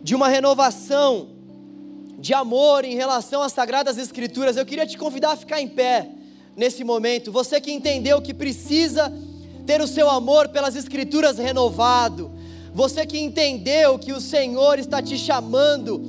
de 0.03 0.15
uma 0.15 0.29
renovação 0.29 1.29
de 2.19 2.35
amor 2.35 2.85
em 2.85 2.95
relação 2.95 3.43
às 3.43 3.53
sagradas 3.53 3.99
escrituras, 3.99 4.57
eu 4.57 4.67
queria 4.67 4.87
te 4.87 4.99
convidar 4.99 5.33
a 5.33 5.37
ficar 5.37 5.61
em 5.61 5.69
pé 5.69 6.11
nesse 6.57 6.85
momento. 6.85 7.33
Você 7.33 7.61
que 7.61 7.73
entendeu 7.73 8.21
que 8.21 8.35
precisa 8.35 9.13
ter 9.67 9.81
o 9.81 9.87
seu 9.87 10.11
amor 10.11 10.49
pelas 10.49 10.77
escrituras 10.77 11.39
renovado. 11.39 12.31
Você 12.75 13.07
que 13.07 13.19
entendeu 13.19 13.99
que 13.99 14.13
o 14.13 14.21
Senhor 14.21 14.79
está 14.79 15.03
te 15.03 15.19
chamando 15.19 16.03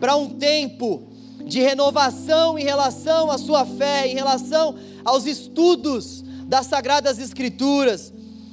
para 0.00 0.16
um 0.16 0.28
tempo 0.28 1.08
de 1.44 1.60
renovação 1.60 2.58
em 2.58 2.64
relação 2.64 3.30
à 3.30 3.38
sua 3.38 3.64
fé, 3.64 4.06
em 4.06 4.14
relação 4.14 4.74
aos 5.04 5.26
estudos 5.26 6.22
das 6.46 6.66
sagradas 6.66 7.18
escrituras. 7.18 8.12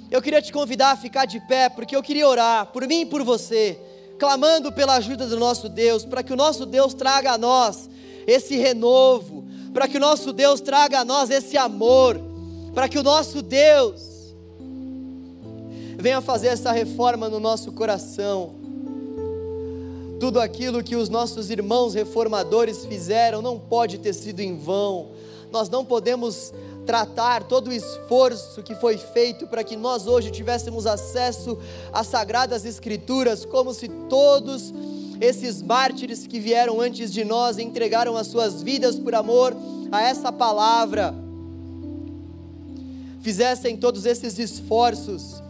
Eu 0.10 0.22
queria 0.22 0.42
te 0.42 0.52
convidar 0.52 0.92
a 0.92 0.98
ficar 0.98 1.26
de 1.26 1.40
pé, 1.40 1.70
porque 1.70 1.96
eu 1.96 2.04
queria 2.04 2.28
orar 2.28 2.68
por 2.68 2.86
mim 2.88 3.02
e 3.02 3.06
por 3.06 3.24
você, 3.24 3.80
clamando 4.22 4.72
pela 4.72 4.98
ajuda 4.98 5.26
do 5.26 5.36
nosso 5.36 5.68
Deus, 5.68 6.06
para 6.06 6.22
que 6.22 6.32
o 6.32 6.36
nosso 6.36 6.64
Deus 6.64 6.94
traga 6.94 7.32
a 7.32 7.38
nós 7.40 7.90
esse 8.28 8.56
renovo, 8.56 9.44
para 9.74 9.88
que 9.88 9.98
o 9.98 10.00
nosso 10.00 10.32
Deus 10.32 10.62
traga 10.62 11.00
a 11.00 11.04
nós 11.04 11.32
esse 11.32 11.58
amor, 11.58 12.22
para 12.72 12.88
que 12.88 13.00
o 13.00 13.04
nosso 13.04 13.42
Deus 13.42 14.36
venha 15.98 16.22
fazer 16.22 16.50
essa 16.50 16.72
reforma 16.72 17.30
no 17.30 17.40
nosso 17.40 17.72
coração. 17.72 18.54
Tudo 20.20 20.40
aquilo 20.40 20.84
que 20.84 20.96
os 20.96 21.10
nossos 21.10 21.50
irmãos 21.50 21.96
reformadores 21.96 22.86
fizeram 22.86 23.42
não 23.42 23.58
pode 23.58 23.98
ter 23.98 24.14
sido 24.14 24.40
em 24.40 24.56
vão. 24.56 25.14
Nós 25.52 25.68
não 25.68 25.84
podemos 25.84 26.54
tratar 26.86 27.44
todo 27.44 27.70
o 27.70 27.74
esforço 27.74 28.64
que 28.64 28.76
foi 28.76 28.98
feito 28.98 29.48
para 29.48 29.64
que 29.64 29.76
nós 29.76 30.08
hoje 30.08 30.32
tivéssemos 30.32 30.88
acesso 30.88 31.58
às 31.94 32.08
sagradas 32.08 32.66
escrituras, 32.66 33.46
como 33.46 33.74
se 33.74 33.88
todos 33.88 34.74
esses 35.20 35.62
mártires 35.62 36.26
que 36.26 36.40
vieram 36.40 36.82
antes 36.82 37.14
de 37.14 37.24
nós 37.24 37.60
entregaram 37.60 38.18
as 38.18 38.28
suas 38.28 38.64
vidas 38.64 38.98
por 38.98 39.14
amor 39.14 39.56
a 39.92 40.02
essa 40.02 40.32
palavra, 40.32 41.14
fizessem 43.22 43.78
todos 43.78 44.06
esses 44.06 44.40
esforços 44.40 45.42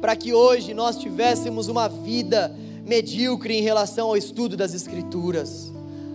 para 0.00 0.14
que 0.14 0.32
hoje 0.32 0.74
nós 0.74 0.96
tivéssemos 0.98 1.66
uma 1.66 1.88
vida 1.88 2.54
medíocre 2.84 3.54
em 3.54 3.62
relação 3.62 4.08
ao 4.08 4.16
estudo 4.16 4.56
das 4.56 4.74
Escrituras. 4.74 5.72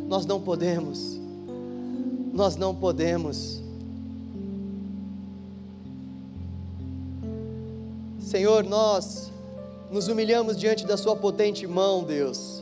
Nós 0.08 0.26
não 0.26 0.40
podemos, 0.40 1.20
nós 2.32 2.56
não 2.56 2.74
podemos. 2.74 3.69
Senhor, 8.30 8.64
nós 8.64 9.32
nos 9.90 10.08
humilhamos 10.08 10.56
diante 10.56 10.86
da 10.86 10.96
Sua 10.96 11.16
potente 11.16 11.66
mão, 11.66 12.04
Deus. 12.04 12.62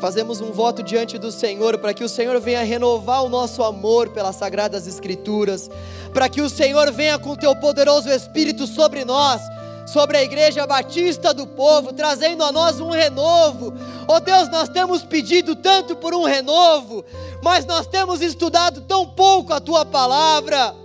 Fazemos 0.00 0.40
um 0.40 0.50
voto 0.50 0.82
diante 0.82 1.18
do 1.18 1.30
Senhor 1.30 1.76
para 1.76 1.92
que 1.92 2.02
o 2.02 2.08
Senhor 2.08 2.40
venha 2.40 2.64
renovar 2.64 3.22
o 3.22 3.28
nosso 3.28 3.62
amor 3.62 4.08
pelas 4.08 4.36
Sagradas 4.36 4.86
Escrituras, 4.86 5.70
para 6.10 6.26
que 6.26 6.40
o 6.40 6.48
Senhor 6.48 6.90
venha 6.90 7.18
com 7.18 7.36
Teu 7.36 7.54
poderoso 7.54 8.08
Espírito 8.08 8.66
sobre 8.66 9.04
nós, 9.04 9.42
sobre 9.86 10.16
a 10.16 10.22
Igreja 10.22 10.66
Batista 10.66 11.34
do 11.34 11.46
Povo, 11.46 11.92
trazendo 11.92 12.42
a 12.42 12.50
nós 12.50 12.80
um 12.80 12.88
renovo. 12.88 13.74
Oh 14.08 14.20
Deus, 14.20 14.48
nós 14.48 14.70
temos 14.70 15.04
pedido 15.04 15.54
tanto 15.54 15.94
por 15.96 16.14
um 16.14 16.24
renovo, 16.24 17.04
mas 17.42 17.66
nós 17.66 17.86
temos 17.86 18.22
estudado 18.22 18.80
tão 18.88 19.06
pouco 19.06 19.52
a 19.52 19.60
Tua 19.60 19.84
palavra. 19.84 20.80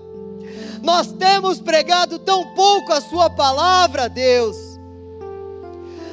Nós 0.87 1.11
temos 1.11 1.59
pregado 1.59 2.17
tão 2.17 2.45
pouco 2.55 2.93
a 2.93 3.01
Sua 3.01 3.29
palavra, 3.29 4.07
Deus. 4.07 4.55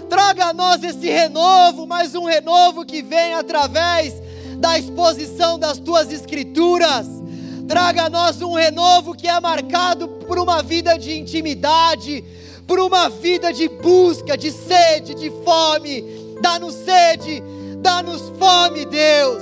Traga 0.09 0.47
a 0.47 0.53
nós 0.53 0.83
esse 0.83 1.07
renovo, 1.09 1.87
mais 1.87 2.17
um 2.17 2.25
renovo 2.25 2.85
que 2.85 3.01
vem 3.01 3.35
através 3.35 4.21
da 4.59 4.77
exposição 4.77 5.61
das 5.61 5.79
Tuas 5.79 6.13
Escrituras. 6.13 7.07
Traga 7.69 8.07
a 8.07 8.11
nós 8.11 8.43
um 8.43 8.53
renovo 8.53 9.15
que 9.15 9.29
é 9.29 9.39
marcado 9.39 10.09
por 10.09 10.41
uma 10.41 10.61
vida 10.61 10.99
de 10.99 11.17
intimidade, 11.17 12.25
por 12.67 12.81
uma 12.81 13.09
vida 13.09 13.53
de 13.53 13.69
busca, 13.69 14.37
de 14.37 14.51
sede, 14.51 15.15
de 15.15 15.31
fome. 15.45 16.05
Dá-nos 16.41 16.75
sede, 16.75 17.41
dá-nos 17.79 18.23
fome, 18.41 18.85
Deus. 18.87 19.41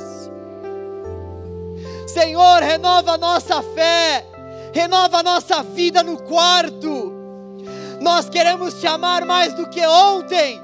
Senhor, 2.07 2.61
renova 2.61 3.13
a 3.13 3.19
nossa 3.19 3.63
fé 3.63 4.27
renova 4.73 5.19
a 5.19 5.23
nossa 5.23 5.63
vida 5.63 6.03
no 6.03 6.17
quarto. 6.23 7.13
Nós 8.01 8.29
queremos 8.29 8.75
te 8.75 8.87
amar 8.87 9.25
mais 9.25 9.55
do 9.55 9.69
que 9.69 9.85
ontem. 9.87 10.61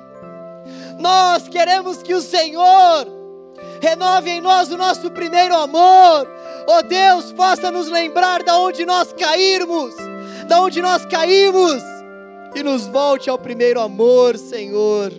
Nós 0.98 1.46
queremos 1.46 2.02
que 2.02 2.14
o 2.14 2.22
Senhor 2.22 3.06
renove 3.80 4.30
em 4.30 4.40
nós 4.40 4.70
o 4.70 4.76
nosso 4.76 5.10
primeiro 5.10 5.54
amor. 5.54 6.26
Oh 6.66 6.82
Deus, 6.82 7.30
faça 7.32 7.70
nos 7.70 7.88
lembrar 7.88 8.42
da 8.42 8.58
onde 8.58 8.84
nós 8.84 9.12
caímos, 9.12 9.94
da 10.48 10.60
onde 10.60 10.82
nós 10.82 11.04
caímos 11.06 11.82
e 12.54 12.62
nos 12.62 12.86
volte 12.86 13.30
ao 13.30 13.38
primeiro 13.38 13.80
amor, 13.80 14.36
Senhor. 14.36 15.12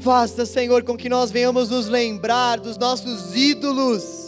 Faça, 0.00 0.46
Senhor, 0.46 0.84
com 0.84 0.96
que 0.96 1.08
nós 1.08 1.32
venhamos 1.32 1.70
nos 1.70 1.88
lembrar 1.88 2.60
dos 2.60 2.78
nossos 2.78 3.34
ídolos 3.34 4.25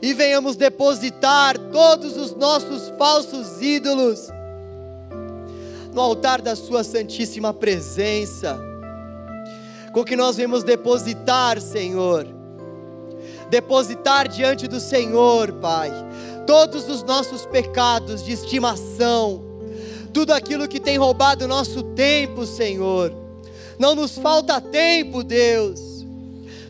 e 0.00 0.12
venhamos 0.12 0.56
depositar 0.56 1.58
todos 1.58 2.16
os 2.16 2.34
nossos 2.34 2.92
falsos 2.98 3.60
ídolos 3.60 4.28
no 5.92 6.00
altar 6.00 6.40
da 6.40 6.54
Sua 6.54 6.84
Santíssima 6.84 7.52
Presença. 7.52 8.58
Com 9.92 10.04
que 10.04 10.16
nós 10.16 10.36
venhamos 10.36 10.62
depositar, 10.62 11.60
Senhor, 11.60 12.26
depositar 13.50 14.28
diante 14.28 14.68
do 14.68 14.78
Senhor, 14.78 15.52
Pai, 15.54 15.90
todos 16.46 16.88
os 16.88 17.02
nossos 17.02 17.46
pecados 17.46 18.22
de 18.22 18.32
estimação, 18.32 19.42
tudo 20.12 20.32
aquilo 20.32 20.68
que 20.68 20.78
tem 20.78 20.98
roubado 20.98 21.46
o 21.46 21.48
nosso 21.48 21.82
tempo, 21.82 22.46
Senhor. 22.46 23.12
Não 23.78 23.94
nos 23.94 24.18
falta 24.18 24.60
tempo, 24.60 25.22
Deus 25.24 25.87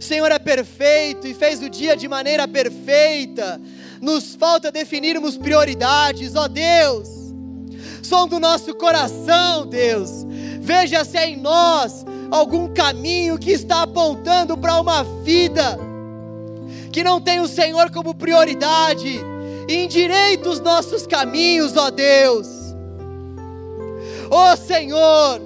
Senhor 0.08 0.32
é 0.32 0.38
perfeito 0.38 1.26
e 1.26 1.34
fez 1.34 1.62
o 1.62 1.68
dia 1.68 1.94
de 1.94 2.08
maneira 2.08 2.48
perfeita. 2.48 3.60
Nos 4.00 4.34
falta 4.34 4.72
definirmos 4.72 5.36
prioridades, 5.36 6.34
ó 6.34 6.48
Deus. 6.48 7.10
Som 8.02 8.26
do 8.26 8.40
nosso 8.40 8.74
coração, 8.74 9.66
Deus. 9.66 10.24
Veja 10.62 11.04
se 11.04 11.18
é 11.18 11.28
em 11.28 11.36
nós 11.36 12.06
algum 12.30 12.72
caminho 12.72 13.38
que 13.38 13.50
está 13.50 13.82
apontando 13.82 14.56
para 14.56 14.80
uma 14.80 15.04
vida 15.22 15.78
que 16.90 17.04
não 17.04 17.20
tem 17.20 17.40
o 17.40 17.46
Senhor 17.46 17.90
como 17.90 18.14
prioridade. 18.14 19.20
Endireita 19.68 20.48
os 20.48 20.58
nossos 20.58 21.06
caminhos, 21.06 21.76
ó 21.76 21.90
Deus. 21.90 22.48
Ó 24.30 24.56
Senhor, 24.56 25.38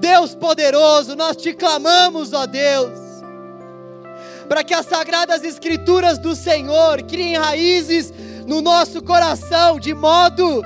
Deus 0.00 0.34
poderoso, 0.34 1.14
nós 1.14 1.36
te 1.36 1.52
clamamos, 1.52 2.32
ó 2.32 2.46
Deus, 2.46 2.98
para 4.48 4.64
que 4.64 4.74
as 4.74 4.86
sagradas 4.86 5.44
escrituras 5.44 6.18
do 6.18 6.34
Senhor 6.34 7.02
criem 7.02 7.36
raízes 7.36 8.12
no 8.46 8.60
nosso 8.60 9.02
coração, 9.02 9.78
de 9.78 9.94
modo 9.94 10.62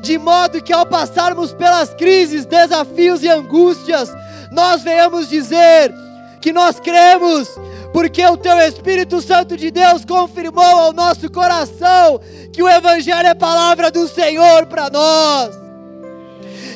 de 0.00 0.16
modo 0.16 0.62
que 0.62 0.72
ao 0.72 0.86
passarmos 0.86 1.52
pelas 1.52 1.92
crises, 1.94 2.46
desafios 2.46 3.22
e 3.22 3.28
angústias, 3.28 4.10
nós 4.50 4.82
venhamos 4.82 5.28
dizer 5.28 5.92
que 6.40 6.52
nós 6.52 6.80
cremos, 6.80 7.48
porque 7.92 8.24
o 8.24 8.36
Teu 8.36 8.58
Espírito 8.60 9.20
Santo 9.20 9.56
de 9.56 9.70
Deus 9.70 10.04
confirmou 10.04 10.64
ao 10.64 10.92
nosso 10.92 11.30
coração 11.30 12.20
que 12.52 12.62
o 12.62 12.68
Evangelho 12.68 13.28
é 13.28 13.34
palavra 13.34 13.90
do 13.90 14.08
Senhor 14.08 14.66
para 14.66 14.88
nós, 14.88 15.54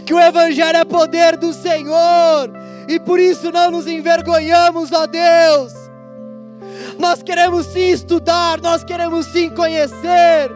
que 0.05 0.13
o 0.13 0.21
Evangelho 0.21 0.79
é 0.79 0.85
poder 0.85 1.37
do 1.37 1.53
Senhor, 1.53 2.51
e 2.89 3.01
por 3.01 3.19
isso 3.19 3.51
não 3.51 3.71
nos 3.71 3.87
envergonhamos, 3.87 4.93
ó 4.93 5.07
Deus. 5.07 5.73
Nós 6.99 7.23
queremos 7.23 7.67
sim 7.67 7.89
estudar, 7.91 8.61
nós 8.61 8.85
queremos 8.85 9.27
sim 9.27 9.51
conhecer, 9.51 10.51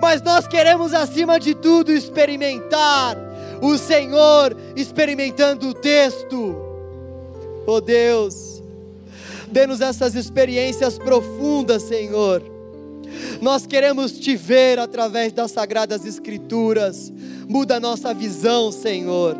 mas 0.00 0.22
nós 0.22 0.46
queremos 0.46 0.94
acima 0.94 1.38
de 1.38 1.54
tudo 1.54 1.92
experimentar 1.92 3.16
o 3.60 3.76
Senhor 3.78 4.56
experimentando 4.74 5.68
o 5.68 5.74
texto. 5.74 6.56
Oh 7.66 7.80
Deus, 7.80 8.62
dê-nos 9.48 9.80
essas 9.80 10.14
experiências 10.14 10.98
profundas, 10.98 11.82
Senhor. 11.82 12.55
Nós 13.40 13.66
queremos 13.66 14.12
te 14.18 14.36
ver 14.36 14.78
através 14.78 15.32
das 15.32 15.50
sagradas 15.50 16.04
Escrituras. 16.04 17.12
Muda 17.48 17.76
a 17.76 17.80
nossa 17.80 18.12
visão, 18.14 18.72
Senhor. 18.72 19.36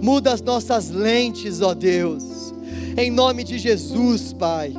Muda 0.00 0.32
as 0.32 0.40
nossas 0.40 0.90
lentes, 0.90 1.60
ó 1.60 1.74
Deus. 1.74 2.54
Em 2.96 3.10
nome 3.10 3.44
de 3.44 3.58
Jesus, 3.58 4.32
Pai. 4.32 4.72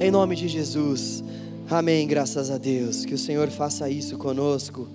Em 0.00 0.10
nome 0.10 0.36
de 0.36 0.48
Jesus. 0.48 1.22
Amém. 1.68 2.06
Graças 2.06 2.50
a 2.50 2.58
Deus. 2.58 3.04
Que 3.04 3.14
o 3.14 3.18
Senhor 3.18 3.48
faça 3.48 3.88
isso 3.90 4.16
conosco. 4.16 4.88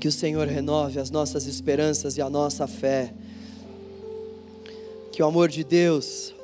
Que 0.00 0.08
o 0.08 0.12
Senhor 0.12 0.46
renove 0.48 0.98
as 0.98 1.10
nossas 1.10 1.46
esperanças 1.46 2.16
e 2.16 2.22
a 2.22 2.30
nossa 2.30 2.66
fé. 2.66 3.12
Que 5.12 5.22
o 5.22 5.26
amor 5.26 5.48
de 5.48 5.62
Deus, 5.62 6.34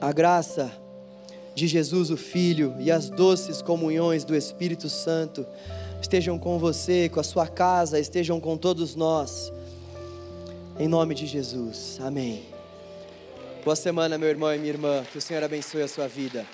a 0.00 0.12
graça 0.12 0.70
de 1.58 1.66
Jesus 1.66 2.08
o 2.10 2.16
Filho 2.16 2.76
e 2.78 2.88
as 2.88 3.10
doces 3.10 3.60
comunhões 3.60 4.24
do 4.24 4.36
Espírito 4.36 4.88
Santo 4.88 5.44
estejam 6.00 6.38
com 6.38 6.56
você, 6.56 7.08
com 7.08 7.18
a 7.18 7.24
sua 7.24 7.48
casa, 7.48 7.98
estejam 7.98 8.38
com 8.38 8.56
todos 8.56 8.94
nós. 8.94 9.52
Em 10.78 10.86
nome 10.86 11.16
de 11.16 11.26
Jesus. 11.26 11.98
Amém. 12.00 12.44
Boa 13.64 13.74
semana, 13.74 14.16
meu 14.16 14.28
irmão 14.28 14.54
e 14.54 14.58
minha 14.58 14.72
irmã. 14.72 15.04
Que 15.10 15.18
o 15.18 15.20
Senhor 15.20 15.42
abençoe 15.42 15.82
a 15.82 15.88
sua 15.88 16.06
vida. 16.06 16.46